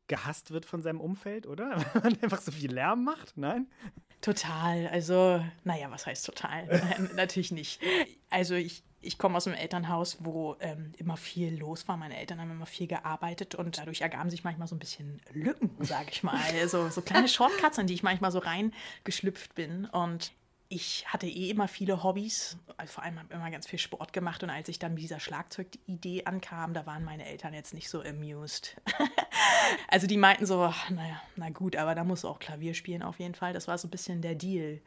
gehasst 0.06 0.50
wird 0.52 0.64
von 0.64 0.82
seinem 0.82 1.00
Umfeld, 1.00 1.46
oder? 1.46 1.70
Wenn 1.94 2.02
man 2.02 2.22
einfach 2.22 2.40
so 2.40 2.52
viel 2.52 2.72
Lärm 2.72 3.04
macht? 3.04 3.36
Nein? 3.36 3.66
Total. 4.20 4.86
Also, 4.88 5.44
naja, 5.64 5.90
was 5.90 6.06
heißt 6.06 6.24
total? 6.26 6.66
Natürlich 7.16 7.52
nicht. 7.52 7.80
Also 8.30 8.54
ich, 8.54 8.82
ich 9.06 9.18
komme 9.18 9.36
aus 9.36 9.46
einem 9.46 9.56
Elternhaus, 9.56 10.18
wo 10.20 10.56
ähm, 10.60 10.92
immer 10.96 11.16
viel 11.16 11.56
los 11.56 11.86
war. 11.88 11.96
Meine 11.96 12.18
Eltern 12.18 12.40
haben 12.40 12.50
immer 12.50 12.66
viel 12.66 12.86
gearbeitet 12.86 13.54
und 13.54 13.78
dadurch 13.78 14.00
ergaben 14.00 14.30
sich 14.30 14.44
manchmal 14.44 14.68
so 14.68 14.74
ein 14.74 14.78
bisschen 14.78 15.20
Lücken, 15.32 15.70
sage 15.80 16.08
ich 16.10 16.22
mal. 16.22 16.38
so, 16.68 16.88
so 16.90 17.00
kleine 17.00 17.28
Shortcuts, 17.36 17.78
in 17.78 17.86
die 17.86 17.94
ich 17.94 18.02
manchmal 18.02 18.32
so 18.32 18.38
reingeschlüpft 18.38 19.54
bin. 19.54 19.86
Und 19.86 20.32
ich 20.68 21.06
hatte 21.06 21.26
eh 21.26 21.50
immer 21.50 21.68
viele 21.68 22.02
Hobbys, 22.02 22.58
also 22.76 22.92
vor 22.92 23.04
allem 23.04 23.18
habe 23.18 23.28
ich 23.30 23.36
immer 23.36 23.50
ganz 23.50 23.66
viel 23.66 23.78
Sport 23.78 24.12
gemacht 24.12 24.42
und 24.42 24.50
als 24.50 24.68
ich 24.68 24.78
dann 24.78 24.94
mit 24.94 25.02
dieser 25.02 25.20
Schlagzeugidee 25.20 26.24
ankam, 26.24 26.74
da 26.74 26.86
waren 26.86 27.04
meine 27.04 27.24
Eltern 27.26 27.54
jetzt 27.54 27.72
nicht 27.72 27.88
so 27.88 28.02
amused. 28.02 28.76
also 29.88 30.06
die 30.06 30.16
meinten 30.16 30.44
so, 30.44 30.72
naja, 30.90 31.22
na 31.36 31.50
gut, 31.50 31.76
aber 31.76 31.94
da 31.94 32.04
musst 32.04 32.24
du 32.24 32.28
auch 32.28 32.38
Klavier 32.38 32.74
spielen 32.74 33.02
auf 33.02 33.20
jeden 33.20 33.34
Fall. 33.34 33.52
Das 33.52 33.68
war 33.68 33.78
so 33.78 33.86
ein 33.86 33.90
bisschen 33.90 34.22
der 34.22 34.34
Deal. 34.34 34.80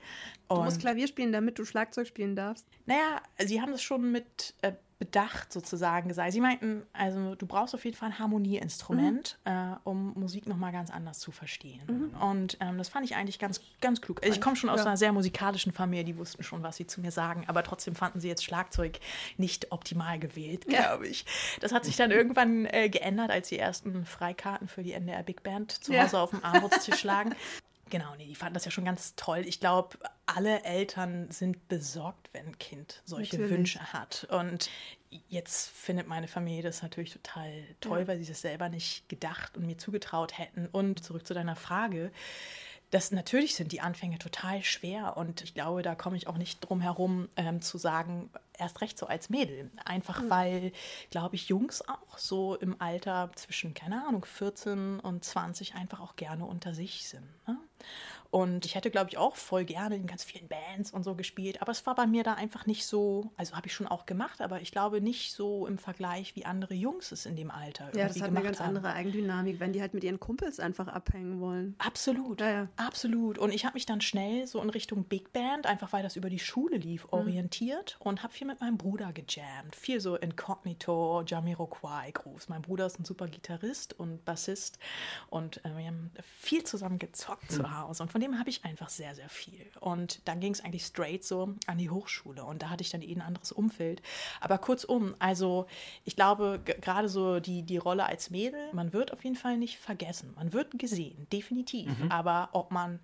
Und 0.47 0.57
du 0.57 0.63
musst 0.63 0.81
Klavier 0.81 1.07
spielen, 1.07 1.31
damit 1.31 1.57
du 1.57 1.65
Schlagzeug 1.65 2.07
spielen 2.07 2.35
darfst? 2.35 2.65
Naja, 2.85 3.21
sie 3.37 3.61
haben 3.61 3.71
das 3.71 3.81
schon 3.81 4.11
mit 4.11 4.55
äh, 4.61 4.73
Bedacht 4.99 5.53
sozusagen 5.53 6.09
gesagt. 6.09 6.33
Sie 6.33 6.41
meinten, 6.41 6.83
also 6.91 7.33
du 7.35 7.45
brauchst 7.45 7.73
auf 7.73 7.85
jeden 7.85 7.95
Fall 7.95 8.09
ein 8.09 8.19
Harmonieinstrument, 8.19 9.39
mhm. 9.45 9.51
äh, 9.51 9.75
um 9.85 10.11
Musik 10.13 10.45
nochmal 10.45 10.73
ganz 10.73 10.91
anders 10.91 11.19
zu 11.19 11.31
verstehen. 11.31 11.81
Mhm. 11.87 12.21
Und 12.21 12.57
ähm, 12.59 12.77
das 12.77 12.89
fand 12.89 13.05
ich 13.05 13.15
eigentlich 13.15 13.39
ganz, 13.39 13.61
ganz 13.79 14.01
klug. 14.01 14.19
Also 14.21 14.35
ich 14.35 14.41
komme 14.41 14.57
schon 14.57 14.69
aus 14.69 14.81
ja. 14.81 14.87
einer 14.87 14.97
sehr 14.97 15.13
musikalischen 15.13 15.71
Familie, 15.71 16.03
die 16.03 16.17
wussten 16.17 16.43
schon, 16.43 16.63
was 16.63 16.75
sie 16.75 16.85
zu 16.85 16.99
mir 16.99 17.11
sagen, 17.11 17.45
aber 17.47 17.63
trotzdem 17.63 17.95
fanden 17.95 18.19
sie 18.19 18.27
jetzt 18.27 18.43
Schlagzeug 18.43 18.99
nicht 19.37 19.71
optimal 19.71 20.19
gewählt, 20.19 20.67
glaube 20.67 21.07
ich. 21.07 21.25
Das 21.61 21.71
hat 21.71 21.85
sich 21.85 21.95
dann 21.95 22.11
irgendwann 22.11 22.65
äh, 22.65 22.89
geändert, 22.89 23.31
als 23.31 23.47
die 23.47 23.57
ersten 23.57 24.05
Freikarten 24.05 24.67
für 24.67 24.83
die 24.83 24.91
NDR 24.91 25.23
Big 25.23 25.43
Band 25.43 25.71
zu 25.71 25.97
Hause 25.97 26.17
ja. 26.17 26.23
auf 26.23 26.31
dem 26.31 26.43
Armutstisch 26.43 27.03
lagen. 27.03 27.35
Genau, 27.89 28.15
nee, 28.15 28.27
die 28.27 28.35
fanden 28.35 28.53
das 28.53 28.65
ja 28.65 28.71
schon 28.71 28.85
ganz 28.85 29.15
toll. 29.15 29.43
Ich 29.45 29.59
glaube, 29.59 29.97
alle 30.25 30.63
Eltern 30.63 31.31
sind 31.31 31.67
besorgt, 31.67 32.29
wenn 32.33 32.47
ein 32.47 32.57
Kind 32.59 33.01
solche 33.05 33.37
natürlich. 33.37 33.57
Wünsche 33.57 33.93
hat. 33.93 34.27
Und 34.29 34.69
jetzt 35.27 35.69
findet 35.69 36.07
meine 36.07 36.27
Familie 36.27 36.63
das 36.63 36.83
natürlich 36.83 37.13
total 37.13 37.51
toll, 37.81 38.01
ja. 38.01 38.07
weil 38.07 38.19
sie 38.19 38.27
das 38.27 38.41
selber 38.41 38.69
nicht 38.69 39.09
gedacht 39.09 39.57
und 39.57 39.65
mir 39.65 39.77
zugetraut 39.77 40.37
hätten. 40.37 40.67
Und 40.71 41.03
zurück 41.03 41.25
zu 41.25 41.33
deiner 41.33 41.55
Frage. 41.55 42.11
Das 42.91 43.11
natürlich 43.11 43.53
sind 43.53 43.71
die 43.71 43.81
Anfänge 43.81 44.17
total 44.17 44.63
schwer 44.63 45.15
und 45.15 45.43
ich 45.43 45.53
glaube, 45.53 45.83
da 45.83 45.93
komme 45.93 46.17
ich 46.17 46.27
auch 46.27 46.39
nicht 46.39 46.59
drum 46.61 46.81
herum 46.81 47.29
ähm, 47.35 47.61
zu 47.61 47.77
sagen, 47.77 48.31
erst 48.57 48.81
recht 48.81 48.97
so 48.97 49.05
als 49.05 49.29
Mädel. 49.29 49.69
Einfach 49.85 50.23
mhm. 50.23 50.29
weil, 50.31 50.71
glaube 51.11 51.35
ich, 51.35 51.49
Jungs 51.49 51.87
auch 51.87 52.17
so 52.17 52.55
im 52.55 52.81
Alter 52.81 53.29
zwischen, 53.35 53.75
keine 53.75 54.07
Ahnung, 54.07 54.25
14 54.25 54.99
und 54.99 55.23
20 55.23 55.75
einfach 55.75 55.99
auch 55.99 56.15
gerne 56.15 56.45
unter 56.45 56.73
sich 56.73 57.07
sind. 57.07 57.27
Ne? 57.47 57.57
お! 58.28 58.28
Und 58.31 58.65
ich 58.65 58.75
hätte, 58.75 58.91
glaube 58.91 59.09
ich, 59.09 59.17
auch 59.17 59.35
voll 59.35 59.65
gerne 59.65 59.95
in 59.95 60.05
ganz 60.05 60.23
vielen 60.23 60.47
Bands 60.47 60.91
und 60.91 61.03
so 61.03 61.15
gespielt. 61.15 61.61
Aber 61.61 61.71
es 61.71 61.85
war 61.87 61.95
bei 61.95 62.05
mir 62.05 62.23
da 62.23 62.35
einfach 62.35 62.67
nicht 62.67 62.85
so, 62.85 63.31
also 63.37 63.55
habe 63.55 63.67
ich 63.67 63.73
schon 63.73 63.87
auch 63.87 64.05
gemacht, 64.05 64.41
aber 64.41 64.61
ich 64.61 64.71
glaube 64.71 65.01
nicht 65.01 65.33
so 65.33 65.65
im 65.65 65.79
Vergleich, 65.79 66.35
wie 66.35 66.45
andere 66.45 66.75
Jungs 66.75 67.11
es 67.11 67.25
in 67.25 67.35
dem 67.35 67.49
Alter 67.49 67.85
Ja, 67.95 68.07
das 68.07 68.21
hat 68.21 68.29
eine 68.29 68.41
ganz 68.41 68.59
haben. 68.59 68.77
andere 68.77 68.93
Eigendynamik, 68.93 69.59
wenn 69.59 69.73
die 69.73 69.81
halt 69.81 69.95
mit 69.95 70.03
ihren 70.03 70.19
Kumpels 70.19 70.59
einfach 70.59 70.87
abhängen 70.87 71.39
wollen. 71.39 71.75
Absolut, 71.79 72.41
ja, 72.41 72.51
ja. 72.51 72.67
absolut. 72.77 73.39
Und 73.39 73.51
ich 73.51 73.65
habe 73.65 73.73
mich 73.73 73.87
dann 73.87 74.01
schnell 74.01 74.45
so 74.45 74.61
in 74.61 74.69
Richtung 74.69 75.05
Big 75.05 75.33
Band, 75.33 75.65
einfach 75.65 75.91
weil 75.91 76.03
das 76.03 76.15
über 76.15 76.29
die 76.29 76.39
Schule 76.39 76.77
lief, 76.77 77.05
mhm. 77.05 77.19
orientiert 77.19 77.97
und 77.99 78.21
habe 78.21 78.33
viel 78.33 78.45
mit 78.45 78.61
meinem 78.61 78.77
Bruder 78.77 79.11
gejammt. 79.11 79.75
Viel 79.75 79.99
so 79.99 80.15
Incognito, 80.15 81.23
Jamiroquai 81.25 82.11
Groß. 82.11 82.49
Mein 82.49 82.61
Bruder 82.61 82.85
ist 82.85 82.99
ein 82.99 83.05
super 83.05 83.27
Gitarrist 83.27 83.99
und 83.99 84.23
Bassist 84.23 84.77
und 85.31 85.65
äh, 85.65 85.75
wir 85.75 85.87
haben 85.87 86.11
viel 86.21 86.63
zusammen 86.63 86.99
gezockt 86.99 87.49
mhm. 87.51 87.55
zu 87.55 87.79
Hause. 87.79 88.03
Und 88.03 88.11
von 88.11 88.18
von 88.19 88.31
dem 88.31 88.37
habe 88.37 88.49
ich 88.49 88.65
einfach 88.65 88.89
sehr, 88.89 89.15
sehr 89.15 89.29
viel. 89.29 89.65
Und 89.79 90.27
dann 90.27 90.41
ging 90.41 90.51
es 90.51 90.61
eigentlich 90.61 90.85
straight 90.85 91.23
so 91.23 91.55
an 91.67 91.77
die 91.77 91.89
Hochschule 91.89 92.43
und 92.43 92.61
da 92.61 92.69
hatte 92.69 92.81
ich 92.81 92.89
dann 92.89 93.01
eh 93.01 93.15
ein 93.15 93.21
anderes 93.21 93.53
Umfeld. 93.53 94.01
Aber 94.41 94.57
kurzum, 94.57 95.15
also 95.19 95.67
ich 96.03 96.17
glaube, 96.17 96.59
gerade 96.65 97.07
so 97.07 97.39
die, 97.39 97.61
die 97.61 97.77
Rolle 97.77 98.05
als 98.05 98.29
Mädel, 98.29 98.73
man 98.73 98.91
wird 98.91 99.13
auf 99.13 99.23
jeden 99.23 99.37
Fall 99.37 99.57
nicht 99.57 99.77
vergessen. 99.77 100.33
Man 100.35 100.51
wird 100.51 100.77
gesehen, 100.77 101.27
definitiv. 101.31 101.97
Mhm. 101.97 102.11
Aber 102.11 102.49
ob 102.51 102.71
man 102.71 102.99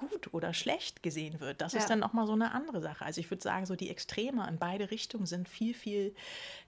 gut 0.00 0.32
oder 0.34 0.54
schlecht 0.54 1.02
gesehen 1.02 1.40
wird. 1.40 1.60
Das 1.60 1.72
Ja. 1.72 1.78
ist 1.80 1.90
dann 1.90 2.02
auch 2.02 2.12
mal 2.12 2.26
so 2.26 2.32
eine 2.32 2.52
andere 2.52 2.80
Sache. 2.80 3.04
Also 3.04 3.20
ich 3.20 3.30
würde 3.30 3.42
sagen, 3.42 3.66
so 3.66 3.76
die 3.76 3.90
Extreme 3.90 4.46
in 4.48 4.58
beide 4.58 4.90
Richtungen 4.90 5.26
sind 5.26 5.48
viel, 5.48 5.74
viel 5.74 6.14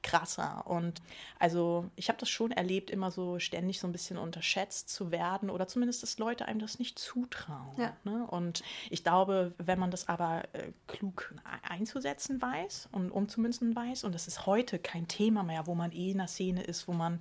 krasser. 0.03 0.67
Und 0.67 1.03
also 1.39 1.91
ich 1.97 2.09
habe 2.09 2.19
das 2.19 2.29
schon 2.29 2.53
erlebt, 2.53 2.91
immer 2.91 3.11
so 3.11 3.39
ständig 3.39 3.81
so 3.81 3.87
ein 3.87 3.93
bisschen 3.93 4.19
unterschätzt 4.19 4.91
zu 4.91 5.11
werden 5.11 5.51
oder 5.51 5.67
zumindest, 5.67 6.03
dass 6.03 6.19
Leute 6.19 6.47
einem 6.47 6.61
das 6.61 6.79
nicht 6.79 6.99
zutrauen. 6.99 7.75
Ja. 7.79 7.97
Ne? 8.05 8.27
Und 8.27 8.63
ich 8.91 9.03
glaube, 9.03 9.55
wenn 9.59 9.79
man 9.79 9.91
das 9.91 10.09
aber 10.09 10.43
äh, 10.53 10.73
klug 10.87 11.35
einzusetzen 11.69 12.41
weiß 12.43 12.89
und 12.93 13.11
umzumünzen 13.11 13.75
weiß, 13.75 14.05
und 14.05 14.15
das 14.15 14.29
ist 14.29 14.47
heute 14.47 14.79
kein 14.79 15.09
Thema 15.09 15.43
mehr, 15.43 15.67
wo 15.67 15.75
man 15.75 15.93
eh 15.93 16.11
in 16.11 16.21
einer 16.21 16.29
Szene 16.29 16.63
ist, 16.63 16.89
wo 16.89 16.93
man 16.93 17.21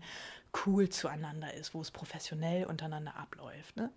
cool 0.65 0.89
zueinander 0.89 1.53
ist, 1.53 1.73
wo 1.73 1.81
es 1.81 1.91
professionell 1.91 2.65
untereinander 2.65 3.15
abläuft. 3.15 3.77
Ne? 3.77 3.89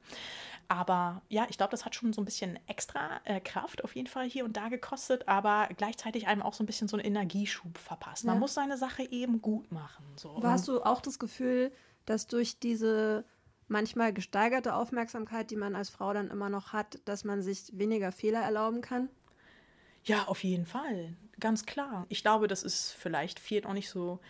Aber 0.68 1.22
ja, 1.28 1.46
ich 1.48 1.56
glaube, 1.56 1.72
das 1.72 1.84
hat 1.84 1.94
schon 1.94 2.12
so 2.12 2.20
ein 2.20 2.24
bisschen 2.24 2.58
extra 2.66 3.20
äh, 3.24 3.40
Kraft 3.40 3.82
auf 3.84 3.94
jeden 3.96 4.06
Fall 4.06 4.28
hier 4.28 4.44
und 4.44 4.56
da 4.56 4.68
gekostet, 4.68 5.28
aber 5.28 5.68
gleichzeitig 5.76 6.26
einem 6.26 6.42
auch 6.42 6.54
so 6.54 6.62
ein 6.62 6.66
bisschen 6.66 6.88
so 6.88 6.96
einen 6.96 7.04
Energieschub 7.06 7.76
verpasst. 7.78 8.24
Man 8.24 8.36
Ja. 8.36 8.40
muss 8.40 8.54
seine 8.54 8.78
Sache 8.78 9.02
eben 9.10 9.42
gut 9.42 9.72
machen. 9.72 10.04
So. 10.16 10.40
Hast 10.42 10.68
du 10.68 10.82
auch 10.82 11.00
das 11.00 11.18
Gefühl, 11.18 11.72
dass 12.06 12.26
durch 12.26 12.58
diese 12.58 13.24
manchmal 13.66 14.12
gesteigerte 14.12 14.74
Aufmerksamkeit, 14.74 15.50
die 15.50 15.56
man 15.56 15.74
als 15.74 15.90
Frau 15.90 16.12
dann 16.12 16.30
immer 16.30 16.50
noch 16.50 16.72
hat, 16.72 16.98
dass 17.06 17.24
man 17.24 17.42
sich 17.42 17.76
weniger 17.76 18.12
Fehler 18.12 18.40
erlauben 18.40 18.80
kann? 18.80 19.08
Ja, 20.04 20.24
auf 20.24 20.44
jeden 20.44 20.66
Fall. 20.66 21.16
Ganz 21.40 21.64
klar. 21.64 22.04
Ich 22.10 22.22
glaube, 22.22 22.46
das 22.46 22.62
ist 22.62 22.92
vielleicht 22.92 23.40
vielen 23.40 23.64
auch 23.64 23.72
nicht 23.72 23.88
so 23.88 24.20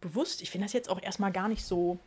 bewusst. 0.00 0.42
Ich 0.42 0.50
finde 0.50 0.66
das 0.66 0.72
jetzt 0.72 0.88
auch 0.90 1.02
erstmal 1.02 1.32
gar 1.32 1.48
nicht 1.48 1.64
so, 1.64 1.98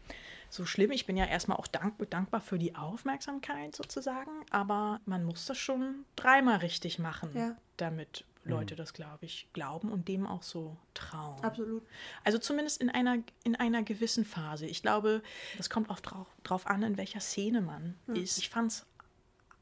so 0.49 0.65
schlimm. 0.65 0.91
Ich 0.91 1.05
bin 1.05 1.17
ja 1.17 1.25
erstmal 1.25 1.57
auch 1.57 1.67
dank, 1.67 1.95
dankbar 2.09 2.41
für 2.41 2.57
die 2.59 2.75
Aufmerksamkeit 2.75 3.75
sozusagen. 3.75 4.31
Aber 4.51 4.99
man 5.05 5.23
muss 5.23 5.45
das 5.45 5.57
schon 5.57 6.05
dreimal 6.15 6.57
richtig 6.57 6.99
machen, 6.99 7.29
Ja. 7.35 7.55
damit 7.77 8.25
Leute 8.45 8.75
das, 8.75 8.93
glaube 8.93 9.25
ich, 9.25 9.47
glauben 9.53 9.89
und 9.89 10.09
dem 10.09 10.27
auch 10.27 10.43
so 10.43 10.75
trauen. 10.93 11.41
Absolut. 11.45 11.81
Also 12.25 12.37
zumindest 12.39 12.81
in 12.81 12.89
einer, 12.89 13.19
in 13.45 13.55
einer 13.55 13.83
gewissen 13.83 14.25
Phase. 14.25 14.65
Ich 14.65 14.81
glaube, 14.81 15.21
das 15.57 15.69
kommt 15.69 15.89
auch 15.89 16.01
drauf, 16.01 16.27
drauf 16.43 16.67
an, 16.67 16.83
in 16.83 16.97
welcher 16.97 17.21
Szene 17.21 17.61
man 17.61 17.95
ist. 18.13 18.37
Ich 18.37 18.49
fand 18.49 18.71
es 18.73 18.85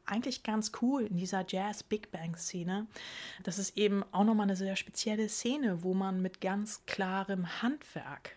eigentlich 0.05 0.43
ganz 0.43 0.71
cool 0.81 1.03
in 1.03 1.17
dieser 1.17 1.45
Jazz-Big 1.47 2.11
Bang-Szene. 2.11 2.87
Das 3.43 3.59
ist 3.59 3.77
eben 3.77 4.03
auch 4.11 4.23
nochmal 4.23 4.45
eine 4.45 4.55
sehr 4.55 4.75
spezielle 4.75 5.29
Szene, 5.29 5.83
wo 5.83 5.93
man 5.93 6.21
mit 6.21 6.41
ganz 6.41 6.85
klarem 6.85 7.61
Handwerk 7.61 8.35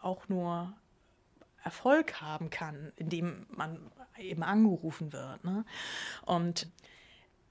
auch 0.00 0.28
nur 0.28 0.72
Erfolg 1.62 2.20
haben 2.20 2.50
kann, 2.50 2.92
indem 2.96 3.46
man 3.50 3.78
eben 4.18 4.42
angerufen 4.42 5.12
wird. 5.12 5.44
Ne? 5.44 5.64
Und 6.24 6.68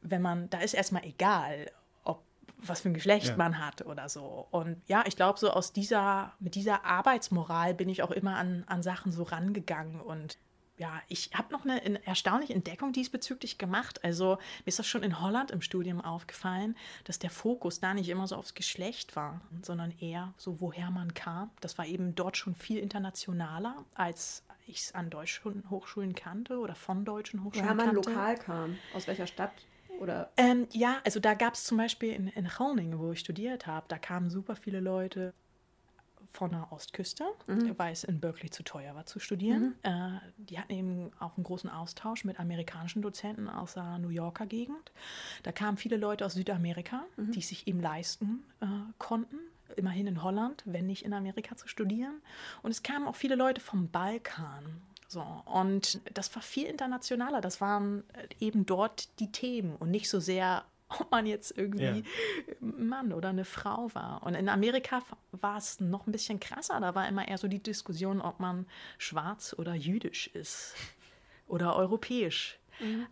wenn 0.02 0.22
man, 0.22 0.50
da 0.50 0.60
ist 0.60 0.74
erstmal 0.74 1.04
egal, 1.06 1.70
ob 2.04 2.24
was 2.58 2.82
für 2.82 2.90
ein 2.90 2.94
Geschlecht 2.94 3.28
Ja. 3.28 3.36
man 3.36 3.60
hat 3.64 3.86
oder 3.86 4.10
so. 4.10 4.48
Und 4.52 4.82
ja, 4.88 5.04
ich 5.06 5.16
glaube, 5.16 5.40
so 5.40 5.52
aus 5.52 5.74
dieser, 5.74 6.34
mit 6.40 6.56
dieser 6.56 6.86
Arbeitsmoral 6.86 7.74
bin 7.74 7.90
ich 7.90 8.02
auch 8.02 8.12
immer 8.12 8.38
an, 8.38 8.64
an 8.68 8.82
Sachen 8.82 9.12
so 9.12 9.24
rangegangen 9.24 10.00
und 10.02 10.38
ja, 10.80 11.00
ich 11.10 11.30
habe 11.34 11.52
noch 11.54 11.66
eine 11.66 11.78
in- 11.82 11.98
erstaunliche 11.98 12.54
Entdeckung 12.54 12.94
diesbezüglich 12.94 13.58
gemacht. 13.58 14.04
Also 14.04 14.38
mir 14.64 14.68
ist 14.68 14.80
das 14.80 14.88
schon 14.88 15.04
in 15.04 15.20
Holland 15.22 15.52
im 15.52 15.62
Studium 15.62 16.02
aufgefallen, 16.02 16.76
dass 17.04 17.20
der 17.20 17.30
Fokus 17.30 17.80
da 17.82 17.94
nicht 17.94 18.10
immer 18.10 18.26
so 18.28 18.36
aufs 18.38 18.54
Geschlecht 18.56 19.16
war, 19.16 19.42
sondern 19.62 19.92
eher 20.00 20.34
so, 20.38 20.60
woher 20.62 20.90
man 20.90 21.14
kam. 21.14 21.52
Das 21.60 21.78
war 21.78 21.86
eben 21.86 22.16
dort 22.16 22.38
schon 22.38 22.56
viel 22.56 22.80
internationaler, 22.80 23.86
als 23.94 24.44
ich 24.68 24.78
es 24.80 24.96
an 24.96 25.10
deutschen 25.10 25.70
Hochschulen 25.70 26.16
kannte 26.16 26.58
oder 26.60 26.76
von 26.76 27.04
deutschen 27.06 27.44
Hochschulen 27.44 27.66
Woher 27.66 27.76
man 27.76 27.94
kannte. 27.94 28.10
lokal 28.10 28.38
kam. 28.38 28.78
Aus 28.96 29.06
welcher 29.08 29.28
Stadt? 29.28 29.52
Oder 30.00 30.32
Ähm, 30.38 30.68
ja, 30.72 31.02
also 31.04 31.20
da 31.20 31.34
gab 31.34 31.56
es 31.56 31.66
zum 31.66 31.78
Beispiel 31.78 32.14
in, 32.14 32.28
in 32.30 32.46
Groningen, 32.48 32.98
wo 33.00 33.12
ich 33.12 33.20
studiert 33.20 33.68
habe, 33.68 33.86
da 33.90 33.98
kamen 33.98 34.30
super 34.30 34.56
viele 34.56 34.80
Leute 34.80 35.34
von 36.32 36.52
der 36.52 36.72
Ostküste, 36.72 37.26
weil 37.78 37.94
es 37.94 38.04
in 38.04 38.20
Berkeley 38.20 38.50
zu 38.50 38.64
teuer 38.64 38.96
war 38.96 39.06
zu 39.06 39.20
studieren. 39.20 39.76
Äh, 39.84 40.20
die 40.38 40.60
hatten 40.60 40.72
eben 40.74 41.12
auch 41.20 41.36
einen 41.38 41.44
großen 41.44 41.70
Austausch 41.70 42.24
mit 42.26 42.40
amerikanischen 42.40 43.02
Dozenten 43.02 43.50
aus 43.50 43.74
der 43.74 43.98
New 44.00 44.10
Yorker 44.10 44.46
Gegend. 44.46 44.92
Da 45.44 45.52
kamen 45.52 45.78
viele 45.78 45.98
Leute 45.98 46.26
aus 46.26 46.34
Südamerika, 46.34 47.06
die 47.18 47.40
es 47.40 47.50
sich 47.50 47.68
eben 47.68 47.82
leisten 47.82 48.44
äh, 48.62 48.66
konnten, 48.98 49.38
immerhin 49.76 50.08
in 50.08 50.24
Holland, 50.24 50.64
wenn 50.66 50.86
nicht 50.86 51.06
in 51.06 51.14
Amerika 51.14 51.56
zu 51.56 51.68
studieren. 51.68 52.22
Und 52.62 52.72
es 52.72 52.84
kamen 52.84 53.08
auch 53.08 53.16
viele 53.16 53.36
Leute 53.36 53.62
vom 53.62 53.90
Balkan. 53.90 54.82
So, 55.08 55.24
und 55.46 56.00
das 56.14 56.34
war 56.36 56.44
viel 56.44 56.68
internationaler. 56.68 57.42
Das 57.42 57.62
waren 57.62 58.04
äh, 58.14 58.28
eben 58.40 58.66
dort 58.66 59.20
die 59.20 59.32
Themen 59.32 59.76
und 59.76 59.90
nicht 59.90 60.10
so 60.10 60.20
sehr, 60.20 60.66
ob 60.90 61.12
man 61.12 61.26
jetzt 61.26 61.58
irgendwie 61.58 61.84
Ja. 61.84 62.56
ein 62.62 62.88
Mann 62.88 63.14
oder 63.14 63.30
eine 63.30 63.46
Frau 63.46 63.90
war. 63.94 64.24
Und 64.24 64.36
in 64.36 64.50
Amerika 64.50 65.02
war 65.32 65.58
es 65.58 65.80
noch 65.80 66.08
ein 66.08 66.12
bisschen 66.12 66.40
krasser. 66.40 66.80
Da 66.80 66.96
war 66.96 67.08
immer 67.08 67.28
eher 67.28 67.38
so 67.38 67.48
die 67.48 67.62
Diskussion, 67.62 68.22
ob 68.22 68.40
man 68.40 68.66
schwarz 68.98 69.56
oder 69.58 69.74
jüdisch 69.76 70.28
ist 70.28 70.76
oder 71.48 71.76
europäisch. 71.76 72.58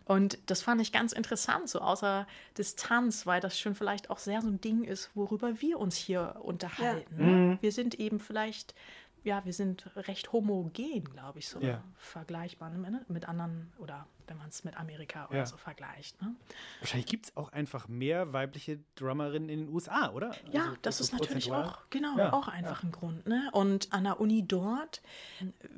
Und 0.06 0.38
das 0.46 0.62
fand 0.62 0.80
ich 0.80 0.92
ganz 0.92 1.12
interessant, 1.12 1.68
so 1.68 1.80
außer 1.80 2.26
Distanz, 2.56 3.26
weil 3.26 3.40
das 3.42 3.58
schon 3.60 3.74
vielleicht 3.74 4.08
auch 4.08 4.18
sehr 4.18 4.40
so 4.40 4.48
ein 4.48 4.62
Ding 4.62 4.82
ist, 4.84 5.10
worüber 5.14 5.60
wir 5.60 5.78
uns 5.78 5.94
hier 5.96 6.36
unterhalten. 6.42 7.16
ne? 7.16 7.58
Wir 7.60 7.70
sind 7.72 7.94
eben 7.96 8.18
vielleicht, 8.18 8.74
ja, 9.24 9.44
wir 9.44 9.52
sind 9.52 9.94
recht 9.94 10.32
homogen, 10.32 11.04
glaube 11.04 11.40
ich, 11.40 11.48
so 11.48 11.60
Ja. 11.60 11.84
vergleichbar 11.98 12.70
ne, 12.70 13.04
mit 13.08 13.28
anderen 13.28 13.70
oder 13.78 14.06
wenn 14.28 14.36
man 14.38 14.48
es 14.48 14.64
mit 14.64 14.76
Amerika 14.76 15.26
oder 15.28 15.38
Ja. 15.38 15.46
so 15.46 15.56
vergleicht. 15.56 16.20
Ne? 16.22 16.34
Wahrscheinlich 16.80 17.06
gibt 17.06 17.26
es 17.26 17.36
auch 17.36 17.50
einfach 17.52 17.88
mehr 17.88 18.32
weibliche 18.32 18.78
Drummerinnen 18.96 19.48
in 19.48 19.66
den 19.66 19.68
USA, 19.74 20.10
oder? 20.12 20.34
Ja, 20.52 20.62
Also, 20.64 20.76
das 20.82 20.98
so 20.98 21.04
ist 21.04 21.12
natürlich 21.12 21.52
auch, 21.52 21.78
genau, 21.90 22.16
Ja, 22.18 22.32
auch 22.32 22.48
einfach 22.48 22.82
ein 22.82 22.92
Grund. 22.92 23.26
Ne? 23.26 23.48
Und 23.52 23.92
an 23.92 24.04
der 24.04 24.20
Uni 24.20 24.46
dort, 24.46 25.02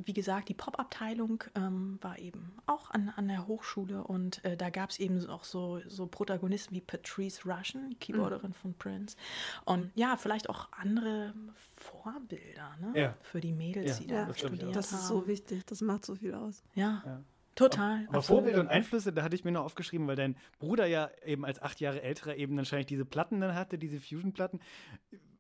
wie 0.05 0.12
gesagt, 0.12 0.48
die 0.48 0.55
Pop-Abteilung 0.55 1.44
ähm, 1.55 1.98
war 2.01 2.18
eben 2.18 2.53
auch 2.66 2.90
an, 2.90 3.09
an 3.16 3.28
der 3.28 3.46
Hochschule 3.46 4.05
und 4.05 4.44
äh, 4.44 4.57
da 4.57 4.70
gab 4.70 4.90
es 4.90 4.98
eben 4.98 5.24
auch 5.28 5.44
so, 5.44 5.80
so 5.86 6.07
Protagonisten 6.07 6.74
wie 6.74 6.80
Patrice 6.80 7.42
Russian, 7.44 7.96
Keyboarderin 8.01 8.53
von 8.55 8.74
Prince. 8.74 9.16
Und 9.64 9.90
ja, 9.94 10.16
vielleicht 10.16 10.48
auch 10.48 10.68
andere 10.72 11.34
Vorbilder 11.76 12.76
ne? 12.80 12.92
Ja. 12.98 13.14
für 13.22 13.40
die 13.40 13.53
Mädels, 13.53 13.90
Ja, 13.90 13.96
die 14.01 14.07
da 14.07 14.14
Ja, 14.14 14.24
das 14.26 14.38
studiert 14.38 14.76
das 14.76 14.86
ist 14.92 14.98
haben. 15.03 15.07
so 15.09 15.26
wichtig. 15.26 15.64
Das 15.66 15.80
macht 15.80 16.05
so 16.05 16.14
viel 16.14 16.34
aus. 16.34 16.62
Ja, 16.74 17.03
Ja. 17.05 17.22
Total. 17.68 18.06
Aber. 18.08 18.22
Vorbilder 18.22 18.61
und 18.61 18.68
Einflüsse, 18.68 19.12
da 19.12 19.22
hatte 19.22 19.36
ich 19.36 19.44
mir 19.44 19.52
noch 19.52 19.64
aufgeschrieben, 19.64 20.06
weil 20.06 20.16
dein 20.16 20.36
Bruder 20.58 20.86
ja 20.86 21.11
eben 21.24 21.44
als 21.44 21.61
acht 21.61 21.80
Jahre 21.80 22.02
älterer 22.02 22.36
eben 22.36 22.56
wahrscheinlich 22.56 22.86
diese 22.86 23.04
Platten 23.04 23.40
dann 23.40 23.54
hatte, 23.54 23.78
diese 23.78 24.00
Fusion-Platten. 24.00 24.61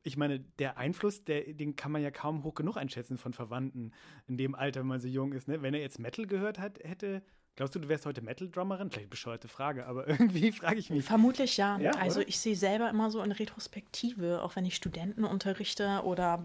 Ich 0.02 0.16
meine, 0.16 0.40
der 0.40 0.78
Einfluss, 0.78 1.24
der, 1.24 1.52
den 1.52 1.76
kann 1.76 1.92
man 1.92 2.02
ja 2.02 2.10
kaum 2.10 2.42
hoch 2.44 2.54
genug 2.54 2.76
einschätzen 2.76 3.18
von 3.18 3.32
Verwandten 3.32 3.92
in 4.26 4.36
dem 4.36 4.54
Alter, 4.54 4.80
wenn 4.80 4.86
man 4.86 5.00
so 5.00 5.08
jung 5.08 5.32
ist. 5.32 5.48
Ne? 5.48 5.60
Wenn 5.62 5.74
er 5.74 5.80
jetzt 5.80 5.98
Metal 5.98 6.26
gehört 6.26 6.58
hat, 6.58 6.78
hätte, 6.82 7.22
glaubst 7.60 7.74
du, 7.74 7.78
du 7.78 7.90
wärst 7.90 8.06
heute 8.06 8.22
Metal-Drummerin? 8.22 8.90
Vielleicht 8.90 9.10
bescheuerte 9.10 9.46
Frage, 9.46 9.86
aber 9.86 10.08
irgendwie 10.08 10.50
frage 10.50 10.78
ich 10.78 10.88
mich. 10.88 11.04
Vermutlich 11.04 11.58
ja. 11.58 11.78
Ja, 11.78 11.90
also 11.90 12.20
oder? 12.20 12.28
ich 12.30 12.40
sehe 12.40 12.56
selber 12.56 12.88
immer 12.88 13.10
so 13.10 13.22
in 13.22 13.32
Retrospektive, 13.32 14.42
auch 14.42 14.56
wenn 14.56 14.64
ich 14.64 14.74
Studenten 14.74 15.24
unterrichte 15.24 16.00
oder 16.04 16.42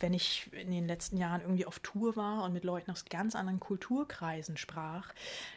wenn 0.00 0.14
ich 0.14 0.50
in 0.54 0.70
den 0.70 0.86
letzten 0.86 1.18
Jahren 1.18 1.42
irgendwie 1.42 1.66
auf 1.66 1.80
Tour 1.80 2.16
war 2.16 2.42
und 2.44 2.54
mit 2.54 2.64
Leuten 2.64 2.90
aus 2.90 3.04
ganz 3.04 3.34
anderen 3.34 3.60
Kulturkreisen 3.60 4.56
sprach, 4.56 5.12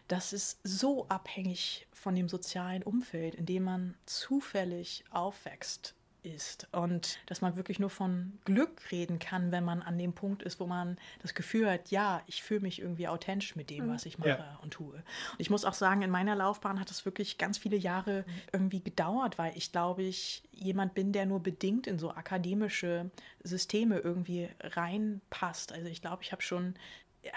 das 0.10 0.34
ist 0.34 0.60
so 0.66 1.08
abhängig 1.08 1.88
von 1.94 2.14
dem 2.14 2.28
sozialen 2.28 2.84
Umfeld, 2.84 3.36
in 3.36 3.46
dem 3.46 3.64
man 3.64 3.96
zufällig 4.06 5.06
aufwächst 5.12 5.96
ist 6.24 6.68
und 6.72 7.20
dass 7.28 7.42
man 7.42 7.56
wirklich 7.56 7.80
nur 7.80 7.90
von 7.90 8.38
Glück 8.46 8.92
reden 8.92 9.20
kann, 9.20 9.52
wenn 9.52 9.64
man 9.64 9.82
an 9.82 9.98
dem 9.98 10.14
Punkt 10.14 10.44
ist, 10.44 10.60
wo 10.60 10.66
man 10.68 10.98
das 11.22 11.34
Gefühl 11.34 11.70
hat, 11.70 11.92
ja, 11.92 12.22
ich 12.28 12.44
fühle 12.44 12.62
mich 12.62 12.82
irgendwie 12.82 13.08
authentisch 13.08 13.56
mit 13.56 13.70
dem, 13.70 13.90
was 13.90 14.06
ich 14.06 14.18
mache 14.18 14.30
Ja. 14.30 14.60
und 14.62 14.72
tue. 14.72 14.94
Und 14.96 15.04
ich 15.40 15.50
muss 15.50 15.66
auch 15.66 15.74
sagen, 15.74 16.02
in 16.02 16.10
meiner 16.10 16.36
Laufbahn 16.36 16.80
hat 16.80 16.92
es 16.92 17.06
wirklich 17.06 17.38
ganz 17.38 17.58
viele 17.58 17.78
Jahre 17.78 18.26
irgendwie 18.52 18.82
gedauert, 18.82 19.38
weil 19.38 19.56
ich 19.58 19.72
glaube, 19.72 20.04
ich 20.04 20.44
jemand 20.52 20.94
bin, 20.94 21.14
der 21.14 21.26
nur 21.26 21.42
bedingt 21.42 21.88
in 21.88 22.00
so 22.00 22.12
akademische 22.12 23.10
Systeme 23.44 24.00
irgendwie 24.00 24.50
reinpasst. 24.62 25.72
Also 25.72 25.88
ich 25.88 26.02
glaube, 26.02 26.24
ich 26.24 26.32
habe 26.32 26.42
schon 26.42 26.76
ja, 27.24 27.34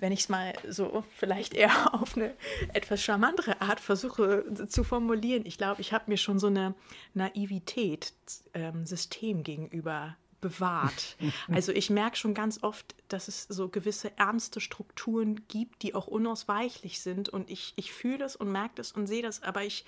wenn 0.00 0.12
ich 0.12 0.20
es 0.20 0.28
mal 0.28 0.54
so 0.68 1.04
vielleicht 1.16 1.54
eher 1.54 1.94
auf 2.00 2.16
eine 2.16 2.34
etwas 2.72 3.02
charmantere 3.02 3.60
Art 3.60 3.80
versuche 3.80 4.44
zu 4.68 4.84
formulieren, 4.84 5.44
ich 5.46 5.58
glaube, 5.58 5.80
ich 5.80 5.92
habe 5.92 6.04
mir 6.08 6.16
schon 6.16 6.38
so 6.38 6.46
eine 6.46 6.74
Naivität 7.14 8.12
ähm, 8.54 8.86
System 8.86 9.42
gegenüber 9.42 10.16
bewahrt. 10.40 11.16
Also 11.48 11.72
ich 11.72 11.90
merke 11.90 12.16
schon 12.16 12.34
ganz 12.34 12.62
oft, 12.62 12.94
dass 13.08 13.28
es 13.28 13.44
so 13.44 13.68
gewisse 13.68 14.16
ernste 14.16 14.60
Strukturen 14.60 15.46
gibt, 15.48 15.82
die 15.82 15.94
auch 15.94 16.06
unausweichlich 16.06 17.00
sind 17.00 17.28
und 17.28 17.50
ich, 17.50 17.72
ich 17.76 17.92
fühle 17.92 18.24
es 18.24 18.36
und 18.36 18.50
merke 18.50 18.74
das 18.76 18.92
und 18.92 19.06
sehe 19.06 19.22
das, 19.22 19.42
aber 19.42 19.64
ich 19.64 19.84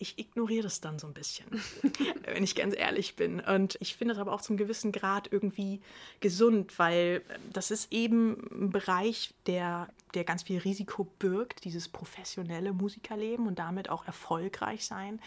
ich 0.00 0.18
ignoriere 0.18 0.62
das 0.62 0.80
dann 0.80 0.98
so 0.98 1.06
ein 1.06 1.12
bisschen, 1.12 1.46
wenn 2.24 2.42
ich 2.42 2.54
ganz 2.54 2.74
ehrlich 2.74 3.16
bin. 3.16 3.38
Und 3.40 3.76
ich 3.80 3.94
finde 3.94 4.14
das 4.14 4.20
aber 4.20 4.32
auch 4.32 4.40
zum 4.40 4.56
gewissen 4.56 4.92
Grad 4.92 5.30
irgendwie 5.30 5.80
gesund, 6.20 6.78
weil 6.78 7.22
das 7.52 7.70
ist 7.70 7.92
eben 7.92 8.48
ein 8.50 8.70
Bereich, 8.70 9.34
der, 9.46 9.88
der 10.14 10.24
ganz 10.24 10.44
viel 10.44 10.58
Risiko 10.58 11.04
birgt, 11.18 11.64
dieses 11.64 11.88
professionelle 11.88 12.72
Musikerleben 12.72 13.46
und 13.46 13.58
damit 13.58 13.90
auch 13.90 14.06
erfolgreich 14.06 14.86
sein. 14.86 15.20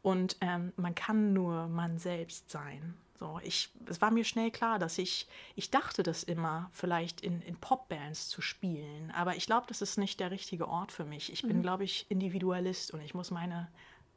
Und 0.00 0.36
ähm, 0.40 0.72
man 0.76 0.94
kann 0.94 1.32
nur 1.32 1.66
man 1.66 1.98
selbst 1.98 2.50
sein. 2.50 2.94
So, 3.18 3.38
ich, 3.42 3.68
es 3.86 4.00
war 4.00 4.12
mir 4.12 4.24
schnell 4.24 4.50
klar, 4.52 4.78
dass 4.78 4.96
ich, 4.96 5.26
ich 5.56 5.70
dachte 5.70 6.02
das 6.04 6.22
immer, 6.22 6.70
vielleicht 6.72 7.20
in, 7.20 7.42
in 7.42 7.56
Popbands 7.56 8.28
zu 8.28 8.40
spielen. 8.40 9.10
Aber 9.10 9.36
ich 9.36 9.44
glaube, 9.44 9.66
das 9.68 9.82
ist 9.82 9.98
nicht 9.98 10.20
der 10.20 10.30
richtige 10.30 10.68
Ort 10.68 10.92
für 10.92 11.04
mich. 11.04 11.32
Ich 11.32 11.42
bin, 11.42 11.58
mhm. 11.58 11.62
glaube 11.62 11.84
ich, 11.84 12.06
Individualist 12.08 12.92
und 12.92 13.02
ich 13.02 13.12
muss 13.12 13.30
meine 13.30 13.68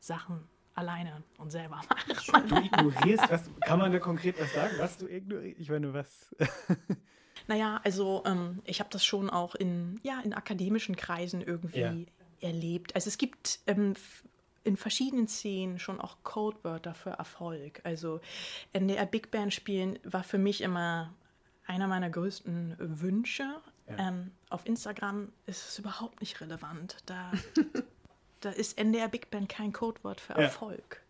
Sachen 0.03 0.47
alleine 0.75 1.23
und 1.37 1.51
selber 1.51 1.75
machen. 1.89 2.47
Du 2.49 2.57
ignorierst, 2.57 3.29
was, 3.29 3.49
kann 3.61 3.79
man 3.79 3.91
da 3.91 3.99
konkret 3.99 4.39
was 4.39 4.53
sagen, 4.53 4.75
was 4.77 4.97
du 4.97 5.07
ignorierst? 5.07 5.59
Ich 5.59 5.69
meine, 5.69 5.93
was? 5.93 6.35
naja, 7.47 7.79
also 7.83 8.23
ähm, 8.25 8.61
ich 8.65 8.79
habe 8.79 8.89
das 8.91 9.05
schon 9.05 9.29
auch 9.29 9.55
in, 9.55 9.99
ja, 10.03 10.19
in 10.21 10.33
akademischen 10.33 10.95
Kreisen 10.95 11.41
irgendwie 11.41 11.79
ja. 11.79 11.95
erlebt. 12.41 12.95
Also 12.95 13.07
es 13.07 13.17
gibt 13.17 13.59
ähm, 13.67 13.93
in 14.63 14.77
verschiedenen 14.77 15.27
Szenen 15.27 15.79
schon 15.79 15.99
auch 15.99 16.17
Codewörter 16.23 16.93
für 16.93 17.11
Erfolg. 17.11 17.81
Also 17.83 18.21
NDR 18.71 19.05
Big 19.05 19.31
Band 19.31 19.53
spielen 19.53 19.99
war 20.03 20.23
für 20.23 20.37
mich 20.37 20.61
immer 20.61 21.13
einer 21.65 21.87
meiner 21.87 22.09
größten 22.09 22.75
Wünsche. 22.79 23.61
Ja. 23.87 24.09
Ähm, 24.09 24.31
auf 24.49 24.65
Instagram 24.65 25.31
ist 25.45 25.69
es 25.69 25.79
überhaupt 25.79 26.21
nicht 26.21 26.39
relevant. 26.41 26.97
Da, 27.05 27.31
da 28.45 28.51
ist 28.51 28.77
NDR 28.77 29.07
Big 29.07 29.29
Band 29.31 29.49
kein 29.49 29.73
Codewort 29.73 30.19
für 30.19 30.33
Erfolg. 30.33 31.01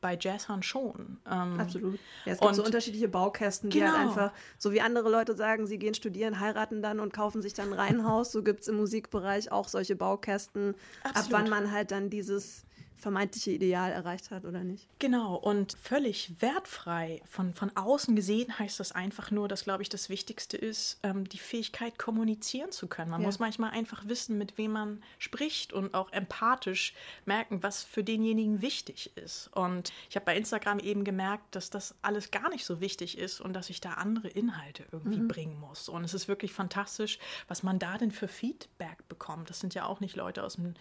Bei 0.00 0.16
Jazzhorn 0.20 0.62
schon. 0.62 1.18
Ähm, 1.30 1.58
Absolut. 1.58 1.98
Ja, 2.24 2.32
es 2.32 2.40
gibt 2.40 2.54
so 2.54 2.64
unterschiedliche 2.64 3.08
Baukästen, 3.08 3.70
die 3.70 3.82
halt 3.82 3.94
genau. 3.94 4.14
halt 4.14 4.18
einfach, 4.18 4.38
so 4.58 4.72
wie 4.72 4.80
andere 4.80 5.10
Leute 5.10 5.34
sagen, 5.34 5.66
sie 5.66 5.78
gehen 5.78 5.94
studieren, 5.94 6.38
heiraten 6.38 6.82
dann 6.82 7.00
und 7.00 7.12
kaufen 7.12 7.42
sich 7.42 7.54
dann 7.54 7.72
ein 7.72 7.78
Reihenhaus, 7.78 8.30
so 8.30 8.42
gibt 8.42 8.60
es 8.60 8.68
im 8.68 8.76
Musikbereich 8.76 9.50
auch 9.50 9.68
solche 9.68 9.96
Baukästen, 9.96 10.74
Absolut. 11.02 11.16
ab 11.16 11.26
wann 11.30 11.50
man 11.50 11.72
halt 11.72 11.90
dann 11.90 12.10
dieses 12.10 12.64
vermeintliche 12.96 13.50
Ideal 13.50 13.92
erreicht 13.92 14.30
hat 14.30 14.44
oder 14.44 14.64
nicht. 14.64 14.88
Genau, 14.98 15.36
und 15.36 15.76
völlig 15.80 16.32
wertfrei 16.40 17.22
von, 17.28 17.52
von 17.54 17.70
außen 17.76 18.16
gesehen 18.16 18.58
heißt 18.58 18.80
das 18.80 18.92
einfach 18.92 19.30
nur, 19.30 19.48
dass, 19.48 19.64
glaube 19.64 19.82
ich, 19.82 19.88
das 19.88 20.08
Wichtigste 20.08 20.56
ist, 20.56 20.98
ähm, 21.02 21.28
die 21.28 21.38
Fähigkeit, 21.38 21.98
kommunizieren 21.98 22.72
zu 22.72 22.86
können. 22.86 23.10
Man 23.10 23.20
ja. 23.20 23.26
muss 23.26 23.38
manchmal 23.38 23.70
einfach 23.70 24.08
wissen, 24.08 24.38
mit 24.38 24.56
wem 24.58 24.72
man 24.72 25.02
spricht 25.18 25.72
und 25.72 25.94
auch 25.94 26.10
empathisch 26.12 26.94
merken, 27.26 27.62
was 27.62 27.84
für 27.84 28.02
denjenigen 28.02 28.62
wichtig 28.62 29.16
ist. 29.16 29.48
Und 29.54 29.92
ich 30.08 30.16
habe 30.16 30.26
bei 30.26 30.36
Instagram 30.36 30.78
eben 30.78 31.04
gemerkt, 31.04 31.54
dass 31.54 31.70
das 31.70 31.94
alles 32.02 32.30
gar 32.30 32.48
nicht 32.48 32.64
so 32.64 32.80
wichtig 32.80 33.18
ist 33.18 33.40
und 33.40 33.52
dass 33.52 33.70
ich 33.70 33.80
da 33.80 33.94
andere 33.94 34.28
Inhalte 34.28 34.84
irgendwie 34.90 35.18
mhm. 35.18 35.28
bringen 35.28 35.60
muss. 35.60 35.88
Und 35.88 36.04
es 36.04 36.14
ist 36.14 36.28
wirklich 36.28 36.52
fantastisch, 36.52 37.18
was 37.48 37.62
man 37.62 37.78
da 37.78 37.98
denn 37.98 38.10
für 38.10 38.28
Feedback 38.28 39.06
bekommt. 39.08 39.50
Das 39.50 39.60
sind 39.60 39.74
ja 39.74 39.84
auch 39.84 40.00
nicht 40.00 40.16
Leute 40.16 40.42
aus 40.42 40.54
dem, 40.56 40.74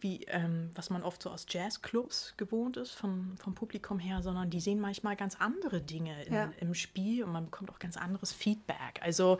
wie, 0.00 0.24
ähm, 0.24 0.70
was 0.74 0.90
man 0.90 1.02
oft 1.02 1.22
so 1.22 1.30
aus 1.30 1.46
Jazzclubs 1.54 2.34
gewohnt 2.36 2.76
ist, 2.76 2.92
vom, 2.92 3.36
vom 3.38 3.54
Publikum 3.54 3.98
her, 3.98 4.22
sondern 4.22 4.50
die 4.50 4.60
sehen 4.60 4.80
manchmal 4.80 5.16
ganz 5.16 5.36
andere 5.38 5.80
Dinge 5.80 6.24
in, 6.24 6.34
ja. 6.34 6.52
im 6.60 6.74
Spiel 6.74 7.24
und 7.24 7.32
man 7.32 7.46
bekommt 7.46 7.70
auch 7.70 7.78
ganz 7.78 7.96
anderes 7.96 8.32
Feedback. 8.32 9.00
Also 9.00 9.38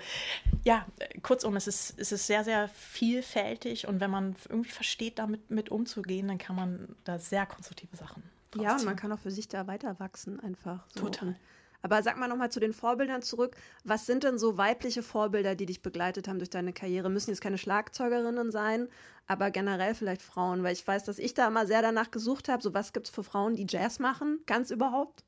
ja, 0.63 0.87
kurzum, 1.23 1.57
es 1.57 1.67
ist, 1.67 1.99
es 1.99 2.13
ist 2.13 2.27
sehr, 2.27 2.45
sehr 2.45 2.69
vielfältig 2.69 3.89
und 3.89 4.01
wenn 4.01 4.11
man 4.11 4.37
irgendwie 4.49 4.71
versteht, 4.71 5.19
damit 5.19 5.51
mit 5.51 5.71
umzugehen, 5.71 6.29
dann 6.29 6.39
kann 6.39 6.57
man 6.57 6.97
da 7.05 7.19
sehr 7.19 7.47
konstruktive 7.47 7.97
Sachen. 7.97 8.23
Ja, 8.57 8.77
und 8.77 8.85
man 8.85 8.97
kann 8.97 9.11
auch 9.11 9.19
für 9.19 9.33
sich 9.33 9.49
da 9.49 9.67
weiter 9.67 9.99
wachsen 9.99 10.39
einfach. 10.41 10.87
So. 10.95 11.01
Total. 11.01 11.37
Aber 11.85 12.03
sag 12.03 12.17
mal 12.17 12.29
nochmal 12.29 12.51
zu 12.51 12.61
den 12.61 12.73
Vorbildern 12.73 13.21
zurück. 13.21 13.57
Was 13.85 14.07
sind 14.07 14.25
denn 14.25 14.39
so 14.39 14.57
weibliche 14.57 15.03
Vorbilder, 15.03 15.55
die 15.55 15.67
dich 15.67 15.83
begleitet 15.83 16.29
haben 16.29 16.39
durch 16.39 16.49
deine 16.49 16.73
Karriere? 16.73 17.11
Müssen 17.11 17.29
jetzt 17.29 17.43
keine 17.43 17.59
Schlagzeugerinnen 17.59 18.51
sein, 18.51 18.89
aber 19.27 19.51
generell 19.51 19.95
vielleicht 19.95 20.23
Frauen, 20.23 20.63
weil 20.63 20.73
ich 20.73 20.87
weiß, 20.87 21.05
dass 21.05 21.19
ich 21.19 21.35
da 21.35 21.47
immer 21.47 21.67
sehr 21.67 21.83
danach 21.83 22.11
gesucht 22.11 22.49
habe, 22.49 22.63
so 22.63 22.73
was 22.73 22.95
gibt 22.95 23.09
es 23.09 23.15
für 23.15 23.23
Frauen, 23.23 23.55
die 23.55 23.67
Jazz 23.69 23.99
machen, 23.99 24.41
ganz 24.47 24.71
überhaupt? 24.71 25.25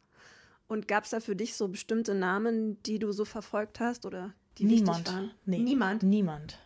Und 0.67 0.89
gab 0.89 1.05
es 1.05 1.11
da 1.11 1.21
für 1.21 1.37
dich 1.37 1.57
so 1.57 1.69
bestimmte 1.69 2.15
Namen, 2.15 2.83
die 2.85 2.99
du 2.99 3.13
so 3.13 3.27
verfolgt 3.27 3.79
hast 3.79 4.07
oder 4.07 4.33
die 4.57 4.65
Niemand. 4.65 5.01
wichtig 5.01 5.13
waren? 5.13 5.31
Nee. 5.45 5.59
Niemand? 5.59 6.03
Niemand. 6.05 6.59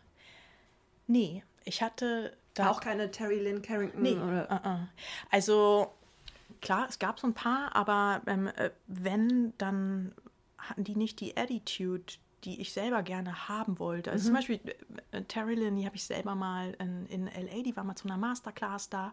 Nee, 1.09 1.43
ich 1.64 1.82
hatte 1.82 2.36
da... 2.55 2.70
Auch 2.70 2.80
keine 2.80 3.11
Terry 3.11 3.41
Lynn 3.41 3.61
Carrington? 3.61 4.03
Nee, 4.03 4.14
oder? 4.14 4.49
Uh 4.49 4.68
-uh. 4.68 4.78
also 5.32 5.93
klar, 6.61 6.86
es 6.88 6.98
gab 6.98 7.18
so 7.18 7.26
ein 7.26 7.34
paar, 7.34 7.74
aber 7.74 8.22
ähm, 8.26 8.48
äh, 8.48 8.70
wenn, 8.86 9.52
dann 9.58 10.14
hatten 10.58 10.84
die 10.84 10.96
nicht 10.96 11.20
die 11.20 11.36
Attitude, 11.36 12.14
die 12.44 12.61
ich 12.61 12.72
selber 12.72 13.02
gerne 13.02 13.48
haben 13.48 13.78
wollte. 13.78 14.11
Also 14.11 14.22
mhm. 14.22 14.26
zum 14.26 14.34
Beispiel 14.34 14.61
äh, 15.12 15.18
äh 15.18 15.22
Terry 15.24 15.54
Lynn, 15.54 15.76
die 15.76 15.86
habe 15.86 15.96
ich 15.96 16.04
selber 16.04 16.34
mal 16.34 16.76
in, 16.78 17.06
in 17.06 17.26
LA, 17.26 17.62
die 17.62 17.76
war 17.76 17.84
mal 17.84 17.96
zu 17.96 18.08
einer 18.08 18.16
Masterclass 18.16 18.88
da 18.88 19.12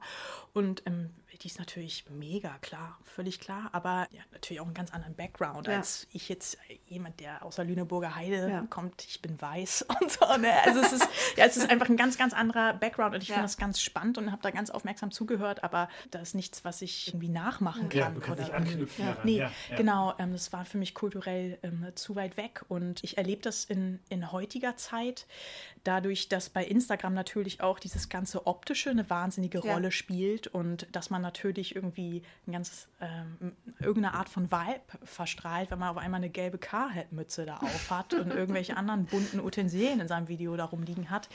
und 0.53 0.83
ähm, 0.85 1.09
die 1.38 1.47
ist 1.47 1.59
natürlich 1.59 2.05
mega 2.09 2.57
klar, 2.61 2.97
völlig 3.03 3.39
klar, 3.39 3.69
aber 3.71 4.07
ja, 4.11 4.21
natürlich 4.31 4.59
auch 4.59 4.65
einen 4.65 4.73
ganz 4.73 4.93
anderen 4.93 5.15
Background 5.15 5.67
ja. 5.67 5.77
als 5.77 6.07
ich 6.11 6.29
jetzt 6.29 6.57
jemand, 6.88 7.19
der 7.19 7.43
aus 7.43 7.57
der 7.57 7.65
Lüneburger 7.65 8.15
Heide 8.15 8.49
ja. 8.49 8.61
kommt. 8.69 9.03
Ich 9.05 9.21
bin 9.21 9.39
weiß 9.39 9.85
und 10.01 10.11
so. 10.11 10.25
Ne? 10.38 10.51
Also 10.65 10.79
es 10.79 10.93
ist, 10.93 11.07
ja, 11.35 11.45
es 11.45 11.57
ist 11.57 11.69
einfach 11.69 11.89
ein 11.89 11.97
ganz, 11.97 12.17
ganz 12.17 12.33
anderer 12.33 12.73
Background 12.73 13.15
und 13.15 13.21
ich 13.21 13.27
finde 13.27 13.43
das 13.43 13.57
ganz 13.57 13.81
spannend 13.81 14.17
und 14.17 14.31
habe 14.31 14.41
da 14.41 14.51
ganz 14.51 14.69
aufmerksam 14.69 15.11
zugehört, 15.11 15.63
aber 15.63 15.89
da 16.11 16.19
ist 16.19 16.35
nichts, 16.35 16.65
was 16.65 16.81
ich 16.81 17.09
irgendwie 17.09 17.29
nachmachen 17.29 17.89
kann. 17.89 17.99
Ja, 17.99 18.09
du 18.09 18.31
oder, 18.31 18.53
anknüpfen 18.53 19.05
ja. 19.05 19.17
Nee, 19.23 19.47
genau. 19.75 20.13
Ähm, 20.17 20.33
das 20.33 20.51
war 20.53 20.65
für 20.65 20.77
mich 20.77 20.93
kulturell 20.93 21.59
ähm, 21.63 21.88
zu 21.95 22.15
weit 22.15 22.38
weg 22.38 22.63
und 22.67 23.03
ich 23.03 23.17
erlebe 23.17 23.41
das 23.41 23.65
in, 23.65 23.99
in 24.09 24.31
heutiger 24.31 24.75
Zeit, 24.77 25.27
dadurch, 25.83 26.29
dass 26.29 26.49
bei 26.49 26.65
Instagram 26.65 27.13
natürlich 27.13 27.61
auch 27.61 27.79
dieses 27.79 28.09
ganze 28.09 28.45
Optische 28.47 28.89
eine 28.89 29.09
wahnsinnige 29.09 29.59
Rolle 29.59 29.91
spielt 29.91 30.47
und 30.47 30.88
dass 30.91 31.09
man 31.09 31.21
natürlich 31.28 31.75
irgendwie 31.75 32.23
ein 32.47 32.53
ganz, 32.53 32.88
ähm, 33.01 33.53
irgendeine 33.80 34.13
Art 34.13 34.30
von 34.30 34.51
Vibe 34.51 34.82
verstrahlt, 35.03 35.71
wenn 35.71 35.80
man 35.80 35.89
auf 35.89 35.97
einmal 35.97 36.19
eine 36.19 36.30
gelbe 36.30 36.57
K-Mütze 36.57 37.45
da 37.45 37.57
auf 37.57 37.91
hat 37.91 38.13
und 38.13 38.32
irgendwelche 38.32 38.78
anderen 38.78 39.05
bunten 39.05 39.39
Utensilien 39.39 39.99
in 39.99 40.07
seinem 40.07 40.28
Video 40.30 40.55
da 40.55 40.65
rumliegen 40.65 41.09
hat, 41.09 41.28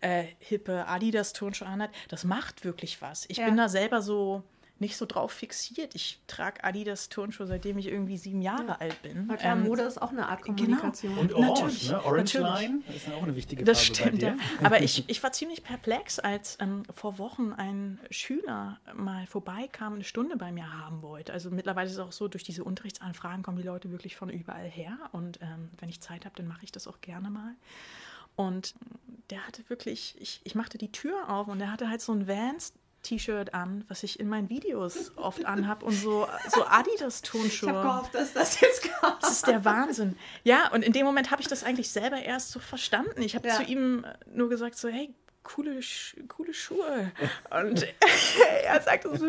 äh, 0.00 0.24
hippe 0.38 0.86
Adidas-Turnschuhe 0.86 1.68
anhat. 1.68 1.90
Das 2.08 2.24
macht 2.24 2.64
wirklich 2.64 3.02
was. 3.02 3.26
Ich 3.28 3.38
ja. 3.38 3.46
bin 3.46 3.56
da 3.56 3.68
selber 3.68 4.00
so 4.00 4.42
nicht 4.80 4.96
so 4.96 5.06
drauf 5.06 5.32
fixiert. 5.32 5.94
Ich 5.94 6.20
trage 6.26 6.62
Adidas 6.62 7.08
Turnschuhe, 7.08 7.46
seitdem 7.46 7.78
ich 7.78 7.86
irgendwie 7.86 8.16
sieben 8.16 8.42
Jahre 8.42 8.66
ja. 8.68 8.76
alt 8.80 9.02
bin. 9.02 9.26
Na 9.26 9.36
klar, 9.36 9.56
ähm, 9.56 9.64
Mode 9.64 9.82
ist 9.82 10.00
auch 10.00 10.10
eine 10.10 10.28
Art 10.28 10.42
genau. 10.42 10.56
Kommunikation. 10.56 11.14
Genau. 11.14 11.20
Und 11.20 11.34
Orange, 11.34 11.62
natürlich, 11.62 11.90
ne? 11.90 12.04
Orange 12.04 12.38
natürlich. 12.38 12.68
Line 12.68 12.82
ist 12.94 13.08
auch 13.10 13.22
eine 13.22 13.36
wichtige 13.36 13.64
Das 13.64 13.84
stimmt, 13.84 14.22
ja. 14.22 14.36
Aber 14.62 14.82
ich, 14.82 15.08
ich 15.08 15.22
war 15.22 15.32
ziemlich 15.32 15.62
perplex, 15.62 16.18
als 16.18 16.56
ähm, 16.60 16.84
vor 16.94 17.18
Wochen 17.18 17.52
ein 17.52 17.98
Schüler 18.10 18.80
mal 18.94 19.26
vorbeikam, 19.26 19.94
eine 19.94 20.04
Stunde 20.04 20.36
bei 20.36 20.52
mir 20.52 20.72
haben 20.72 21.02
wollte. 21.02 21.32
Also 21.32 21.50
mittlerweile 21.50 21.86
ist 21.86 21.94
es 21.94 21.98
auch 21.98 22.12
so, 22.12 22.28
durch 22.28 22.44
diese 22.44 22.64
Unterrichtsanfragen 22.64 23.42
kommen 23.42 23.58
die 23.58 23.64
Leute 23.64 23.90
wirklich 23.90 24.16
von 24.16 24.28
überall 24.28 24.68
her. 24.68 24.96
Und 25.12 25.40
ähm, 25.42 25.70
wenn 25.78 25.88
ich 25.88 26.00
Zeit 26.00 26.24
habe, 26.24 26.36
dann 26.36 26.46
mache 26.46 26.64
ich 26.64 26.72
das 26.72 26.86
auch 26.86 27.00
gerne 27.00 27.30
mal. 27.30 27.54
Und 28.36 28.74
der 29.30 29.44
hatte 29.46 29.68
wirklich, 29.68 30.14
ich, 30.20 30.40
ich 30.44 30.54
machte 30.54 30.78
die 30.78 30.92
Tür 30.92 31.28
auf 31.28 31.48
und 31.48 31.58
der 31.58 31.72
hatte 31.72 31.88
halt 31.88 32.00
so 32.00 32.12
ein 32.12 32.28
Vans 32.28 32.72
T-Shirt 33.08 33.54
an, 33.54 33.84
was 33.88 34.02
ich 34.02 34.20
in 34.20 34.28
meinen 34.28 34.50
Videos 34.50 35.12
oft 35.16 35.46
anhab 35.46 35.82
und 35.82 35.94
so, 35.94 36.28
so 36.50 36.66
Adidas-Tonschuhe. 36.66 37.46
Ich 37.46 37.62
habe 37.62 37.88
gehofft, 37.88 38.14
dass 38.14 38.34
das 38.34 38.60
jetzt 38.60 38.82
kommt. 39.00 39.22
Das 39.22 39.32
ist 39.32 39.46
der 39.46 39.64
Wahnsinn. 39.64 40.16
Ja, 40.44 40.70
und 40.72 40.82
in 40.82 40.92
dem 40.92 41.06
Moment 41.06 41.30
habe 41.30 41.40
ich 41.40 41.48
das 41.48 41.64
eigentlich 41.64 41.90
selber 41.90 42.20
erst 42.20 42.50
so 42.50 42.60
verstanden. 42.60 43.22
Ich 43.22 43.34
habe 43.34 43.48
ja. 43.48 43.54
zu 43.54 43.62
ihm 43.62 44.04
nur 44.30 44.50
gesagt 44.50 44.76
so, 44.76 44.88
hey, 44.88 45.14
coole, 45.42 45.80
coole 46.28 46.52
Schuhe. 46.52 47.10
Und 47.50 47.86
er 48.64 48.82
sagte 48.82 49.16
so, 49.16 49.26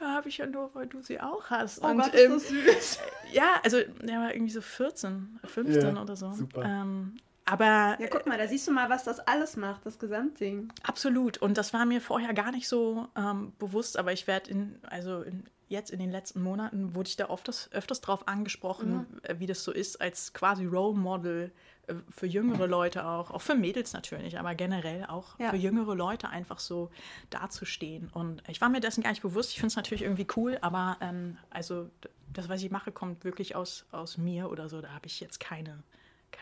ja, 0.00 0.08
habe 0.08 0.28
ich 0.28 0.38
ja 0.38 0.46
nur, 0.46 0.74
weil 0.74 0.88
du 0.88 1.00
sie 1.00 1.20
auch 1.20 1.48
hast. 1.48 1.80
Oh 1.80 1.86
und, 1.86 1.98
Gott, 1.98 2.14
ähm, 2.14 2.32
ist 2.32 2.50
das 2.50 2.88
süß. 2.88 2.98
Ja, 3.32 3.60
also 3.62 3.78
er 3.78 4.20
war 4.20 4.34
irgendwie 4.34 4.52
so 4.52 4.60
14, 4.60 5.38
15 5.44 5.94
ja, 5.94 6.02
oder 6.02 6.16
so. 6.16 6.32
Super. 6.32 6.64
Ähm, 6.64 7.18
aber. 7.44 7.96
Ja, 8.00 8.08
guck 8.10 8.26
mal, 8.26 8.38
da 8.38 8.46
siehst 8.46 8.66
du 8.68 8.72
mal, 8.72 8.88
was 8.90 9.04
das 9.04 9.20
alles 9.20 9.56
macht, 9.56 9.84
das 9.86 9.98
Gesamtding. 9.98 10.72
Absolut. 10.82 11.38
Und 11.38 11.58
das 11.58 11.72
war 11.72 11.84
mir 11.84 12.00
vorher 12.00 12.34
gar 12.34 12.52
nicht 12.52 12.68
so 12.68 13.08
ähm, 13.16 13.52
bewusst, 13.58 13.98
aber 13.98 14.12
ich 14.12 14.26
werde 14.26 14.50
in, 14.50 14.78
also 14.88 15.22
in, 15.22 15.44
jetzt 15.68 15.90
in 15.90 15.98
den 15.98 16.10
letzten 16.10 16.42
Monaten 16.42 16.94
wurde 16.94 17.08
ich 17.08 17.16
da 17.16 17.28
oft 17.28 17.48
das, 17.48 17.72
öfters 17.72 18.00
drauf 18.00 18.28
angesprochen, 18.28 18.92
mhm. 18.92 19.20
Äh, 19.22 19.40
wie 19.40 19.46
das 19.46 19.64
so 19.64 19.72
ist, 19.72 20.00
als 20.00 20.32
quasi 20.32 20.66
Role 20.66 20.96
Model 20.96 21.52
äh, 21.88 21.94
für 22.10 22.26
jüngere 22.26 22.68
Leute 22.68 23.06
auch, 23.06 23.30
auch 23.30 23.42
für 23.42 23.56
Mädels 23.56 23.92
natürlich, 23.92 24.38
aber 24.38 24.54
generell 24.54 25.06
auch 25.06 25.38
ja. 25.40 25.50
für 25.50 25.56
jüngere 25.56 25.96
Leute 25.96 26.28
einfach 26.28 26.60
so 26.60 26.90
dazustehen. 27.30 28.08
Und 28.12 28.42
ich 28.48 28.60
war 28.60 28.68
mir 28.68 28.80
dessen 28.80 29.02
gar 29.02 29.10
nicht 29.10 29.22
bewusst. 29.22 29.50
Ich 29.50 29.56
finde 29.56 29.68
es 29.68 29.76
natürlich 29.76 30.02
irgendwie 30.02 30.26
cool, 30.36 30.58
aber 30.60 30.96
ähm, 31.00 31.38
also 31.50 31.90
das, 32.32 32.48
was 32.48 32.62
ich 32.62 32.70
mache, 32.70 32.92
kommt 32.92 33.24
wirklich 33.24 33.56
aus, 33.56 33.86
aus 33.90 34.16
mir 34.16 34.50
oder 34.50 34.68
so. 34.68 34.80
Da 34.80 34.90
habe 34.90 35.06
ich 35.06 35.20
jetzt 35.20 35.40
keine 35.40 35.82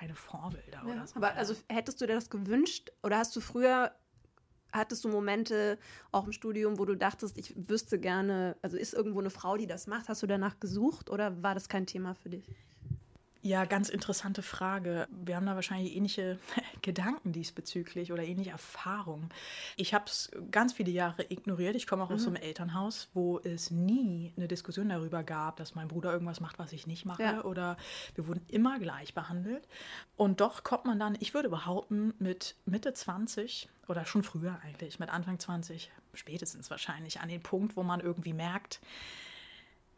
keine 0.00 0.14
Vorbilder 0.14 0.82
ja, 0.86 0.92
oder 0.92 1.06
so. 1.06 1.16
Aber 1.16 1.34
also 1.34 1.54
hättest 1.68 2.00
du 2.00 2.06
dir 2.06 2.14
das 2.14 2.30
gewünscht 2.30 2.90
oder 3.02 3.18
hast 3.18 3.34
du 3.36 3.40
früher 3.40 3.92
Hattest 4.72 5.04
du 5.04 5.08
Momente 5.08 5.80
auch 6.12 6.26
im 6.26 6.30
Studium, 6.30 6.78
wo 6.78 6.84
du 6.84 6.94
dachtest, 6.94 7.36
ich 7.36 7.52
wüsste 7.68 7.98
gerne, 7.98 8.56
also 8.62 8.76
ist 8.76 8.94
irgendwo 8.94 9.18
eine 9.18 9.30
Frau, 9.30 9.56
die 9.56 9.66
das 9.66 9.88
macht? 9.88 10.08
Hast 10.08 10.22
du 10.22 10.28
danach 10.28 10.60
gesucht 10.60 11.10
oder 11.10 11.42
war 11.42 11.54
das 11.54 11.68
kein 11.68 11.86
Thema 11.86 12.14
für 12.14 12.30
dich? 12.30 12.48
Ja, 13.42 13.64
ganz 13.64 13.88
interessante 13.88 14.42
Frage. 14.42 15.08
Wir 15.10 15.36
haben 15.36 15.46
da 15.46 15.54
wahrscheinlich 15.54 15.96
ähnliche 15.96 16.38
Gedanken 16.82 17.32
diesbezüglich 17.32 18.12
oder 18.12 18.22
ähnliche 18.22 18.50
Erfahrungen. 18.50 19.30
Ich 19.76 19.94
habe 19.94 20.04
es 20.06 20.30
ganz 20.50 20.74
viele 20.74 20.90
Jahre 20.90 21.24
ignoriert. 21.30 21.74
Ich 21.74 21.86
komme 21.86 22.02
auch 22.02 22.10
mhm. 22.10 22.16
aus 22.16 22.22
so 22.22 22.28
einem 22.28 22.36
Elternhaus, 22.36 23.08
wo 23.14 23.38
es 23.38 23.70
nie 23.70 24.34
eine 24.36 24.46
Diskussion 24.46 24.90
darüber 24.90 25.22
gab, 25.22 25.56
dass 25.56 25.74
mein 25.74 25.88
Bruder 25.88 26.12
irgendwas 26.12 26.40
macht, 26.40 26.58
was 26.58 26.74
ich 26.74 26.86
nicht 26.86 27.06
mache. 27.06 27.22
Ja. 27.22 27.44
Oder 27.44 27.78
wir 28.14 28.26
wurden 28.26 28.44
immer 28.48 28.78
gleich 28.78 29.14
behandelt. 29.14 29.66
Und 30.16 30.42
doch 30.42 30.62
kommt 30.62 30.84
man 30.84 30.98
dann, 30.98 31.16
ich 31.18 31.32
würde 31.32 31.48
behaupten, 31.48 32.12
mit 32.18 32.56
Mitte 32.66 32.92
20 32.92 33.70
oder 33.88 34.04
schon 34.04 34.22
früher 34.22 34.60
eigentlich, 34.62 34.98
mit 34.98 35.08
Anfang 35.08 35.38
20, 35.38 35.90
spätestens 36.12 36.70
wahrscheinlich, 36.70 37.20
an 37.20 37.30
den 37.30 37.42
Punkt, 37.42 37.74
wo 37.76 37.82
man 37.82 38.00
irgendwie 38.00 38.34
merkt, 38.34 38.80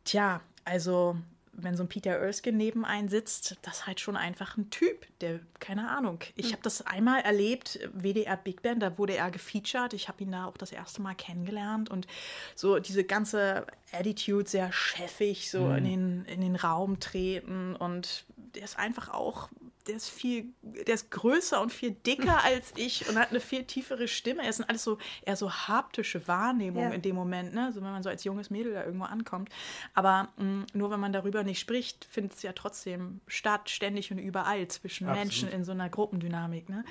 tja, 0.04 0.40
also 0.64 1.16
wenn 1.54 1.76
so 1.76 1.84
ein 1.84 1.88
Peter 1.88 2.12
Erskine 2.12 2.56
neben 2.56 2.84
einen 2.84 3.08
sitzt, 3.08 3.56
das 3.62 3.78
ist 3.78 3.86
halt 3.86 4.00
schon 4.00 4.16
einfach 4.16 4.56
ein 4.56 4.70
Typ, 4.70 5.06
der, 5.20 5.40
keine 5.60 5.90
Ahnung. 5.90 6.20
Ich 6.34 6.46
hm. 6.46 6.52
habe 6.52 6.62
das 6.62 6.86
einmal 6.86 7.20
erlebt, 7.20 7.78
WDR 7.92 8.36
Big 8.36 8.62
Band, 8.62 8.82
da 8.82 8.96
wurde 8.98 9.16
er 9.16 9.30
gefeatured. 9.30 9.92
Ich 9.92 10.08
habe 10.08 10.22
ihn 10.22 10.32
da 10.32 10.46
auch 10.46 10.56
das 10.56 10.72
erste 10.72 11.02
Mal 11.02 11.14
kennengelernt 11.14 11.90
und 11.90 12.06
so 12.54 12.78
diese 12.78 13.04
ganze 13.04 13.66
Attitude, 13.92 14.48
sehr 14.48 14.72
chefig, 14.72 15.50
so 15.50 15.66
mhm. 15.66 15.76
in, 15.76 15.84
den, 15.84 16.24
in 16.24 16.40
den 16.40 16.56
Raum 16.56 17.00
treten 17.00 17.76
und 17.76 18.24
der 18.54 18.64
ist 18.64 18.78
einfach 18.78 19.10
auch 19.10 19.48
der 19.86 19.96
ist 19.96 20.08
viel, 20.08 20.52
der 20.62 20.94
ist 20.94 21.10
größer 21.10 21.60
und 21.60 21.72
viel 21.72 21.92
dicker 21.92 22.42
als 22.44 22.72
ich 22.76 23.08
und 23.08 23.18
hat 23.18 23.30
eine 23.30 23.40
viel 23.40 23.64
tiefere 23.64 24.08
Stimme. 24.08 24.46
Es 24.46 24.56
sind 24.56 24.68
alles 24.68 24.84
so 24.84 24.98
eher 25.24 25.36
so 25.36 25.50
haptische 25.50 26.26
Wahrnehmungen 26.28 26.90
ja. 26.90 26.94
in 26.94 27.02
dem 27.02 27.16
Moment, 27.16 27.54
ne? 27.54 27.72
So 27.72 27.82
wenn 27.82 27.90
man 27.90 28.02
so 28.02 28.08
als 28.08 28.24
junges 28.24 28.50
Mädel 28.50 28.74
da 28.74 28.84
irgendwo 28.84 29.06
ankommt. 29.06 29.48
Aber 29.94 30.28
mh, 30.36 30.44
mm, 30.44 30.66
nur 30.74 30.90
wenn 30.90 31.00
man 31.00 31.12
darüber 31.12 31.42
nicht 31.42 31.58
spricht, 31.58 32.04
findet 32.04 32.34
es 32.34 32.42
ja 32.42 32.52
trotzdem 32.52 33.20
statt, 33.26 33.70
ständig 33.70 34.10
und 34.12 34.18
überall 34.18 34.68
zwischen 34.68 35.08
Absolut. 35.08 35.24
Menschen 35.24 35.48
in 35.48 35.64
so 35.64 35.72
einer 35.72 35.88
Gruppendynamik, 35.88 36.68
ne? 36.68 36.84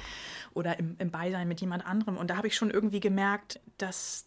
Oder 0.53 0.79
im, 0.79 0.95
im 0.99 1.11
Beisein 1.11 1.47
mit 1.47 1.61
jemand 1.61 1.85
anderem. 1.85 2.17
Und 2.17 2.29
da 2.29 2.37
habe 2.37 2.47
ich 2.47 2.55
schon 2.55 2.71
irgendwie 2.71 2.99
gemerkt, 2.99 3.59
dass 3.77 4.25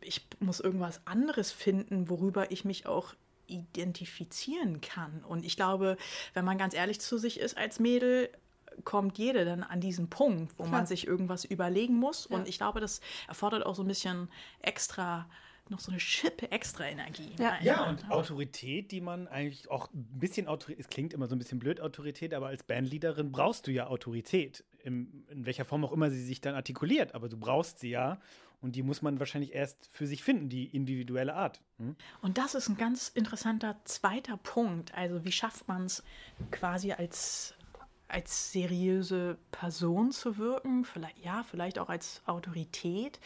ich 0.00 0.26
muss 0.40 0.60
irgendwas 0.60 1.06
anderes 1.06 1.52
finden, 1.52 2.08
worüber 2.08 2.50
ich 2.50 2.64
mich 2.64 2.86
auch 2.86 3.14
identifizieren 3.48 4.80
kann. 4.80 5.24
Und 5.24 5.44
ich 5.44 5.56
glaube, 5.56 5.96
wenn 6.34 6.44
man 6.44 6.58
ganz 6.58 6.74
ehrlich 6.74 7.00
zu 7.00 7.18
sich 7.18 7.40
ist 7.40 7.56
als 7.56 7.80
Mädel, 7.80 8.30
kommt 8.84 9.18
jede 9.18 9.44
dann 9.44 9.62
an 9.62 9.80
diesen 9.80 10.08
Punkt, 10.08 10.52
wo 10.56 10.64
Klar. 10.64 10.78
man 10.78 10.86
sich 10.86 11.06
irgendwas 11.06 11.44
überlegen 11.44 11.94
muss. 11.94 12.28
Ja. 12.30 12.36
Und 12.36 12.48
ich 12.48 12.58
glaube, 12.58 12.80
das 12.80 13.00
erfordert 13.26 13.66
auch 13.66 13.74
so 13.74 13.82
ein 13.82 13.88
bisschen 13.88 14.28
extra 14.60 15.26
noch 15.70 15.80
so 15.80 15.90
eine 15.90 16.00
Schippe 16.00 16.50
extra 16.50 16.86
Energie. 16.86 17.30
Ja, 17.38 17.58
ja 17.62 17.88
und 17.88 18.10
Autorität, 18.10 18.90
die 18.90 19.00
man 19.00 19.28
eigentlich 19.28 19.70
auch 19.70 19.92
ein 19.92 20.18
bisschen 20.18 20.48
Autorität, 20.48 20.80
es 20.80 20.88
klingt 20.88 21.12
immer 21.12 21.26
so 21.26 21.34
ein 21.34 21.38
bisschen 21.38 21.58
blöd 21.58 21.80
Autorität, 21.80 22.34
aber 22.34 22.46
als 22.46 22.62
Bandleaderin 22.62 23.32
brauchst 23.32 23.66
du 23.66 23.70
ja 23.70 23.86
Autorität, 23.86 24.64
in, 24.82 25.26
in 25.28 25.46
welcher 25.46 25.64
Form 25.64 25.84
auch 25.84 25.92
immer 25.92 26.10
sie 26.10 26.24
sich 26.24 26.40
dann 26.40 26.54
artikuliert, 26.54 27.14
aber 27.14 27.28
du 27.28 27.36
brauchst 27.36 27.80
sie 27.80 27.90
ja. 27.90 28.18
Und 28.60 28.74
die 28.74 28.82
muss 28.82 29.02
man 29.02 29.20
wahrscheinlich 29.20 29.54
erst 29.54 29.88
für 29.92 30.06
sich 30.06 30.24
finden, 30.24 30.48
die 30.48 30.66
individuelle 30.66 31.34
Art. 31.34 31.60
Hm? 31.78 31.94
Und 32.22 32.38
das 32.38 32.54
ist 32.54 32.68
ein 32.68 32.76
ganz 32.76 33.08
interessanter 33.08 33.76
zweiter 33.84 34.36
Punkt. 34.36 34.94
Also 34.94 35.24
wie 35.24 35.32
schafft 35.32 35.68
man 35.68 35.84
es 35.84 36.02
quasi 36.50 36.92
als 36.92 37.54
als 38.08 38.52
seriöse 38.52 39.36
Person 39.50 40.12
zu 40.12 40.38
wirken, 40.38 40.84
vielleicht 40.84 41.18
ja, 41.24 41.42
vielleicht 41.42 41.78
auch 41.78 41.90
als 41.90 42.22
Autorität. 42.26 43.20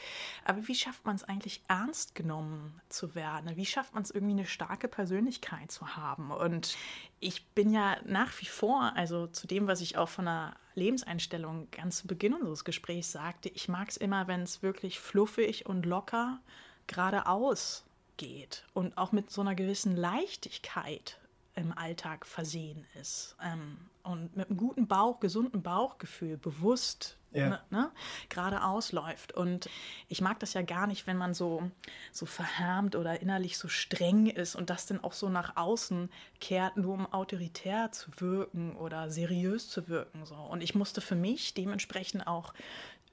Aber 0.45 0.67
wie 0.67 0.75
schafft 0.75 1.05
man 1.07 1.15
es 1.15 1.25
eigentlich 1.25 1.63
ernst 1.69 2.15
genommen 2.15 2.81
zu 2.89 3.15
werden? 3.15 3.57
Wie 3.57 3.67
schafft 3.67 3.95
man 3.95 4.03
es 4.03 4.11
irgendwie 4.11 4.35
eine 4.35 4.47
starke 4.47 4.89
Persönlichkeit 4.89 5.71
zu 5.71 5.97
haben? 5.97 6.33
Und 6.33 6.77
ich 7.21 7.47
bin 7.51 7.73
ja 7.73 7.97
nach 8.05 8.33
wie 8.41 8.47
vor, 8.47 8.93
also 8.97 9.29
zu 9.29 9.47
dem, 9.47 9.69
was 9.69 9.81
ich 9.81 9.97
auch 9.97 10.09
von 10.09 10.27
einer 10.27 10.57
Lebenseinstellung 10.75 11.71
ganz 11.71 11.99
zu 11.99 12.09
Beginn 12.09 12.35
unseres 12.35 12.65
Gesprächs 12.65 13.13
sagte, 13.13 13.49
ich 13.51 13.69
mag 13.69 13.89
es 13.89 13.97
immer, 13.97 14.27
wenn 14.27 14.43
es 14.43 14.63
wirklich 14.63 14.99
fluffig 14.99 15.67
und 15.67 15.87
locker 15.87 16.41
geradeaus 16.89 17.85
geht 18.17 18.65
und 18.75 18.99
auch 18.99 19.13
mit 19.13 19.31
so 19.31 19.41
einer 19.41 19.55
gewissen 19.55 19.97
Leichtigkeit 19.97 21.19
im 21.55 21.77
Alltag 21.77 22.27
versehen 22.27 22.87
ist. 23.01 23.37
Ähm, 23.43 23.79
und 24.03 24.37
mit 24.37 24.49
einem 24.49 24.57
guten 24.57 24.89
Bauch, 24.89 25.21
gesunden 25.21 25.63
Bauchgefühl, 25.63 26.37
bewusst 26.37 27.19
ja. 27.33 27.49
ne, 27.49 27.61
ne, 27.71 27.91
geradeaus 28.29 28.93
läuft. 28.93 29.33
Und 29.33 29.69
ich 30.09 30.21
mag 30.21 30.41
das 30.41 30.55
ja 30.55 30.63
gar 30.63 30.87
nicht, 30.87 31.07
wenn 31.07 31.17
man 31.17 31.35
so, 31.35 31.71
so 32.11 32.27
verhärmt 32.27 32.97
oder 32.97 33.21
innerlich 33.21 33.59
so 33.59 33.69
streng 33.69 34.27
ist 34.27 34.55
und 34.55 34.71
das 34.71 34.87
dann 34.87 35.03
auch 35.03 35.13
so 35.13 35.29
nach 35.29 35.57
außen 35.57 36.11
kehrt, 36.41 36.77
nur 36.77 36.95
um 36.95 37.13
autoritär 37.13 37.93
zu 37.93 38.11
wirken 38.19 38.77
oder 38.77 39.11
seriös 39.11 39.69
zu 39.69 39.89
wirken. 39.89 40.25
So. 40.27 40.35
Und 40.35 40.63
ich 40.63 40.75
musste 40.75 41.01
für 41.01 41.17
mich 41.17 41.55
dementsprechend 41.55 42.27
auch 42.27 42.55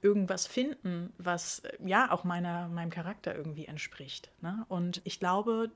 irgendwas 0.02 0.46
finden, 0.46 1.12
was 1.18 1.62
ja 1.84 2.10
auch 2.10 2.24
meiner, 2.24 2.68
meinem 2.68 2.90
Charakter 2.90 3.34
irgendwie 3.34 3.66
entspricht. 3.66 4.30
Ne? 4.40 4.64
Und 4.68 5.02
ich 5.04 5.20
glaube, 5.20 5.70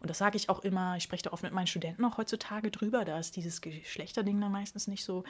und 0.00 0.10
das 0.10 0.18
sage 0.18 0.36
ich 0.36 0.48
auch 0.48 0.60
immer, 0.60 0.96
ich 0.96 1.02
spreche 1.02 1.24
da 1.24 1.32
oft 1.32 1.42
mit 1.42 1.52
meinen 1.52 1.66
Studenten 1.66 2.04
auch 2.04 2.16
heutzutage 2.16 2.70
drüber, 2.70 3.04
da 3.04 3.18
ist 3.18 3.36
dieses 3.36 3.60
Geschlechterding 3.60 4.40
dann 4.40 4.52
meistens 4.52 4.86
nicht 4.86 5.04
so 5.04 5.24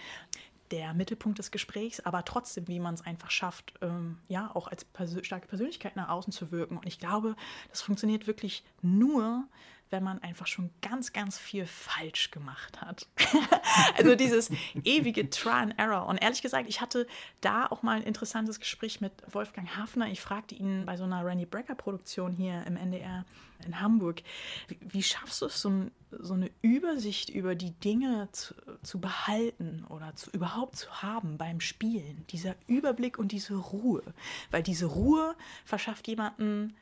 der 0.70 0.94
Mittelpunkt 0.94 1.38
des 1.38 1.50
Gesprächs, 1.50 2.00
aber 2.00 2.24
trotzdem, 2.24 2.66
wie 2.68 2.80
man 2.80 2.94
es 2.94 3.02
einfach 3.02 3.30
schafft, 3.30 3.74
ähm, 3.82 4.18
ja, 4.28 4.50
auch 4.54 4.68
als 4.68 4.84
persö 4.84 5.22
starke 5.22 5.46
Persönlichkeit 5.46 5.96
nach 5.96 6.08
außen 6.08 6.32
zu 6.32 6.50
wirken. 6.50 6.76
Und 6.76 6.86
ich 6.86 6.98
glaube, 6.98 7.36
das 7.70 7.82
funktioniert 7.82 8.26
wirklich 8.26 8.64
nur, 8.82 9.46
wenn 9.90 10.02
man 10.02 10.20
einfach 10.22 10.46
schon 10.46 10.70
ganz, 10.82 11.12
ganz 11.12 11.38
viel 11.38 11.66
falsch 11.66 12.30
gemacht 12.30 12.80
hat. 12.80 13.06
also 13.96 14.14
dieses 14.14 14.50
ewige 14.84 15.30
Try 15.30 15.50
and 15.50 15.78
Error. 15.78 16.06
Und 16.06 16.18
ehrlich 16.18 16.42
gesagt, 16.42 16.68
ich 16.68 16.80
hatte 16.80 17.06
da 17.40 17.66
auch 17.66 17.82
mal 17.82 17.96
ein 17.96 18.02
interessantes 18.02 18.58
Gespräch 18.58 19.00
mit 19.00 19.12
Wolfgang 19.32 19.76
Hafner. 19.76 20.08
Ich 20.08 20.20
fragte 20.20 20.54
ihn 20.54 20.86
bei 20.86 20.96
so 20.96 21.04
einer 21.04 21.24
Randy 21.24 21.46
Brecker 21.46 21.74
Produktion 21.74 22.32
hier 22.32 22.64
im 22.66 22.76
NDR 22.76 23.24
in 23.64 23.80
Hamburg, 23.80 24.22
wie, 24.68 24.78
wie 24.80 25.02
schaffst 25.02 25.40
du 25.40 25.46
es, 25.46 25.60
so, 25.60 25.86
so, 26.10 26.34
eine 26.34 26.50
Übersicht 26.62 27.30
über 27.30 27.54
die 27.54 27.72
Dinge 27.72 28.28
zu, 28.32 28.54
zu 28.82 29.00
behalten 29.00 29.84
oder 29.88 30.14
zu, 30.14 30.30
überhaupt 30.30 30.76
zu 30.76 31.02
haben 31.02 31.38
beim 31.38 31.60
Spielen? 31.60 32.24
Dieser 32.30 32.54
Überblick 32.66 33.18
und 33.18 33.32
diese 33.32 33.54
Ruhe. 33.56 34.02
Weil 34.50 34.62
diese 34.62 34.86
Ruhe 34.86 35.34
verschafft 35.64 36.06
jemanden 36.08 36.76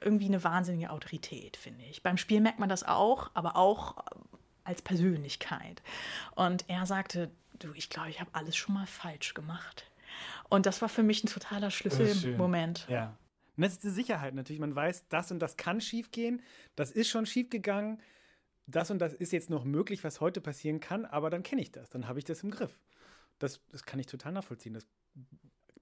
irgendwie 0.00 0.26
eine 0.26 0.44
wahnsinnige 0.44 0.90
Autorität, 0.90 1.56
finde 1.56 1.84
ich. 1.84 2.02
Beim 2.02 2.16
Spiel 2.16 2.40
merkt 2.40 2.58
man 2.58 2.68
das 2.68 2.82
auch, 2.82 3.30
aber 3.34 3.56
auch 3.56 3.96
als 4.64 4.82
Persönlichkeit. 4.82 5.82
Und 6.34 6.64
er 6.68 6.86
sagte, 6.86 7.30
du, 7.58 7.72
ich 7.74 7.88
glaube, 7.88 8.10
ich 8.10 8.20
habe 8.20 8.30
alles 8.34 8.56
schon 8.56 8.74
mal 8.74 8.86
falsch 8.86 9.34
gemacht. 9.34 9.90
Und 10.48 10.66
das 10.66 10.82
war 10.82 10.88
für 10.88 11.02
mich 11.02 11.24
ein 11.24 11.28
totaler 11.28 11.70
Schlüsselmoment. 11.70 12.86
Ja. 12.88 13.16
Und 13.56 13.62
das 13.62 13.72
ist 13.72 13.84
die 13.84 13.90
Sicherheit 13.90 14.34
natürlich. 14.34 14.60
Man 14.60 14.74
weiß, 14.74 15.08
das 15.08 15.30
und 15.30 15.38
das 15.38 15.56
kann 15.56 15.80
schiefgehen. 15.80 16.42
Das 16.74 16.90
ist 16.90 17.08
schon 17.08 17.26
schiefgegangen. 17.26 18.00
Das 18.66 18.90
und 18.90 18.98
das 18.98 19.14
ist 19.14 19.32
jetzt 19.32 19.48
noch 19.48 19.64
möglich, 19.64 20.02
was 20.04 20.20
heute 20.20 20.40
passieren 20.40 20.80
kann, 20.80 21.04
aber 21.04 21.30
dann 21.30 21.44
kenne 21.44 21.62
ich 21.62 21.70
das. 21.70 21.88
Dann 21.88 22.08
habe 22.08 22.18
ich 22.18 22.24
das 22.24 22.42
im 22.42 22.50
Griff. 22.50 22.80
Das, 23.38 23.60
das 23.70 23.84
kann 23.84 24.00
ich 24.00 24.06
total 24.06 24.32
nachvollziehen. 24.32 24.74
Das 24.74 24.86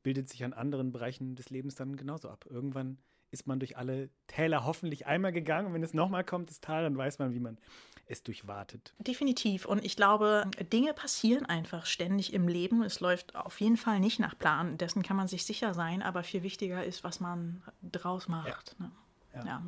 bildet 0.03 0.29
sich 0.29 0.45
an 0.45 0.53
anderen 0.53 0.93
Bereichen 0.93 1.35
des 1.35 1.51
Lebens 1.51 1.75
dann 1.75 1.97
genauso 1.97 2.29
ab. 2.29 2.45
Irgendwann 2.49 2.99
ist 3.35 3.47
man 3.47 3.59
durch 3.59 3.77
alle 3.77 4.09
Täler 4.29 4.65
hoffentlich 4.65 5.07
einmal 5.07 5.33
gegangen. 5.33 5.67
Und 5.67 5.75
wenn 5.75 5.83
es 5.83 5.93
nochmal 5.93 6.25
kommt, 6.25 6.49
das 6.49 6.61
Tal, 6.61 6.85
dann 6.85 6.97
weiß 6.97 7.19
man, 7.19 7.35
wie 7.35 7.41
man 7.41 7.59
es 8.07 8.23
durchwartet. 8.23 8.95
Definitiv. 8.99 9.67
Und 9.67 9.85
ich 9.85 9.97
glaube, 9.97 10.45
Dinge 10.73 10.95
passieren 10.95 11.47
einfach 11.47 11.87
ständig 11.87 12.33
im 12.33 12.49
Leben. 12.49 12.83
Es 12.83 13.01
läuft 13.01 13.35
auf 13.35 13.61
jeden 13.61 13.77
Fall 13.77 14.01
nicht 14.01 14.21
nach 14.21 14.39
Plan. 14.39 14.79
Dessen 14.79 15.03
kann 15.03 15.17
man 15.17 15.29
sich 15.29 15.45
sicher 15.45 15.75
sein. 15.75 16.03
Aber 16.03 16.23
viel 16.23 16.43
wichtiger 16.43 16.85
ist, 16.85 17.05
was 17.05 17.21
man 17.21 17.63
draus 17.83 18.29
macht. 18.29 18.77
Ja. 18.79 18.85
Ne? 18.85 18.93
Ja. 19.35 19.45
ja. 19.45 19.63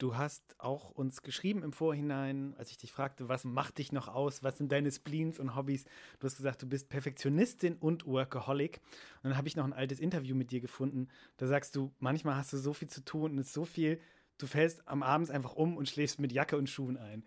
Du 0.00 0.16
hast 0.16 0.42
auch 0.56 0.88
uns 0.92 1.20
geschrieben 1.20 1.62
im 1.62 1.74
Vorhinein, 1.74 2.54
als 2.56 2.70
ich 2.70 2.78
dich 2.78 2.90
fragte, 2.90 3.28
was 3.28 3.44
macht 3.44 3.76
dich 3.76 3.92
noch 3.92 4.08
aus, 4.08 4.42
was 4.42 4.56
sind 4.56 4.72
deine 4.72 4.90
Spleens 4.90 5.38
und 5.38 5.54
Hobbys. 5.54 5.84
Du 6.18 6.24
hast 6.24 6.38
gesagt, 6.38 6.62
du 6.62 6.66
bist 6.66 6.88
Perfektionistin 6.88 7.76
und 7.76 8.06
Workaholic. 8.06 8.80
Und 9.22 9.28
dann 9.28 9.36
habe 9.36 9.46
ich 9.46 9.56
noch 9.56 9.64
ein 9.64 9.74
altes 9.74 10.00
Interview 10.00 10.34
mit 10.34 10.52
dir 10.52 10.60
gefunden. 10.62 11.08
Da 11.36 11.46
sagst 11.46 11.76
du, 11.76 11.92
manchmal 11.98 12.36
hast 12.36 12.50
du 12.54 12.56
so 12.56 12.72
viel 12.72 12.88
zu 12.88 13.04
tun 13.04 13.32
und 13.32 13.38
es 13.40 13.48
ist 13.48 13.52
so 13.52 13.66
viel, 13.66 14.00
du 14.38 14.46
fällst 14.46 14.88
am 14.88 15.02
Abend 15.02 15.30
einfach 15.30 15.52
um 15.52 15.76
und 15.76 15.86
schläfst 15.86 16.18
mit 16.18 16.32
Jacke 16.32 16.56
und 16.56 16.70
Schuhen 16.70 16.96
ein. 16.96 17.22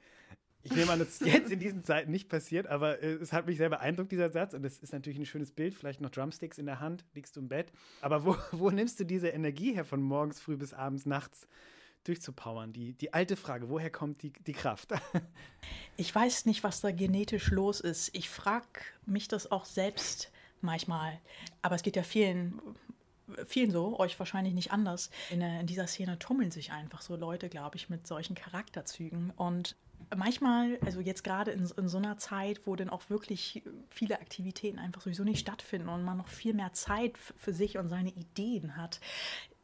Ich 0.64 0.76
nehme 0.76 0.94
an, 0.94 0.98
das 0.98 1.22
ist 1.22 1.28
jetzt 1.28 1.52
in 1.52 1.60
diesen 1.60 1.84
Zeiten 1.84 2.10
nicht 2.10 2.28
passiert, 2.28 2.66
aber 2.66 3.04
äh, 3.04 3.14
es 3.22 3.34
hat 3.34 3.46
mich 3.46 3.58
sehr 3.58 3.70
beeindruckt, 3.70 4.12
dieser 4.12 4.32
Satz. 4.32 4.56
Und 4.56 4.66
es 4.66 4.80
ist 4.80 4.94
natürlich 4.94 5.20
ein 5.20 5.28
schönes 5.28 5.52
Bild. 5.52 5.76
Vielleicht 5.76 6.02
noch 6.02 6.10
Drumsticks 6.10 6.58
in 6.58 6.66
der 6.66 6.80
Hand, 6.80 7.06
liegst 7.14 7.36
du 7.36 7.42
im 7.42 7.50
Bett. 7.50 7.72
Aber 8.02 8.26
wo, 8.26 8.36
wo 8.52 8.72
nimmst 8.72 9.00
du 9.00 9.04
diese 9.04 9.28
Energie 9.28 9.76
her 9.76 9.86
von 9.86 10.02
morgens 10.02 10.42
früh 10.42 10.58
bis 10.58 10.74
abends, 10.74 11.06
nachts? 11.06 11.48
Durchzupowern? 12.04 12.74
Die, 12.74 12.94
die 12.94 13.14
alte 13.14 13.36
Frage, 13.36 13.70
woher 13.70 13.90
kommt 13.90 14.24
die, 14.24 14.32
die 14.32 14.54
Kraft? 14.54 14.94
ich 15.98 16.14
weiß 16.14 16.46
nicht, 16.46 16.64
was 16.64 16.82
da 16.82 16.92
genetisch 16.92 17.50
los 17.52 17.80
ist. 17.80 18.10
Ich 18.14 18.30
frage 18.30 18.82
mich 19.06 19.28
das 19.28 19.52
auch 19.52 19.66
selbst 19.66 20.32
manchmal. 20.62 21.20
Aber 21.62 21.76
es 21.76 21.84
geht 21.84 21.96
ja 21.96 22.04
vielen 22.04 22.62
vielen 23.46 23.72
so, 23.72 24.00
euch 24.00 24.20
wahrscheinlich 24.20 24.54
nicht 24.54 24.72
anders. 24.72 25.10
In, 25.30 25.40
der, 25.40 25.60
in 25.60 25.68
dieser 25.68 25.88
Szene 25.88 26.20
tummeln 26.20 26.52
sich 26.52 26.72
einfach 26.72 27.02
so 27.02 27.16
Leute, 27.16 27.50
glaube 27.50 27.78
ich, 27.78 27.90
mit 27.90 28.06
solchen 28.08 28.36
Charakterzügen. 28.36 29.32
Und 29.36 29.76
manchmal, 30.16 30.78
also 30.86 31.00
jetzt 31.00 31.24
gerade 31.24 31.52
in, 31.52 31.70
in, 31.78 31.88
so 31.88 31.98
einer 31.98 32.18
Zeit, 32.18 32.62
wo 32.66 32.76
dann 32.76 32.90
auch 32.90 33.10
wirklich 33.10 33.64
viele 33.90 34.20
Aktivitäten 34.20 34.80
einfach 34.80 35.02
sowieso 35.02 35.24
nicht 35.24 35.40
stattfinden 35.40 35.90
und 35.90 36.04
man 36.04 36.18
noch 36.18 36.28
viel 36.28 36.54
mehr 36.54 36.74
Zeit 36.74 37.18
für 37.18 37.54
sich 37.54 37.78
und 37.78 37.90
seine 37.90 38.10
Ideen 38.10 38.78
hat, 38.78 39.00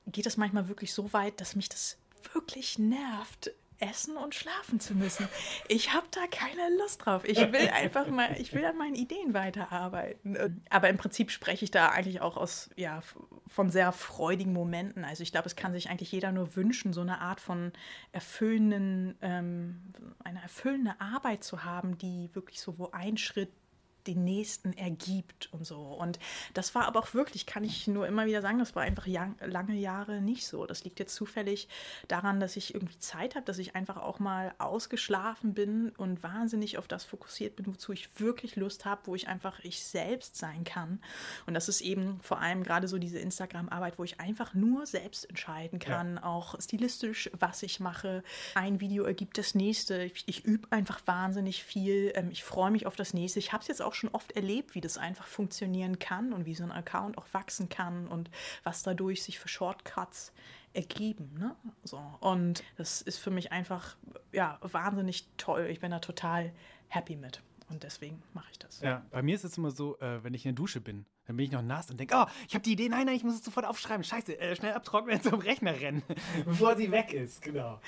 geht 0.08 0.26
es 0.26 0.38
manchmal 0.38 0.68
wirklich 0.68 0.94
so 0.94 1.14
weit, 1.14 1.40
dass 1.42 1.56
mich 1.56 1.70
das 1.70 1.98
wirklich 2.34 2.80
nervt, 2.80 3.52
essen 3.80 4.18
und 4.18 4.36
schlafen 4.36 4.80
zu 4.80 4.94
müssen. 4.94 5.28
Ich 5.68 5.94
habe 5.94 6.08
da 6.12 6.22
keine 6.30 6.76
Lust 6.78 7.06
drauf. 7.06 7.24
Ich 7.26 7.38
will 7.38 7.70
einfach 7.74 8.08
mal, 8.08 8.36
ich 8.40 8.54
will 8.54 8.66
an 8.66 8.78
meinen 8.78 8.96
Ideen 8.96 9.34
weiterarbeiten. 9.34 10.62
Aber 10.70 10.90
im 10.90 10.98
Prinzip 10.98 11.32
spreche 11.32 11.66
ich 11.66 11.72
da 11.72 11.90
eigentlich 11.90 12.22
auch 12.22 12.38
aus, 12.38 12.70
ja, 12.76 13.02
von 13.48 13.70
sehr 13.70 13.92
freudigen 13.92 14.54
Momenten. 14.54 15.06
Also 15.06 15.24
ich 15.24 15.32
glaube, 15.32 15.48
es 15.48 15.56
kann 15.56 15.74
sich 15.74 15.90
eigentlich 15.90 16.12
jeder 16.12 16.32
nur 16.32 16.56
wünschen, 16.56 16.94
so 16.94 17.02
eine 17.02 17.20
Art 17.22 17.40
von 17.40 17.72
erfüllenden, 18.12 19.18
ähm, 19.22 19.94
eine 20.24 20.42
erfüllende 20.42 21.00
Arbeit 21.00 21.44
zu 21.44 21.64
haben, 21.64 21.98
die 21.98 22.30
wirklich 22.34 22.62
so 22.62 22.78
wo 22.78 22.90
ein 22.92 23.18
Schritt 23.18 23.52
den 24.08 24.24
nächsten 24.24 24.74
ergibt 24.74 25.50
und 25.52 25.66
so. 25.66 25.80
Und 25.80 26.20
das 26.54 26.76
war 26.76 26.86
aber 26.86 27.00
auch 27.00 27.14
wirklich, 27.14 27.46
kann 27.46 27.64
ich 27.64 27.88
nur 27.88 28.08
immer 28.08 28.26
wieder 28.26 28.42
sagen, 28.42 28.60
das 28.60 28.76
war 28.76 28.84
einfach 28.84 29.08
lange 29.08 29.76
Jahre 29.76 30.22
nicht 30.22 30.48
so. 30.48 30.66
Das 30.66 30.84
liegt 30.84 31.00
jetzt 31.00 31.16
zufällig 31.16 31.68
daran, 32.08 32.40
dass 32.40 32.56
ich 32.56 32.74
irgendwie 32.74 32.98
Zeit 33.00 33.36
habe, 33.36 33.46
dass 33.46 33.58
ich 33.58 33.76
einfach 33.76 33.98
auch 33.98 34.20
mal 34.20 34.54
ausgeschlafen 34.58 35.54
bin 35.54 35.90
und 35.98 36.24
wahnsinnig 36.24 36.78
auf 36.78 36.88
das 36.88 37.04
fokussiert 37.04 37.56
bin, 37.56 37.68
wozu 37.68 37.92
ich 37.92 38.20
wirklich 38.20 38.56
Lust 38.56 38.86
habe, 38.86 39.02
wo 39.06 39.16
ich 39.16 39.28
einfach 39.28 39.60
ich 39.60 39.84
selbst 39.84 40.38
sein 40.38 40.64
kann. 40.64 41.00
Und 41.46 41.54
das 41.54 41.70
ist 41.70 41.82
eben 41.82 42.20
vor 42.22 42.40
allem 42.40 42.64
gerade 42.64 42.88
so 42.88 42.98
diese 42.98 43.20
Instagram-Arbeit, 43.20 44.00
wo 44.00 44.04
ich 44.04 44.20
einfach 44.20 44.54
nur 44.54 44.86
selbst 44.86 45.30
entscheiden 45.30 45.80
kann, 45.80 46.16
ja. 46.16 46.24
auch 46.24 46.60
stilistisch, 46.60 47.30
was 47.40 47.64
ich 47.64 47.80
mache. 47.80 48.24
Ein 48.56 48.80
Video 48.80 49.04
ergibt 49.04 49.38
das 49.38 49.56
nächste. 49.56 50.04
Ich, 50.04 50.24
ich 50.26 50.46
übe 50.46 50.72
einfach 50.72 51.00
wahnsinnig 51.06 51.64
viel. 51.64 52.12
Ähm, 52.16 52.30
ich 52.32 52.44
freue 52.44 52.72
mich 52.72 52.86
auf 52.86 52.96
das 52.96 53.14
nächste. 53.14 53.40
Ich 53.40 53.54
habe 53.54 53.62
es 53.62 53.68
jetzt 53.68 53.82
auch 53.82 53.89
auch 53.90 53.96
schon 53.96 54.10
oft 54.12 54.32
erlebt, 54.34 54.76
wie 54.76 54.82
das 54.82 54.98
einfach 54.98 55.26
funktionieren 55.26 55.98
kann 55.98 56.32
und 56.32 56.46
wie 56.46 56.54
so 56.54 56.64
ein 56.64 56.72
Account 56.72 57.18
auch 57.18 57.26
wachsen 57.32 57.70
kann 57.70 58.08
und 58.08 58.30
was 58.64 58.84
dadurch 58.84 59.24
sich 59.24 59.40
für 59.40 59.48
Shortcuts 59.48 60.32
ergeben. 60.74 61.34
Ne? 61.40 61.56
So. 61.84 62.00
Und 62.20 62.64
das 62.78 63.02
ist 63.02 63.18
für 63.18 63.32
mich 63.32 63.52
einfach 63.52 63.98
ja, 64.32 64.60
wahnsinnig 64.62 65.28
toll. 65.38 65.68
Ich 65.72 65.80
bin 65.80 65.90
da 65.90 66.00
total 66.00 66.54
happy 66.88 67.16
mit. 67.16 67.42
Und 67.70 67.84
deswegen 67.84 68.22
mache 68.34 68.48
ich 68.52 68.60
das. 68.60 68.82
Ja, 68.82 69.06
bei 69.12 69.22
mir 69.22 69.36
ist 69.36 69.44
es 69.44 69.58
immer 69.58 69.72
so, 69.72 69.98
äh, 70.00 70.24
wenn 70.24 70.34
ich 70.34 70.46
in 70.46 70.56
der 70.56 70.56
Dusche 70.56 70.82
bin, 70.82 71.06
dann 71.26 71.38
bin 71.38 71.46
ich 71.46 71.52
noch 71.52 71.62
nass 71.62 71.92
und 71.92 72.00
denke, 72.00 72.16
oh, 72.18 72.26
ich 72.48 72.56
habe 72.56 72.64
die 72.64 72.72
Idee, 72.72 72.90
nein, 72.90 73.06
nein, 73.06 73.16
ich 73.16 73.24
muss 73.24 73.36
es 73.36 73.44
sofort 73.44 73.66
aufschreiben. 73.66 74.04
Scheiße, 74.04 74.40
äh, 74.40 74.56
schnell 74.56 74.74
abtrocknen 74.74 75.22
zum 75.24 75.40
Rechner 75.40 75.80
rennen, 75.80 76.02
bevor 76.46 76.76
sie 76.76 76.92
weg 76.92 77.14
ist. 77.14 77.42
Genau. 77.44 77.80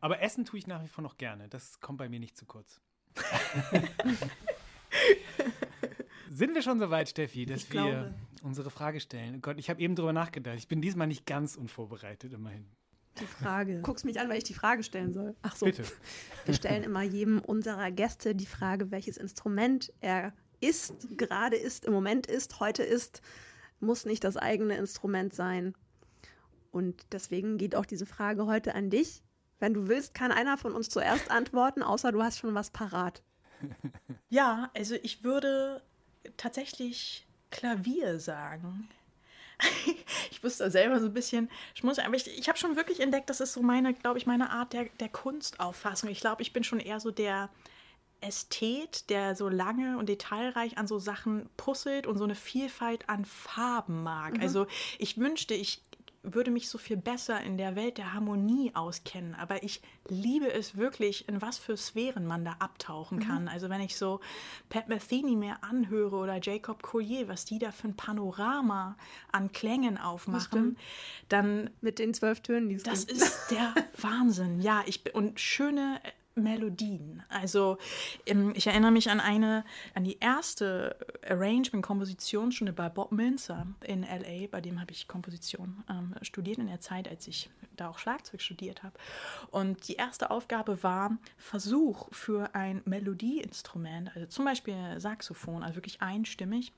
Aber 0.00 0.20
Essen 0.20 0.44
tue 0.44 0.58
ich 0.58 0.66
nach 0.66 0.82
wie 0.82 0.88
vor 0.88 1.02
noch 1.02 1.16
gerne. 1.16 1.48
Das 1.48 1.80
kommt 1.80 1.98
bei 1.98 2.08
mir 2.08 2.18
nicht 2.18 2.36
zu 2.36 2.46
kurz. 2.46 2.80
Sind 6.30 6.54
wir 6.54 6.62
schon 6.62 6.78
so 6.78 6.90
weit, 6.90 7.08
Steffi, 7.08 7.44
dass 7.44 7.64
ich 7.64 7.72
wir 7.72 7.82
glaube. 7.82 8.14
unsere 8.42 8.70
Frage 8.70 9.00
stellen? 9.00 9.34
Oh 9.36 9.40
Gott, 9.40 9.58
ich 9.58 9.68
habe 9.68 9.80
eben 9.80 9.94
drüber 9.94 10.12
nachgedacht. 10.12 10.56
Ich 10.58 10.68
bin 10.68 10.80
diesmal 10.80 11.06
nicht 11.06 11.26
ganz 11.26 11.56
unvorbereitet, 11.56 12.32
immerhin. 12.32 12.66
Die 13.20 13.26
Frage. 13.26 13.76
Du 13.76 13.82
guckst 13.82 14.04
mich 14.04 14.20
an, 14.20 14.28
weil 14.28 14.38
ich 14.38 14.44
die 14.44 14.54
Frage 14.54 14.82
stellen 14.82 15.12
soll. 15.12 15.34
Ach 15.42 15.56
so. 15.56 15.66
Bitte. 15.66 15.84
Wir 16.44 16.54
stellen 16.54 16.84
immer 16.84 17.02
jedem 17.02 17.40
unserer 17.40 17.90
Gäste 17.90 18.34
die 18.34 18.46
Frage, 18.46 18.90
welches 18.90 19.16
Instrument 19.16 19.92
er 20.00 20.32
ist, 20.60 20.94
gerade 21.16 21.56
ist, 21.56 21.84
im 21.84 21.92
Moment 21.92 22.26
ist, 22.26 22.60
heute 22.60 22.82
ist. 22.82 23.22
Muss 23.80 24.04
nicht 24.04 24.24
das 24.24 24.36
eigene 24.36 24.76
Instrument 24.76 25.34
sein. 25.34 25.74
Und 26.70 27.06
deswegen 27.12 27.58
geht 27.58 27.74
auch 27.74 27.86
diese 27.86 28.06
Frage 28.06 28.46
heute 28.46 28.74
an 28.74 28.90
dich. 28.90 29.22
Wenn 29.58 29.74
du 29.74 29.88
willst, 29.88 30.14
kann 30.14 30.32
einer 30.32 30.56
von 30.56 30.72
uns 30.72 30.88
zuerst 30.88 31.30
antworten, 31.30 31.82
außer 31.82 32.12
du 32.12 32.22
hast 32.22 32.38
schon 32.38 32.54
was 32.54 32.70
parat. 32.70 33.22
Ja, 34.28 34.70
also 34.76 34.94
ich 35.02 35.24
würde 35.24 35.82
tatsächlich 36.36 37.26
Klavier 37.50 38.20
sagen. 38.20 38.88
ich 40.30 40.42
wusste 40.42 40.70
selber 40.70 41.00
so 41.00 41.06
ein 41.06 41.14
bisschen 41.14 41.50
schmunzeln, 41.74 42.06
aber 42.06 42.16
ich, 42.16 42.26
ich 42.26 42.48
habe 42.48 42.58
schon 42.58 42.76
wirklich 42.76 43.00
entdeckt, 43.00 43.28
das 43.28 43.40
ist 43.40 43.52
so 43.52 43.62
meine, 43.62 43.92
glaube 43.92 44.18
ich, 44.18 44.26
meine 44.26 44.50
Art 44.50 44.72
der, 44.72 44.86
der 45.00 45.08
Kunstauffassung. 45.08 46.08
Ich 46.08 46.20
glaube, 46.20 46.42
ich 46.42 46.52
bin 46.52 46.64
schon 46.64 46.80
eher 46.80 47.00
so 47.00 47.10
der 47.10 47.50
Ästhet, 48.20 49.08
der 49.10 49.34
so 49.34 49.48
lange 49.48 49.98
und 49.98 50.08
detailreich 50.08 50.78
an 50.78 50.86
so 50.86 50.98
Sachen 50.98 51.48
puzzelt 51.56 52.06
und 52.06 52.18
so 52.18 52.24
eine 52.24 52.34
Vielfalt 52.34 53.08
an 53.08 53.24
Farben 53.24 54.02
mag. 54.02 54.34
Mhm. 54.34 54.42
Also 54.42 54.66
ich 54.98 55.18
wünschte, 55.18 55.54
ich 55.54 55.82
würde 56.22 56.50
mich 56.50 56.68
so 56.68 56.76
viel 56.76 56.98
besser 56.98 57.40
in 57.40 57.56
der 57.56 57.76
Welt 57.76 57.96
der 57.96 58.12
Harmonie 58.12 58.72
auskennen. 58.74 59.34
Aber 59.34 59.62
ich 59.62 59.80
liebe 60.08 60.52
es 60.52 60.76
wirklich, 60.76 61.28
in 61.28 61.40
was 61.40 61.56
für 61.58 61.76
Sphären 61.76 62.26
man 62.26 62.44
da 62.44 62.56
abtauchen 62.58 63.18
mhm. 63.18 63.22
kann. 63.22 63.48
Also 63.48 63.70
wenn 63.70 63.80
ich 63.80 63.96
so 63.96 64.20
Pat 64.68 64.88
Metheny 64.88 65.36
mir 65.36 65.62
anhöre 65.62 66.16
oder 66.16 66.38
Jacob 66.40 66.82
Collier, 66.82 67.28
was 67.28 67.46
die 67.46 67.58
da 67.58 67.72
für 67.72 67.88
ein 67.88 67.96
Panorama 67.96 68.96
an 69.32 69.50
Klängen 69.52 69.96
aufmachen, 69.96 70.76
dann 71.28 71.70
mit 71.80 71.98
den 71.98 72.12
zwölf 72.12 72.40
Tönen, 72.40 72.68
die 72.68 72.76
das 72.76 73.04
ist 73.04 73.50
der 73.50 73.74
Wahnsinn. 74.00 74.60
Ja, 74.60 74.82
ich 74.86 75.14
und 75.14 75.40
schöne 75.40 76.00
Melodien. 76.42 77.22
Also 77.28 77.78
ähm, 78.26 78.52
ich 78.54 78.66
erinnere 78.66 78.90
mich 78.90 79.10
an 79.10 79.20
eine, 79.20 79.64
an 79.94 80.04
die 80.04 80.18
erste 80.18 80.96
Arrangement-Kompositionsstunde 81.28 82.72
bei 82.72 82.88
Bob 82.88 83.12
Minzer 83.12 83.66
in 83.84 84.02
LA, 84.02 84.48
bei 84.50 84.60
dem 84.60 84.80
habe 84.80 84.92
ich 84.92 85.08
Komposition 85.08 85.84
ähm, 85.88 86.14
studiert 86.22 86.58
in 86.58 86.66
der 86.66 86.80
Zeit, 86.80 87.08
als 87.08 87.26
ich 87.28 87.50
da 87.76 87.88
auch 87.88 87.98
Schlagzeug 87.98 88.40
studiert 88.40 88.82
habe. 88.82 88.94
Und 89.50 89.88
die 89.88 89.94
erste 89.94 90.30
Aufgabe 90.30 90.82
war 90.82 91.16
Versuch 91.36 92.08
für 92.12 92.54
ein 92.54 92.82
Melodieinstrument, 92.84 94.14
also 94.14 94.26
zum 94.26 94.44
Beispiel 94.44 94.98
Saxophon, 94.98 95.62
also 95.62 95.76
wirklich 95.76 96.02
einstimmig, 96.02 96.72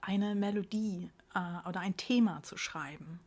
eine 0.00 0.34
Melodie 0.34 1.10
äh, 1.34 1.68
oder 1.68 1.80
ein 1.80 1.96
Thema 1.96 2.42
zu 2.42 2.56
schreiben. 2.56 3.20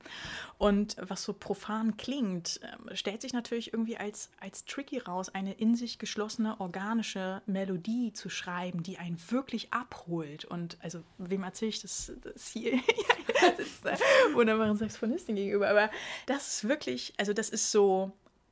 Und 0.57 0.95
was 0.99 1.23
so 1.23 1.33
profan 1.33 1.97
klingt, 1.97 2.59
äh, 2.63 2.95
stellt 2.95 3.21
sich 3.21 3.33
natürlich 3.33 3.73
irgendwie 3.73 3.97
als, 3.97 4.29
als 4.39 4.65
tricky 4.65 4.99
raus, 4.99 5.29
eine 5.29 5.53
in 5.53 5.75
sich 5.75 5.99
geschlossene 5.99 6.59
organische 6.59 7.41
Melodie 7.45 8.13
zu 8.13 8.29
schreiben, 8.29 8.83
die 8.83 8.97
einen 8.97 9.19
wirklich 9.29 9.73
abholt. 9.73 10.45
Und 10.45 10.77
also, 10.81 11.03
wem 11.17 11.43
erzähle 11.43 11.69
ich 11.69 11.81
das, 11.81 12.11
das 12.21 12.47
hier? 12.47 12.79
das 13.41 13.59
ist 13.59 13.85
äh, 13.85 13.97
wunderbaren 14.33 14.77
Saxophonistin 14.77 15.35
gegenüber. 15.35 15.69
Aber 15.69 15.91
das 16.25 16.47
ist 16.47 16.67
wirklich, 16.67 17.13
also 17.17 17.33
das 17.33 17.49
ist 17.49 17.71
so, 17.71 18.11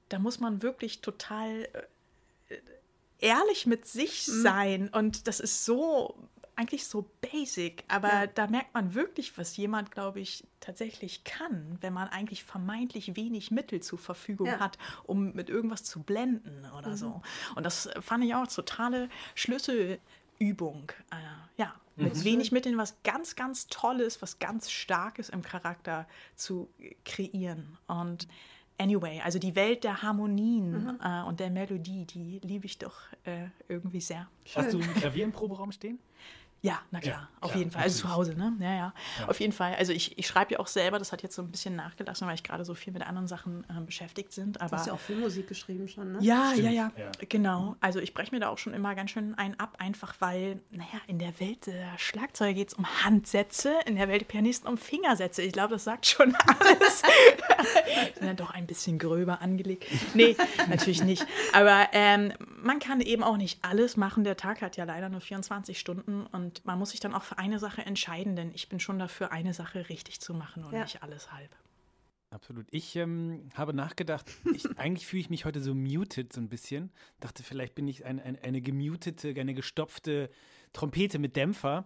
da 0.09 0.19
muss 0.19 0.39
man 0.39 0.61
wirklich 0.61 1.01
total 1.01 1.67
äh, 1.73 2.57
ehrlich 3.19 3.65
mit 3.65 3.87
sich 3.87 4.27
mhm. 4.27 4.41
sein. 4.41 4.89
Und 4.89 5.27
das 5.27 5.39
ist 5.39 5.65
so 5.65 6.15
eigentlich 6.55 6.87
so 6.87 7.09
basic, 7.21 7.83
aber 7.87 8.07
ja. 8.07 8.27
da 8.27 8.47
merkt 8.47 8.73
man 8.73 8.93
wirklich, 8.93 9.37
was 9.37 9.57
jemand, 9.57 9.91
glaube 9.91 10.19
ich, 10.19 10.45
tatsächlich 10.59 11.23
kann, 11.23 11.77
wenn 11.81 11.93
man 11.93 12.07
eigentlich 12.07 12.43
vermeintlich 12.43 13.15
wenig 13.15 13.51
Mittel 13.51 13.81
zur 13.81 13.99
Verfügung 13.99 14.47
ja. 14.47 14.59
hat, 14.59 14.77
um 15.03 15.33
mit 15.33 15.49
irgendwas 15.49 15.83
zu 15.83 16.01
blenden 16.01 16.65
oder 16.77 16.91
mhm. 16.91 16.95
so. 16.95 17.21
Und 17.55 17.65
das 17.65 17.89
fand 17.99 18.23
ich 18.23 18.33
auch 18.35 18.47
totale 18.47 19.09
Schlüsselübung. 19.35 20.91
Äh, 21.11 21.15
ja, 21.57 21.75
mit 21.97 22.15
mhm. 22.15 22.23
wenig 22.23 22.51
Mitteln 22.51 22.77
was 22.77 22.95
ganz, 23.03 23.35
ganz 23.35 23.67
Tolles, 23.67 24.21
was 24.21 24.39
ganz 24.39 24.71
Starkes 24.71 25.29
im 25.29 25.41
Charakter 25.41 26.07
zu 26.35 26.69
kreieren. 27.03 27.77
Und 27.87 28.27
Anyway, 28.77 29.21
also 29.23 29.39
die 29.39 29.55
Welt 29.55 29.85
der 29.85 30.01
Harmonien 30.01 30.83
mhm. 30.83 30.99
äh, 31.01 31.23
und 31.23 31.39
der 31.39 31.49
Melodie, 31.49 32.05
die 32.05 32.39
liebe 32.43 32.65
ich 32.65 32.77
doch 32.77 32.95
äh, 33.23 33.47
irgendwie 33.69 34.01
sehr. 34.01 34.27
Hast 34.53 34.73
du 34.73 34.79
ein 34.79 34.93
Klavier 34.95 35.23
im 35.23 35.31
Proberaum 35.31 35.71
stehen? 35.71 35.97
Ja, 36.65 36.79
na 36.89 36.99
klar, 36.99 37.13
ja, 37.13 37.29
auf 37.41 37.51
klar, 37.51 37.59
jeden 37.59 37.69
Fall. 37.69 37.83
Also 37.83 38.01
zu 38.01 38.11
Hause, 38.11 38.33
ne? 38.33 38.53
Ja, 38.59 38.69
ja, 38.69 38.93
ja. 39.19 39.27
Auf 39.27 39.39
jeden 39.39 39.53
Fall. 39.53 39.75
Also 39.75 39.93
ich, 39.93 40.17
ich 40.17 40.25
schreibe 40.25 40.53
ja 40.53 40.59
auch 40.59 40.65
selber, 40.65 40.97
das 40.97 41.11
hat 41.11 41.21
jetzt 41.21 41.35
so 41.35 41.43
ein 41.43 41.51
bisschen 41.51 41.75
nachgelassen, 41.75 42.27
weil 42.27 42.33
ich 42.33 42.41
gerade 42.41 42.65
so 42.65 42.73
viel 42.73 42.91
mit 42.91 43.05
anderen 43.05 43.27
Sachen 43.27 43.63
äh, 43.69 43.79
beschäftigt 43.81 44.33
sind. 44.33 44.59
Aber, 44.59 44.71
du 44.71 44.75
hast 44.77 44.87
ja 44.87 44.93
auch 44.93 44.99
Filmmusik 44.99 45.47
geschrieben 45.47 45.87
schon, 45.87 46.13
ne? 46.13 46.17
Ja, 46.21 46.53
ja, 46.55 46.71
ja, 46.71 46.91
ja, 46.97 47.11
Genau. 47.29 47.75
Also 47.81 47.99
ich 47.99 48.15
breche 48.15 48.33
mir 48.33 48.39
da 48.39 48.49
auch 48.49 48.57
schon 48.57 48.73
immer 48.73 48.95
ganz 48.95 49.11
schön 49.11 49.35
ein 49.35 49.59
ab, 49.59 49.75
einfach 49.77 50.15
weil, 50.17 50.59
naja, 50.71 50.99
in 51.05 51.19
der 51.19 51.39
Welt 51.39 51.67
der 51.67 51.99
Schlagzeuger 51.99 52.55
geht 52.55 52.69
es 52.69 52.73
um 52.73 52.87
Handsätze, 53.03 53.75
in 53.85 53.95
der 53.95 54.07
Welt 54.07 54.21
der 54.21 54.27
Pianisten 54.27 54.67
um 54.67 54.79
Fingersätze. 54.79 55.43
Ich 55.43 55.53
glaube, 55.53 55.73
das 55.73 55.83
sagt 55.83 56.07
schon 56.07 56.35
alles. 56.47 57.03
sind 58.15 58.25
dann 58.25 58.37
doch 58.37 58.49
ein 58.49 58.65
bisschen 58.65 58.97
gröber 58.97 59.39
angelegt. 59.39 59.85
Nee, 60.15 60.35
natürlich 60.67 61.03
nicht. 61.03 61.27
Aber 61.53 61.89
ähm, 61.91 62.33
man 62.65 62.79
kann 62.79 62.99
eben 62.99 63.23
auch 63.23 63.37
nicht 63.37 63.63
alles 63.63 63.95
machen. 63.95 64.23
Der 64.23 64.37
Tag 64.37 64.61
hat 64.61 64.75
ja 64.75 64.85
leider 64.85 65.07
nur 65.09 65.21
24 65.21 65.79
Stunden 65.79 66.25
und 66.25 66.65
man 66.65 66.79
muss 66.79 66.89
sich 66.89 66.99
dann 66.99 67.13
auch 67.13 67.23
für 67.23 67.37
eine 67.37 67.59
Sache 67.59 67.85
entscheiden, 67.85 68.35
denn 68.35 68.51
ich 68.53 68.69
bin 68.69 68.79
schon 68.79 68.97
dafür, 68.97 69.31
eine 69.31 69.53
Sache 69.53 69.87
richtig 69.87 70.19
zu 70.19 70.33
machen 70.33 70.65
und 70.65 70.73
ja. 70.73 70.81
nicht 70.81 71.03
alles 71.03 71.31
halb. 71.31 71.55
Absolut. 72.31 72.65
Ich 72.71 72.95
ähm, 72.95 73.49
habe 73.53 73.73
nachgedacht, 73.73 74.29
ich, 74.53 74.65
eigentlich 74.79 75.05
fühle 75.05 75.21
ich 75.21 75.29
mich 75.29 75.45
heute 75.45 75.61
so 75.61 75.75
muted 75.75 76.33
so 76.33 76.41
ein 76.41 76.49
bisschen. 76.49 76.91
Dachte, 77.19 77.43
vielleicht 77.43 77.75
bin 77.75 77.87
ich 77.87 78.03
ein, 78.03 78.19
ein, 78.19 78.37
eine 78.41 78.61
gemutete, 78.61 79.29
eine 79.39 79.53
gestopfte 79.53 80.31
Trompete 80.73 81.19
mit 81.19 81.35
Dämpfer. 81.35 81.85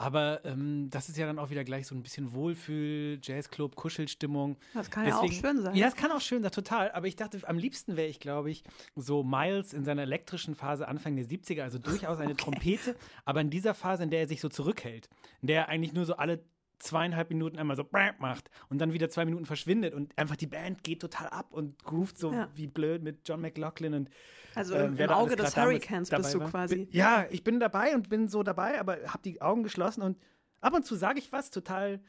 Aber 0.00 0.42
ähm, 0.46 0.88
das 0.88 1.10
ist 1.10 1.18
ja 1.18 1.26
dann 1.26 1.38
auch 1.38 1.50
wieder 1.50 1.62
gleich 1.62 1.86
so 1.86 1.94
ein 1.94 2.02
bisschen 2.02 2.32
Wohlfühl, 2.32 3.20
Jazzclub, 3.22 3.76
Kuschelstimmung. 3.76 4.56
Das 4.72 4.90
kann 4.90 5.04
Deswegen, 5.04 5.26
ja 5.26 5.30
auch 5.30 5.40
schön 5.42 5.62
sein. 5.62 5.74
Ja, 5.74 5.84
das 5.84 5.94
kann 5.94 6.10
auch 6.10 6.22
schön 6.22 6.42
sein, 6.42 6.50
total. 6.52 6.90
Aber 6.92 7.06
ich 7.06 7.16
dachte, 7.16 7.46
am 7.46 7.58
liebsten 7.58 7.98
wäre 7.98 8.08
ich, 8.08 8.18
glaube 8.18 8.50
ich, 8.50 8.64
so 8.96 9.22
Miles 9.22 9.74
in 9.74 9.84
seiner 9.84 10.00
elektrischen 10.00 10.54
Phase 10.54 10.88
Anfang 10.88 11.16
der 11.16 11.26
70er, 11.26 11.64
also 11.64 11.78
durchaus 11.78 12.16
eine 12.16 12.32
okay. 12.32 12.42
Trompete, 12.44 12.96
aber 13.26 13.42
in 13.42 13.50
dieser 13.50 13.74
Phase, 13.74 14.04
in 14.04 14.08
der 14.08 14.20
er 14.20 14.28
sich 14.28 14.40
so 14.40 14.48
zurückhält, 14.48 15.10
in 15.42 15.48
der 15.48 15.64
er 15.64 15.68
eigentlich 15.68 15.92
nur 15.92 16.06
so 16.06 16.16
alle 16.16 16.42
zweieinhalb 16.80 17.28
Minuten 17.28 17.58
einmal 17.58 17.76
so 17.76 17.86
macht 18.18 18.50
und 18.68 18.78
dann 18.78 18.92
wieder 18.92 19.08
zwei 19.08 19.24
Minuten 19.24 19.46
verschwindet 19.46 19.94
und 19.94 20.16
einfach 20.18 20.36
die 20.36 20.46
Band 20.46 20.82
geht 20.82 21.00
total 21.00 21.28
ab 21.28 21.52
und 21.52 21.82
groovt 21.84 22.18
so 22.18 22.32
ja. 22.32 22.48
wie 22.54 22.66
blöd 22.66 23.02
mit 23.02 23.28
John 23.28 23.40
McLaughlin 23.40 23.94
und 23.94 24.10
also 24.54 24.74
ähm, 24.74 24.96
im 24.96 25.10
Auge 25.10 25.36
des 25.36 25.56
Hurricanes 25.56 26.10
bist 26.10 26.34
du 26.34 26.40
quasi. 26.40 26.88
Ja, 26.90 27.26
ich 27.30 27.44
bin 27.44 27.60
dabei 27.60 27.94
und 27.94 28.08
bin 28.08 28.28
so 28.28 28.42
dabei, 28.42 28.80
aber 28.80 28.98
habe 29.06 29.22
die 29.22 29.40
Augen 29.40 29.62
geschlossen 29.62 30.02
und 30.02 30.18
ab 30.60 30.74
und 30.74 30.84
zu 30.84 30.96
sage 30.96 31.18
ich 31.18 31.30
was 31.32 31.50
total 31.50 32.00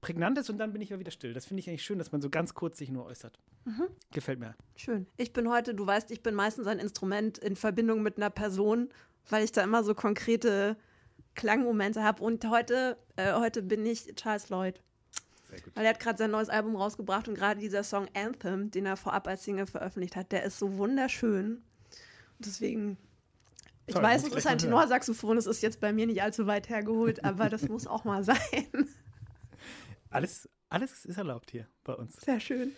prägnantes 0.00 0.48
und 0.48 0.58
dann 0.58 0.72
bin 0.72 0.80
ich 0.80 0.90
ja 0.90 0.98
wieder 0.98 1.10
still. 1.10 1.34
Das 1.34 1.46
finde 1.46 1.60
ich 1.60 1.68
eigentlich 1.68 1.84
schön, 1.84 1.98
dass 1.98 2.12
man 2.12 2.20
so 2.20 2.30
ganz 2.30 2.54
kurz 2.54 2.78
sich 2.78 2.90
nur 2.90 3.04
äußert. 3.04 3.38
Mhm. 3.64 3.88
Gefällt 4.12 4.38
mir. 4.38 4.54
Schön. 4.76 5.06
Ich 5.16 5.32
bin 5.32 5.50
heute, 5.50 5.74
du 5.74 5.86
weißt, 5.86 6.10
ich 6.10 6.22
bin 6.22 6.34
meistens 6.34 6.66
ein 6.66 6.78
Instrument 6.78 7.38
in 7.38 7.56
Verbindung 7.56 8.02
mit 8.02 8.16
einer 8.16 8.30
Person, 8.30 8.88
weil 9.28 9.44
ich 9.44 9.52
da 9.52 9.62
immer 9.62 9.82
so 9.82 9.94
konkrete 9.94 10.76
Klangmomente 11.38 12.02
habe. 12.02 12.22
Und 12.22 12.44
heute, 12.50 12.98
äh, 13.16 13.32
heute 13.34 13.62
bin 13.62 13.86
ich 13.86 14.14
Charles 14.16 14.50
Lloyd. 14.50 14.82
Weil 15.74 15.84
er 15.84 15.90
hat 15.90 16.00
gerade 16.00 16.18
sein 16.18 16.30
neues 16.30 16.50
Album 16.50 16.76
rausgebracht 16.76 17.26
und 17.26 17.34
gerade 17.34 17.58
dieser 17.58 17.82
Song 17.82 18.06
Anthem, 18.14 18.70
den 18.70 18.84
er 18.84 18.98
vorab 18.98 19.26
als 19.26 19.44
Single 19.44 19.66
veröffentlicht 19.66 20.14
hat, 20.14 20.30
der 20.30 20.42
ist 20.42 20.58
so 20.58 20.76
wunderschön. 20.76 21.62
Und 22.38 22.46
deswegen, 22.46 22.98
ich 23.86 23.94
Toll, 23.94 24.02
weiß, 24.02 24.24
es 24.24 24.34
ist 24.34 24.46
ein 24.46 24.58
Tenorsaxophon, 24.58 25.38
es 25.38 25.46
ist 25.46 25.62
jetzt 25.62 25.80
bei 25.80 25.92
mir 25.92 26.06
nicht 26.06 26.22
allzu 26.22 26.46
weit 26.46 26.68
hergeholt, 26.68 27.24
aber 27.24 27.48
das 27.48 27.66
muss 27.68 27.86
auch 27.86 28.04
mal 28.04 28.22
sein. 28.24 28.38
Alles, 30.10 30.48
alles 30.70 31.04
ist 31.04 31.18
erlaubt 31.18 31.50
hier 31.50 31.68
bei 31.84 31.92
uns. 31.92 32.16
Sehr 32.16 32.40
schön. 32.40 32.72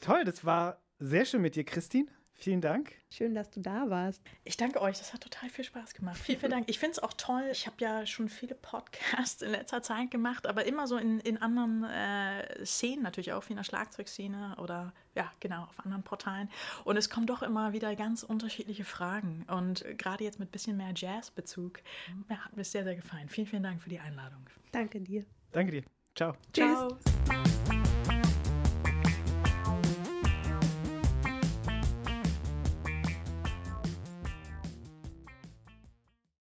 Toll, 0.00 0.24
das 0.24 0.44
war 0.44 0.82
sehr 0.98 1.24
schön 1.24 1.40
mit 1.40 1.56
dir, 1.56 1.64
Christine. 1.64 2.10
Vielen 2.36 2.60
Dank. 2.60 2.92
Schön, 3.10 3.34
dass 3.34 3.50
du 3.50 3.60
da 3.60 3.88
warst. 3.90 4.20
Ich 4.42 4.56
danke 4.56 4.80
euch. 4.80 4.98
Das 4.98 5.12
hat 5.12 5.22
total 5.22 5.48
viel 5.48 5.64
Spaß 5.64 5.94
gemacht. 5.94 6.18
Vielen, 6.18 6.40
vielen 6.40 6.50
Dank. 6.50 6.68
Ich 6.68 6.78
finde 6.78 6.92
es 6.92 6.98
auch 6.98 7.12
toll. 7.12 7.44
Ich 7.52 7.66
habe 7.66 7.76
ja 7.78 8.04
schon 8.06 8.28
viele 8.28 8.54
Podcasts 8.54 9.40
in 9.40 9.50
letzter 9.50 9.82
Zeit 9.82 10.10
gemacht, 10.10 10.46
aber 10.46 10.64
immer 10.64 10.86
so 10.86 10.96
in, 10.96 11.20
in 11.20 11.40
anderen 11.40 11.84
äh, 11.84 12.66
Szenen, 12.66 13.02
natürlich 13.02 13.32
auch 13.32 13.48
wie 13.48 13.52
in 13.52 13.56
der 13.56 13.64
Schlagzeugszene 13.64 14.56
oder 14.60 14.92
ja, 15.14 15.30
genau, 15.38 15.62
auf 15.62 15.78
anderen 15.84 16.02
Portalen. 16.02 16.50
Und 16.84 16.96
es 16.96 17.08
kommen 17.08 17.26
doch 17.26 17.42
immer 17.42 17.72
wieder 17.72 17.94
ganz 17.94 18.24
unterschiedliche 18.24 18.84
Fragen. 18.84 19.46
Und 19.48 19.84
gerade 19.96 20.24
jetzt 20.24 20.40
mit 20.40 20.48
ein 20.48 20.52
bisschen 20.52 20.76
mehr 20.76 20.92
Jazzbezug, 20.94 21.80
ja, 22.28 22.36
hat 22.44 22.56
mir 22.56 22.64
sehr, 22.64 22.84
sehr 22.84 22.96
gefallen. 22.96 23.28
Vielen, 23.28 23.46
vielen 23.46 23.62
Dank 23.62 23.80
für 23.80 23.90
die 23.90 24.00
Einladung. 24.00 24.44
Danke 24.72 25.00
dir. 25.00 25.24
Danke 25.52 25.72
dir. 25.72 25.84
Ciao. 26.16 26.34
Ciao. 26.52 26.88
Tschüss. 26.88 27.63